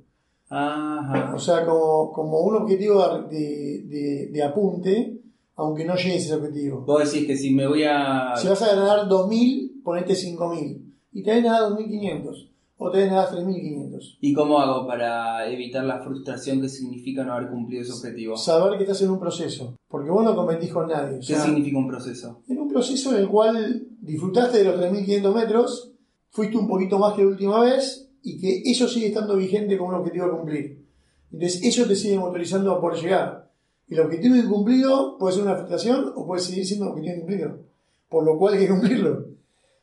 Ajá. 0.49 1.34
O 1.36 1.39
sea, 1.39 1.65
como, 1.65 2.12
como 2.12 2.39
un 2.41 2.55
objetivo 2.55 3.01
de, 3.29 3.84
de- 3.86 4.29
de 4.31 4.43
apunte, 4.43 5.19
aunque 5.55 5.86
no 5.86 5.95
llegues 5.95 6.23
a 6.23 6.25
ese 6.25 6.36
objetivo. 6.36 6.81
Vos 6.81 7.12
decís 7.12 7.27
que 7.27 7.36
si 7.38 7.53
me 7.53 7.67
voy 7.67 7.84
a... 7.84 8.34
Si 8.36 8.47
vas 8.47 8.62
a 8.62 8.75
ganar 8.75 9.08
2.000, 9.08 9.84
ponete 9.84 10.13
5.000. 10.13 10.81
Y 11.13 11.23
te 11.23 11.29
vas 11.31 11.39
a 11.39 11.41
ganar 11.69 11.79
2.500. 11.79 12.49
O 12.77 12.91
te 12.91 13.08
vas 13.08 13.31
a 13.31 13.36
ganar 13.36 13.47
3.500. 13.47 14.17
¿Y 14.19 14.34
cómo 14.34 14.60
hago 14.60 14.86
para 14.86 15.49
evitar 15.49 15.86
la 15.86 16.03
frustración 16.03 16.62
que 16.62 16.67
significa 16.69 17.23
no 17.23 17.34
haber 17.34 17.49
cumplido 17.49 17.81
ese 17.84 17.93
objetivo? 17.93 18.36
Saber 18.38 18.77
que 18.77 18.84
estás 18.84 19.01
en 19.01 19.12
un 19.12 19.19
proceso. 19.19 19.75
Porque 19.88 20.10
vos 20.10 20.23
no 20.25 20.36
competís 20.36 20.73
con 20.73 20.89
nadie. 20.89 21.17
O 21.17 21.19
¿Qué 21.25 21.36
significa 21.36 21.77
un 21.77 21.88
proceso? 21.88 22.41
en 22.49 22.60
un 22.60 22.67
proceso 22.69 23.15
en 23.15 23.21
el 23.21 23.29
cual 23.29 23.88
disfrutaste 24.01 24.58
de 24.60 24.63
los 24.65 24.75
3.500 24.81 25.34
metros, 25.34 25.91
fuiste 26.36 26.58
un 26.58 26.67
poquito 26.67 27.00
más 27.00 27.13
que 27.13 27.21
la 27.21 27.30
última 27.30 27.62
vez 27.62 28.10
y 28.21 28.38
que 28.38 28.69
eso 28.69 28.89
sigue 28.89 29.08
estando 29.08 29.38
vigente 29.38 29.78
como 29.78 29.91
un 29.91 29.95
objetivo 29.95 30.26
a 30.26 30.38
cumplir. 30.38 30.84
Entonces 31.32 31.63
eso 31.63 31.86
te 31.86 31.95
sigue 31.95 32.19
motorizando 32.19 32.74
a 32.74 32.82
poder 32.82 33.02
llegar. 33.02 33.50
El 33.88 34.02
objetivo 34.02 34.36
incumplido 34.36 35.17
puede 35.17 35.34
ser 35.34 35.43
una 35.43 35.56
frustración 35.56 36.12
o 36.13 36.28
puede 36.28 36.41
seguir 36.41 36.65
siendo 36.65 36.88
un 36.88 36.91
objetivo 36.91 37.15
incumplido. 37.15 37.60
Por 38.10 38.26
lo 38.26 38.38
cual 38.38 38.56
hay 38.56 38.60
que 38.60 38.67
cumplirlo. 38.67 39.28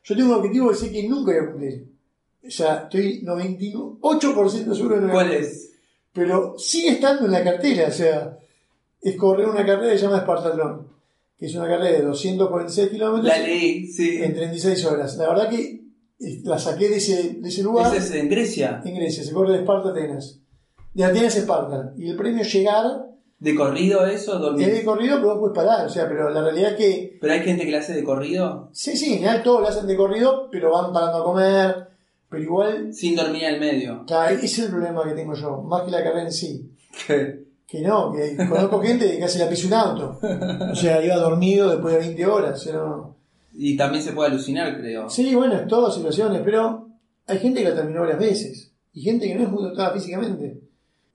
Yo 0.03 0.15
tengo 0.15 0.29
un 0.29 0.35
objetivo 0.35 0.69
que 0.69 0.75
sé 0.75 0.91
que 0.91 1.09
nunca 1.09 1.31
voy 1.31 1.41
a 1.41 1.51
cumplir. 1.51 1.87
O 2.45 2.51
sea, 2.51 2.83
estoy 2.83 3.23
98% 3.23 4.75
seguro 4.75 4.95
de 4.97 5.01
no 5.01 5.11
¿Cuál 5.11 5.31
es? 5.31 5.71
Pero 6.11 6.53
sigue 6.59 6.89
estando 6.89 7.25
en 7.25 7.31
la 7.31 7.43
cartera. 7.43 7.87
O 7.87 7.91
sea, 7.91 8.37
es 9.01 9.15
correr 9.15 9.47
una 9.47 9.65
carrera 9.65 9.91
que 9.91 9.97
se 9.97 10.03
llama 10.03 10.19
Espartatlón. 10.19 10.87
Que 11.35 11.47
es 11.47 11.55
una 11.55 11.67
carrera 11.67 11.97
de 11.97 12.03
246 12.03 12.89
kilómetros 12.89 13.25
La 13.25 13.39
leí, 13.39 13.87
sí. 13.87 14.21
en 14.21 14.35
36 14.35 14.85
horas. 14.85 15.17
La 15.17 15.29
verdad 15.29 15.49
que 15.49 15.82
la 16.43 16.57
saqué 16.59 16.89
de 16.89 16.97
ese, 16.97 17.35
de 17.39 17.49
ese 17.49 17.63
lugar 17.63 17.87
¿Ese 17.95 17.97
es 18.17 18.23
en 18.23 18.29
Grecia? 18.29 18.81
en 18.85 18.95
Grecia. 18.95 19.23
Se 19.23 19.33
corre 19.33 19.53
de 19.53 19.59
Esparta 19.59 19.89
a 19.89 19.91
Atenas. 19.91 20.39
De 20.93 21.03
Atenas 21.03 21.35
a 21.35 21.39
Esparta. 21.39 21.93
Y 21.97 22.09
el 22.09 22.15
premio 22.15 22.43
llegar 22.43 22.85
¿De 23.39 23.55
corrido 23.55 24.05
eso? 24.05 24.39
¿Dormir? 24.39 24.69
es 24.69 24.75
de 24.77 24.85
corrido, 24.85 25.17
pero 25.17 25.35
vos 25.37 25.39
puedes 25.39 25.55
parar. 25.55 25.85
O 25.85 25.89
sea, 25.89 26.07
pero 26.07 26.29
la 26.29 26.41
realidad 26.43 26.71
es 26.71 26.77
que 26.77 27.17
¿Pero 27.19 27.33
hay 27.33 27.41
gente 27.41 27.65
que 27.65 27.71
le 27.71 27.77
hace 27.77 27.93
de 27.93 28.03
corrido? 28.03 28.69
sí, 28.71 28.95
sí, 28.95 29.07
en 29.13 29.19
general 29.19 29.43
todos 29.43 29.61
lo 29.61 29.67
hacen 29.67 29.85
de 29.87 29.97
corrido, 29.97 30.47
pero 30.51 30.71
van 30.71 30.93
parando 30.93 31.17
a 31.19 31.23
comer. 31.25 31.87
Pero 32.29 32.41
igual, 32.43 32.93
Sin 32.93 33.15
dormir 33.15 33.45
al 33.45 33.59
medio. 33.59 34.05
claro, 34.07 34.33
ese 34.35 34.45
es 34.45 34.59
el 34.59 34.69
problema 34.71 35.03
que 35.03 35.11
tengo 35.13 35.33
yo, 35.35 35.61
más 35.61 35.81
que 35.83 35.91
la 35.91 36.01
carrera 36.03 36.23
en 36.23 36.31
sí. 36.31 36.71
Que 37.67 37.81
no, 37.81 38.11
que 38.13 38.35
conozco 38.47 38.81
gente 38.81 39.09
que 39.11 39.19
casi 39.19 39.39
la 39.39 39.49
pisa 39.49 39.67
un 39.67 39.73
auto. 39.73 40.19
O 40.71 40.75
sea, 40.75 41.03
iba 41.03 41.15
dormido 41.15 41.69
después 41.69 41.93
de 41.95 41.99
20 41.99 42.25
horas. 42.27 42.59
O 42.61 42.63
sea, 42.63 42.73
no- 42.73 43.17
Y 43.55 43.77
también 43.77 44.03
se 44.03 44.13
puede 44.13 44.29
alucinar, 44.31 44.77
creo. 44.79 45.09
Sí, 45.09 45.33
bueno, 45.35 45.55
es 45.55 45.67
todas 45.67 45.93
situaciones, 45.95 46.41
pero 46.43 46.89
hay 47.27 47.37
gente 47.39 47.61
que 47.63 47.69
la 47.69 47.75
terminó 47.75 48.01
varias 48.01 48.19
veces. 48.19 48.71
Y 48.93 49.01
gente 49.01 49.27
que 49.27 49.35
no 49.35 49.43
es 49.43 49.49
muy 49.49 49.63
dotada 49.63 49.91
físicamente. 49.91 50.59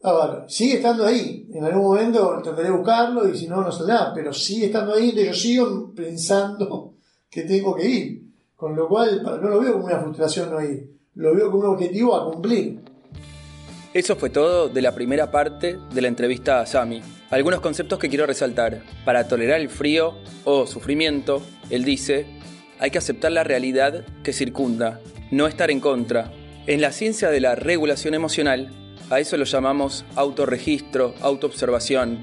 A 0.03 0.13
ver, 0.13 0.45
sigue 0.51 0.75
estando 0.77 1.05
ahí. 1.05 1.49
En 1.53 1.65
algún 1.65 1.83
momento 1.83 2.41
trataré 2.43 2.69
de 2.69 2.77
buscarlo 2.77 3.29
y 3.29 3.37
si 3.37 3.49
no, 3.49 3.61
no 3.63 3.73
saldrá. 3.73 4.13
Pero 4.15 4.33
sigue 4.33 4.67
estando 4.67 4.95
ahí, 4.95 5.11
entonces 5.11 5.27
yo 5.29 5.35
sigo 5.35 5.93
pensando 5.95 6.95
que 7.31 7.43
tengo 7.43 7.75
que 7.75 7.89
ir. 7.89 8.23
Con 8.55 8.75
lo 8.77 8.89
cual, 8.89 9.21
para- 9.23 9.39
no 9.39 9.49
lo 9.49 9.61
veo 9.61 9.73
como 9.75 9.87
una 9.87 10.01
frustración 10.01 10.51
no 10.51 10.61
ir. 10.63 10.91
Lo 11.15 11.35
veo 11.35 11.51
como 11.51 11.65
un 11.65 11.75
objetivo 11.75 12.15
a 12.17 12.31
cumplir. 12.33 12.81
Eso 13.93 14.15
fue 14.17 14.31
todo 14.31 14.69
de 14.69 14.83
la 14.83 14.93
primera 14.95 15.31
parte 15.31 15.79
de 15.93 16.03
la 16.03 16.09
entrevista 16.09 16.61
a 16.61 16.67
Sami. 16.67 17.01
Algunos 17.31 17.61
conceptos 17.61 17.99
que 17.99 18.09
quiero 18.09 18.27
resaltar. 18.27 18.81
Para 19.05 19.29
tolerar 19.29 19.61
el 19.61 19.69
frío 19.69 20.17
o 20.45 20.67
sufrimiento, 20.67 21.43
él 21.69 21.85
dice, 21.85 22.27
hay 22.79 22.91
que 22.91 22.97
aceptar 22.97 23.33
la 23.33 23.45
realidad 23.45 24.07
que 24.23 24.33
circunda, 24.33 25.01
no 25.31 25.47
estar 25.47 25.71
en 25.71 25.81
contra. 25.81 26.33
En 26.67 26.81
la 26.81 26.91
ciencia 26.91 27.29
de 27.29 27.41
la 27.41 27.55
regulación 27.55 28.15
emocional, 28.15 28.71
a 29.11 29.21
eso 29.21 29.37
lo 29.37 29.45
llamamos 29.45 30.07
autorregistro, 30.17 31.15
autoobservación. 31.21 32.21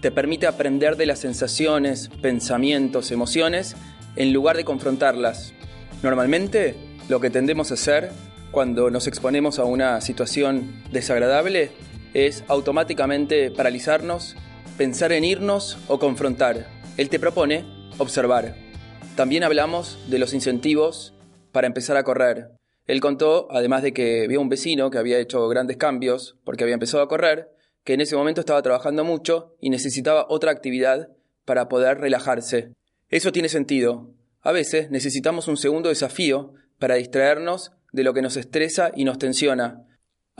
Te 0.00 0.10
permite 0.10 0.46
aprender 0.46 0.96
de 0.96 1.04
las 1.04 1.18
sensaciones, 1.18 2.08
pensamientos, 2.22 3.10
emociones, 3.10 3.76
en 4.16 4.32
lugar 4.32 4.56
de 4.56 4.64
confrontarlas. 4.64 5.52
Normalmente, 6.02 6.76
lo 7.10 7.20
que 7.20 7.28
tendemos 7.28 7.70
a 7.70 7.74
hacer 7.74 8.10
cuando 8.52 8.90
nos 8.90 9.06
exponemos 9.06 9.58
a 9.58 9.64
una 9.64 10.00
situación 10.00 10.82
desagradable 10.90 11.72
es 12.14 12.44
automáticamente 12.48 13.50
paralizarnos, 13.50 14.36
pensar 14.76 15.12
en 15.12 15.24
irnos 15.24 15.78
o 15.88 15.98
confrontar. 15.98 16.66
Él 16.96 17.08
te 17.08 17.20
propone 17.20 17.64
observar. 17.98 18.54
También 19.16 19.44
hablamos 19.44 19.98
de 20.08 20.18
los 20.18 20.34
incentivos 20.34 21.14
para 21.52 21.66
empezar 21.66 21.96
a 21.96 22.04
correr. 22.04 22.48
Él 22.86 23.00
contó, 23.00 23.48
además 23.50 23.82
de 23.82 23.92
que 23.92 24.26
vio 24.26 24.40
un 24.40 24.48
vecino 24.48 24.90
que 24.90 24.98
había 24.98 25.18
hecho 25.18 25.48
grandes 25.48 25.76
cambios 25.76 26.36
porque 26.44 26.64
había 26.64 26.74
empezado 26.74 27.02
a 27.02 27.08
correr, 27.08 27.50
que 27.84 27.94
en 27.94 28.00
ese 28.00 28.16
momento 28.16 28.40
estaba 28.40 28.62
trabajando 28.62 29.04
mucho 29.04 29.56
y 29.60 29.70
necesitaba 29.70 30.26
otra 30.28 30.50
actividad 30.50 31.08
para 31.44 31.68
poder 31.68 31.98
relajarse. 31.98 32.72
Eso 33.08 33.32
tiene 33.32 33.48
sentido. 33.48 34.10
A 34.42 34.52
veces 34.52 34.90
necesitamos 34.90 35.48
un 35.48 35.56
segundo 35.56 35.88
desafío 35.88 36.54
para 36.78 36.94
distraernos 36.94 37.72
de 37.92 38.04
lo 38.04 38.14
que 38.14 38.22
nos 38.22 38.36
estresa 38.36 38.90
y 38.94 39.04
nos 39.04 39.18
tensiona. 39.18 39.84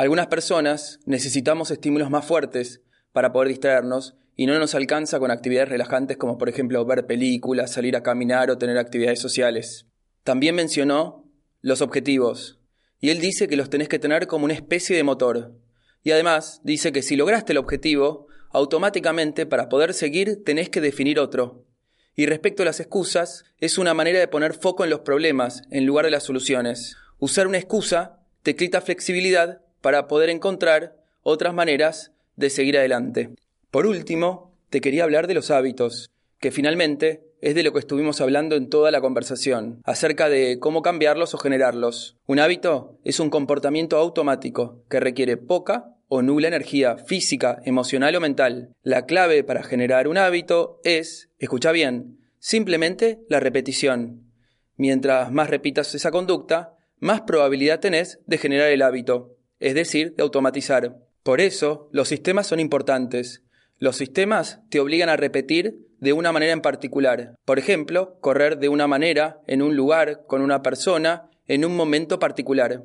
Algunas 0.00 0.28
personas 0.28 0.98
necesitamos 1.04 1.70
estímulos 1.70 2.08
más 2.08 2.24
fuertes 2.24 2.80
para 3.12 3.34
poder 3.34 3.48
distraernos 3.48 4.16
y 4.34 4.46
no 4.46 4.58
nos 4.58 4.74
alcanza 4.74 5.18
con 5.18 5.30
actividades 5.30 5.68
relajantes 5.68 6.16
como 6.16 6.38
por 6.38 6.48
ejemplo 6.48 6.82
ver 6.86 7.04
películas, 7.04 7.72
salir 7.72 7.94
a 7.96 8.02
caminar 8.02 8.50
o 8.50 8.56
tener 8.56 8.78
actividades 8.78 9.20
sociales. 9.20 9.88
También 10.24 10.54
mencionó 10.54 11.30
los 11.60 11.82
objetivos 11.82 12.58
y 12.98 13.10
él 13.10 13.20
dice 13.20 13.46
que 13.46 13.58
los 13.58 13.68
tenés 13.68 13.90
que 13.90 13.98
tener 13.98 14.26
como 14.26 14.46
una 14.46 14.54
especie 14.54 14.96
de 14.96 15.02
motor. 15.02 15.52
Y 16.02 16.12
además 16.12 16.62
dice 16.64 16.92
que 16.92 17.02
si 17.02 17.14
lograste 17.14 17.52
el 17.52 17.58
objetivo, 17.58 18.26
automáticamente 18.52 19.44
para 19.44 19.68
poder 19.68 19.92
seguir 19.92 20.42
tenés 20.44 20.70
que 20.70 20.80
definir 20.80 21.20
otro. 21.20 21.66
Y 22.16 22.24
respecto 22.24 22.62
a 22.62 22.66
las 22.66 22.80
excusas, 22.80 23.44
es 23.58 23.76
una 23.76 23.92
manera 23.92 24.18
de 24.18 24.28
poner 24.28 24.54
foco 24.54 24.82
en 24.82 24.88
los 24.88 25.00
problemas 25.00 25.60
en 25.70 25.84
lugar 25.84 26.06
de 26.06 26.10
las 26.10 26.22
soluciones. 26.22 26.96
Usar 27.18 27.46
una 27.46 27.58
excusa 27.58 28.22
te 28.42 28.56
quita 28.56 28.80
flexibilidad 28.80 29.60
para 29.80 30.08
poder 30.08 30.30
encontrar 30.30 30.96
otras 31.22 31.54
maneras 31.54 32.12
de 32.36 32.50
seguir 32.50 32.78
adelante. 32.78 33.30
Por 33.70 33.86
último, 33.86 34.52
te 34.70 34.80
quería 34.80 35.04
hablar 35.04 35.26
de 35.26 35.34
los 35.34 35.50
hábitos, 35.50 36.10
que 36.38 36.50
finalmente 36.50 37.22
es 37.40 37.54
de 37.54 37.62
lo 37.62 37.72
que 37.72 37.78
estuvimos 37.78 38.20
hablando 38.20 38.56
en 38.56 38.68
toda 38.68 38.90
la 38.90 39.00
conversación, 39.00 39.80
acerca 39.84 40.28
de 40.28 40.58
cómo 40.58 40.82
cambiarlos 40.82 41.34
o 41.34 41.38
generarlos. 41.38 42.16
Un 42.26 42.38
hábito 42.38 42.98
es 43.04 43.20
un 43.20 43.30
comportamiento 43.30 43.96
automático 43.96 44.82
que 44.88 45.00
requiere 45.00 45.36
poca 45.36 45.96
o 46.08 46.22
nula 46.22 46.48
energía 46.48 46.96
física, 46.96 47.60
emocional 47.64 48.16
o 48.16 48.20
mental. 48.20 48.74
La 48.82 49.06
clave 49.06 49.44
para 49.44 49.62
generar 49.62 50.08
un 50.08 50.18
hábito 50.18 50.80
es, 50.84 51.30
escucha 51.38 51.72
bien, 51.72 52.18
simplemente 52.38 53.20
la 53.28 53.40
repetición. 53.40 54.24
Mientras 54.76 55.30
más 55.30 55.50
repitas 55.50 55.94
esa 55.94 56.10
conducta, 56.10 56.76
más 56.98 57.22
probabilidad 57.22 57.80
tenés 57.80 58.18
de 58.26 58.38
generar 58.38 58.70
el 58.70 58.82
hábito, 58.82 59.36
es 59.60 59.74
decir, 59.74 60.14
de 60.16 60.22
automatizar. 60.22 60.96
Por 61.22 61.40
eso, 61.40 61.88
los 61.92 62.08
sistemas 62.08 62.46
son 62.46 62.60
importantes. 62.60 63.42
Los 63.78 63.96
sistemas 63.96 64.60
te 64.68 64.80
obligan 64.80 65.08
a 65.08 65.16
repetir 65.16 65.86
de 66.00 66.12
una 66.12 66.32
manera 66.32 66.52
en 66.52 66.62
particular. 66.62 67.36
Por 67.44 67.58
ejemplo, 67.58 68.18
correr 68.20 68.58
de 68.58 68.68
una 68.68 68.86
manera, 68.86 69.40
en 69.46 69.62
un 69.62 69.76
lugar, 69.76 70.24
con 70.26 70.42
una 70.42 70.62
persona, 70.62 71.30
en 71.46 71.64
un 71.64 71.76
momento 71.76 72.18
particular. 72.18 72.84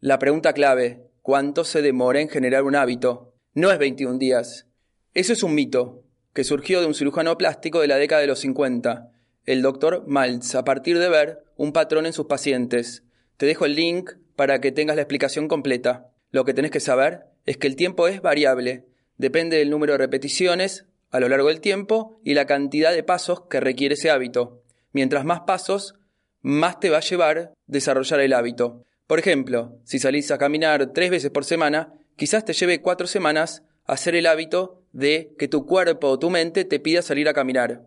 La 0.00 0.18
pregunta 0.18 0.52
clave, 0.52 1.02
¿cuánto 1.22 1.64
se 1.64 1.82
demora 1.82 2.20
en 2.20 2.28
generar 2.28 2.62
un 2.62 2.76
hábito? 2.76 3.34
No 3.54 3.70
es 3.70 3.78
21 3.78 4.18
días. 4.18 4.66
Eso 5.14 5.32
es 5.32 5.42
un 5.42 5.54
mito, 5.54 6.04
que 6.32 6.44
surgió 6.44 6.80
de 6.80 6.86
un 6.86 6.94
cirujano 6.94 7.36
plástico 7.36 7.80
de 7.80 7.88
la 7.88 7.96
década 7.96 8.20
de 8.20 8.26
los 8.26 8.40
50, 8.40 9.10
el 9.44 9.60
doctor 9.60 10.04
Maltz, 10.06 10.54
a 10.54 10.64
partir 10.64 10.98
de 10.98 11.08
ver 11.08 11.44
un 11.56 11.72
patrón 11.72 12.06
en 12.06 12.12
sus 12.12 12.26
pacientes. 12.26 13.02
Te 13.36 13.46
dejo 13.46 13.66
el 13.66 13.74
link 13.74 14.12
para 14.36 14.60
que 14.60 14.72
tengas 14.72 14.96
la 14.96 15.02
explicación 15.02 15.48
completa. 15.48 16.11
Lo 16.32 16.44
que 16.44 16.54
tenés 16.54 16.70
que 16.70 16.80
saber 16.80 17.26
es 17.46 17.58
que 17.58 17.68
el 17.68 17.76
tiempo 17.76 18.08
es 18.08 18.22
variable, 18.22 18.86
depende 19.18 19.58
del 19.58 19.70
número 19.70 19.92
de 19.92 19.98
repeticiones 19.98 20.86
a 21.10 21.20
lo 21.20 21.28
largo 21.28 21.48
del 21.48 21.60
tiempo 21.60 22.18
y 22.24 22.32
la 22.34 22.46
cantidad 22.46 22.92
de 22.92 23.02
pasos 23.02 23.42
que 23.48 23.60
requiere 23.60 23.94
ese 23.94 24.10
hábito. 24.10 24.62
Mientras 24.92 25.26
más 25.26 25.40
pasos, 25.40 25.94
más 26.40 26.80
te 26.80 26.88
va 26.88 26.96
a 26.96 27.02
llevar 27.02 27.52
desarrollar 27.66 28.20
el 28.20 28.32
hábito. 28.32 28.82
Por 29.06 29.18
ejemplo, 29.18 29.78
si 29.84 29.98
salís 29.98 30.30
a 30.30 30.38
caminar 30.38 30.92
tres 30.94 31.10
veces 31.10 31.30
por 31.30 31.44
semana, 31.44 31.92
quizás 32.16 32.46
te 32.46 32.54
lleve 32.54 32.80
cuatro 32.80 33.06
semanas 33.06 33.62
hacer 33.84 34.14
el 34.14 34.26
hábito 34.26 34.82
de 34.92 35.34
que 35.38 35.48
tu 35.48 35.66
cuerpo 35.66 36.08
o 36.08 36.18
tu 36.18 36.30
mente 36.30 36.64
te 36.64 36.80
pida 36.80 37.02
salir 37.02 37.28
a 37.28 37.34
caminar. 37.34 37.82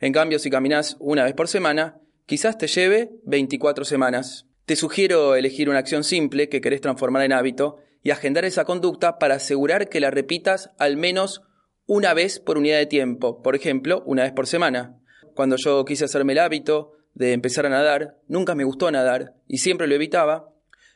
En 0.00 0.14
cambio, 0.14 0.38
si 0.38 0.48
caminas 0.48 0.96
una 0.98 1.24
vez 1.24 1.34
por 1.34 1.46
semana, 1.46 2.00
quizás 2.24 2.56
te 2.56 2.68
lleve 2.68 3.10
24 3.24 3.84
semanas. 3.84 4.46
Te 4.66 4.76
sugiero 4.76 5.34
elegir 5.34 5.68
una 5.68 5.80
acción 5.80 6.04
simple 6.04 6.48
que 6.48 6.60
querés 6.60 6.80
transformar 6.80 7.24
en 7.24 7.32
hábito 7.32 7.78
y 8.04 8.10
agendar 8.10 8.44
esa 8.44 8.64
conducta 8.64 9.18
para 9.18 9.34
asegurar 9.34 9.88
que 9.88 9.98
la 9.98 10.12
repitas 10.12 10.70
al 10.78 10.96
menos 10.96 11.42
una 11.86 12.14
vez 12.14 12.38
por 12.38 12.58
unidad 12.58 12.78
de 12.78 12.86
tiempo, 12.86 13.42
por 13.42 13.56
ejemplo, 13.56 14.04
una 14.06 14.22
vez 14.22 14.32
por 14.32 14.46
semana. 14.46 15.00
Cuando 15.34 15.56
yo 15.56 15.84
quise 15.84 16.04
hacerme 16.04 16.34
el 16.34 16.38
hábito 16.38 16.92
de 17.14 17.32
empezar 17.32 17.66
a 17.66 17.70
nadar, 17.70 18.18
nunca 18.28 18.54
me 18.54 18.62
gustó 18.62 18.88
nadar 18.90 19.34
y 19.48 19.58
siempre 19.58 19.88
lo 19.88 19.96
evitaba, 19.96 20.48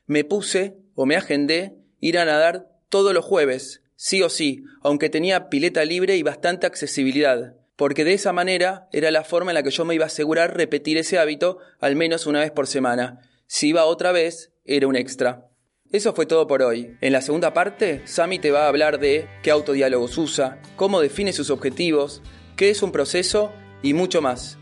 me 0.07 0.23
puse 0.23 0.77
o 0.95 1.05
me 1.05 1.17
agendé 1.17 1.75
ir 1.99 2.19
a 2.19 2.25
nadar 2.25 2.69
todos 2.89 3.13
los 3.13 3.25
jueves, 3.25 3.83
sí 3.97 4.23
o 4.23 4.29
sí, 4.29 4.63
aunque 4.81 5.11
tenía 5.11 5.49
pileta 5.49 5.85
libre 5.85 6.17
y 6.17 6.23
bastante 6.23 6.69
accesibilidad, 6.69 7.57
porque 7.75 8.05
de 8.05 8.13
esa 8.13 8.33
manera 8.33 8.89
era 8.93 9.11
la 9.11 9.25
forma 9.25 9.51
en 9.51 9.57
la 9.57 9.65
que 9.65 9.71
yo 9.71 9.85
me 9.85 9.97
iba 9.97 10.05
a 10.05 10.07
asegurar 10.07 10.57
repetir 10.57 10.99
ese 10.99 11.19
hábito 11.19 11.59
al 11.81 11.97
menos 11.97 12.27
una 12.27 12.39
vez 12.39 12.53
por 12.53 12.69
semana. 12.69 13.21
Si 13.47 13.69
iba 13.69 13.85
otra 13.85 14.13
vez, 14.13 14.53
era 14.65 14.87
un 14.89 14.97
extra. 14.97 15.49
Eso 15.93 16.13
fue 16.15 16.27
todo 16.27 16.47
por 16.47 16.63
hoy. 16.63 16.97
En 17.01 17.13
la 17.13 17.23
segunda 17.23 17.55
parte, 17.55 18.03
Sami 18.07 18.39
te 18.39 18.51
va 18.51 18.65
a 18.65 18.69
hablar 18.69 18.99
de 18.99 19.29
qué 19.43 19.51
autodiálogos 19.53 20.19
usa, 20.19 20.61
cómo 20.75 21.01
define 21.01 21.33
sus 21.33 21.51
objetivos, 21.51 22.23
qué 22.57 22.71
es 22.71 22.83
un 22.83 22.91
proceso 22.91 23.53
y 23.83 23.95
mucho 23.95 24.21
más. 24.21 24.59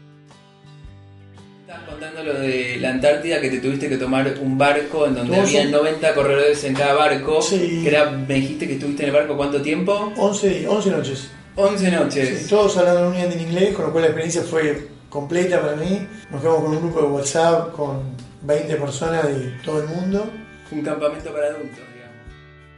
Estás 1.62 1.89
contando 1.89 2.22
lo 2.22 2.35
de 2.35 2.76
la 2.78 2.91
Antártida 2.91 3.41
que 3.41 3.49
te 3.49 3.59
tuviste 3.59 3.89
que 3.89 3.97
tomar 3.97 4.35
un 4.43 4.59
barco 4.59 5.07
en 5.07 5.14
donde 5.14 5.41
había 5.41 5.62
son- 5.62 5.70
90 5.72 6.14
corredores 6.14 6.62
en 6.64 6.74
cada 6.74 6.93
barco. 6.95 7.41
Sí. 7.41 7.80
Que 7.82 7.89
era, 7.89 8.11
me 8.11 8.35
dijiste 8.35 8.66
que 8.66 8.74
estuviste 8.74 9.03
en 9.05 9.09
el 9.09 9.14
barco 9.14 9.37
cuánto 9.37 9.62
tiempo? 9.62 10.12
11, 10.18 10.68
11 10.68 10.91
noches. 10.91 11.30
11 11.57 11.91
noches. 11.91 12.39
Sí, 12.43 12.49
todos 12.51 12.76
hablando 12.76 13.09
un 13.09 13.14
en 13.16 13.41
inglés, 13.41 13.74
con 13.74 13.87
lo 13.87 13.93
cual 13.93 14.03
la 14.03 14.09
experiencia 14.09 14.43
fue 14.43 14.89
completa 15.09 15.61
para 15.62 15.74
mí. 15.76 16.07
Nos 16.30 16.41
quedamos 16.43 16.62
con 16.64 16.70
un 16.76 16.80
grupo 16.82 17.01
de 17.01 17.07
WhatsApp 17.09 17.72
con 17.72 18.03
20 18.45 18.76
personas 18.76 19.26
de 19.26 19.53
todo 19.64 19.82
el 19.82 19.88
mundo. 19.88 20.30
Un 20.70 20.82
campamento 20.82 21.32
para 21.32 21.49
adultos, 21.49 21.78
digamos. 21.92 22.16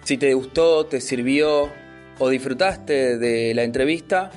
Si 0.04 0.18
te 0.18 0.34
gustó, 0.34 0.86
te 0.86 1.00
sirvió 1.00 1.70
o 2.18 2.28
disfrutaste 2.28 3.18
de 3.18 3.54
la 3.54 3.64
entrevista, 3.64 4.30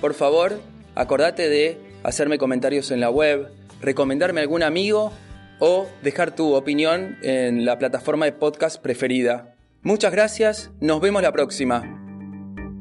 por 0.00 0.14
favor, 0.14 0.60
acordate 0.94 1.48
de 1.48 1.78
hacerme 2.02 2.38
comentarios 2.38 2.90
en 2.90 3.00
la 3.00 3.10
web, 3.10 3.48
recomendarme 3.80 4.40
a 4.40 4.42
algún 4.42 4.62
amigo 4.62 5.12
o 5.58 5.88
dejar 6.02 6.34
tu 6.34 6.54
opinión 6.54 7.16
en 7.22 7.64
la 7.64 7.78
plataforma 7.78 8.26
de 8.26 8.32
podcast 8.32 8.80
preferida. 8.80 9.54
Muchas 9.82 10.12
gracias, 10.12 10.70
nos 10.80 11.00
vemos 11.00 11.22
la 11.22 11.32
próxima. 11.32 11.82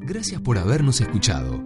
Gracias 0.02 0.42
por 0.42 0.58
habernos 0.58 1.02
escuchado. 1.02 1.64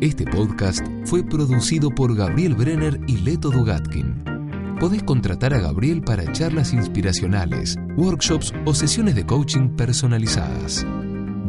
Este 0.00 0.24
podcast 0.24 0.86
fue 1.04 1.22
producido 1.22 1.90
por 1.90 2.16
Gabriel 2.16 2.54
Brenner 2.54 2.98
y 3.06 3.18
Leto 3.18 3.50
Dugatkin. 3.50 4.39
Podés 4.80 5.02
contratar 5.02 5.52
a 5.52 5.60
Gabriel 5.60 6.00
para 6.00 6.32
charlas 6.32 6.72
inspiracionales, 6.72 7.76
workshops 7.98 8.54
o 8.64 8.72
sesiones 8.72 9.14
de 9.14 9.26
coaching 9.26 9.68
personalizadas. 9.76 10.86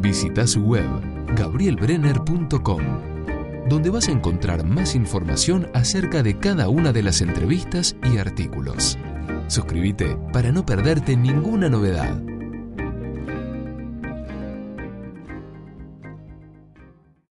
Visita 0.02 0.46
su 0.46 0.60
web 0.64 0.86
gabrielbrenner.com, 1.38 2.82
donde 3.70 3.90
vas 3.90 4.10
a 4.10 4.12
encontrar 4.12 4.66
más 4.66 4.96
información 4.96 5.70
acerca 5.74 6.22
de 6.24 6.40
cada 6.40 6.68
una 6.68 6.92
de 6.92 7.04
las 7.04 7.22
entrevistas 7.22 7.96
y 8.12 8.18
artículos. 8.18 8.98
Suscríbete 9.48 10.18
para 10.34 10.52
no 10.52 10.66
perderte 10.66 11.16
ninguna 11.16 11.70
novedad. 11.70 12.31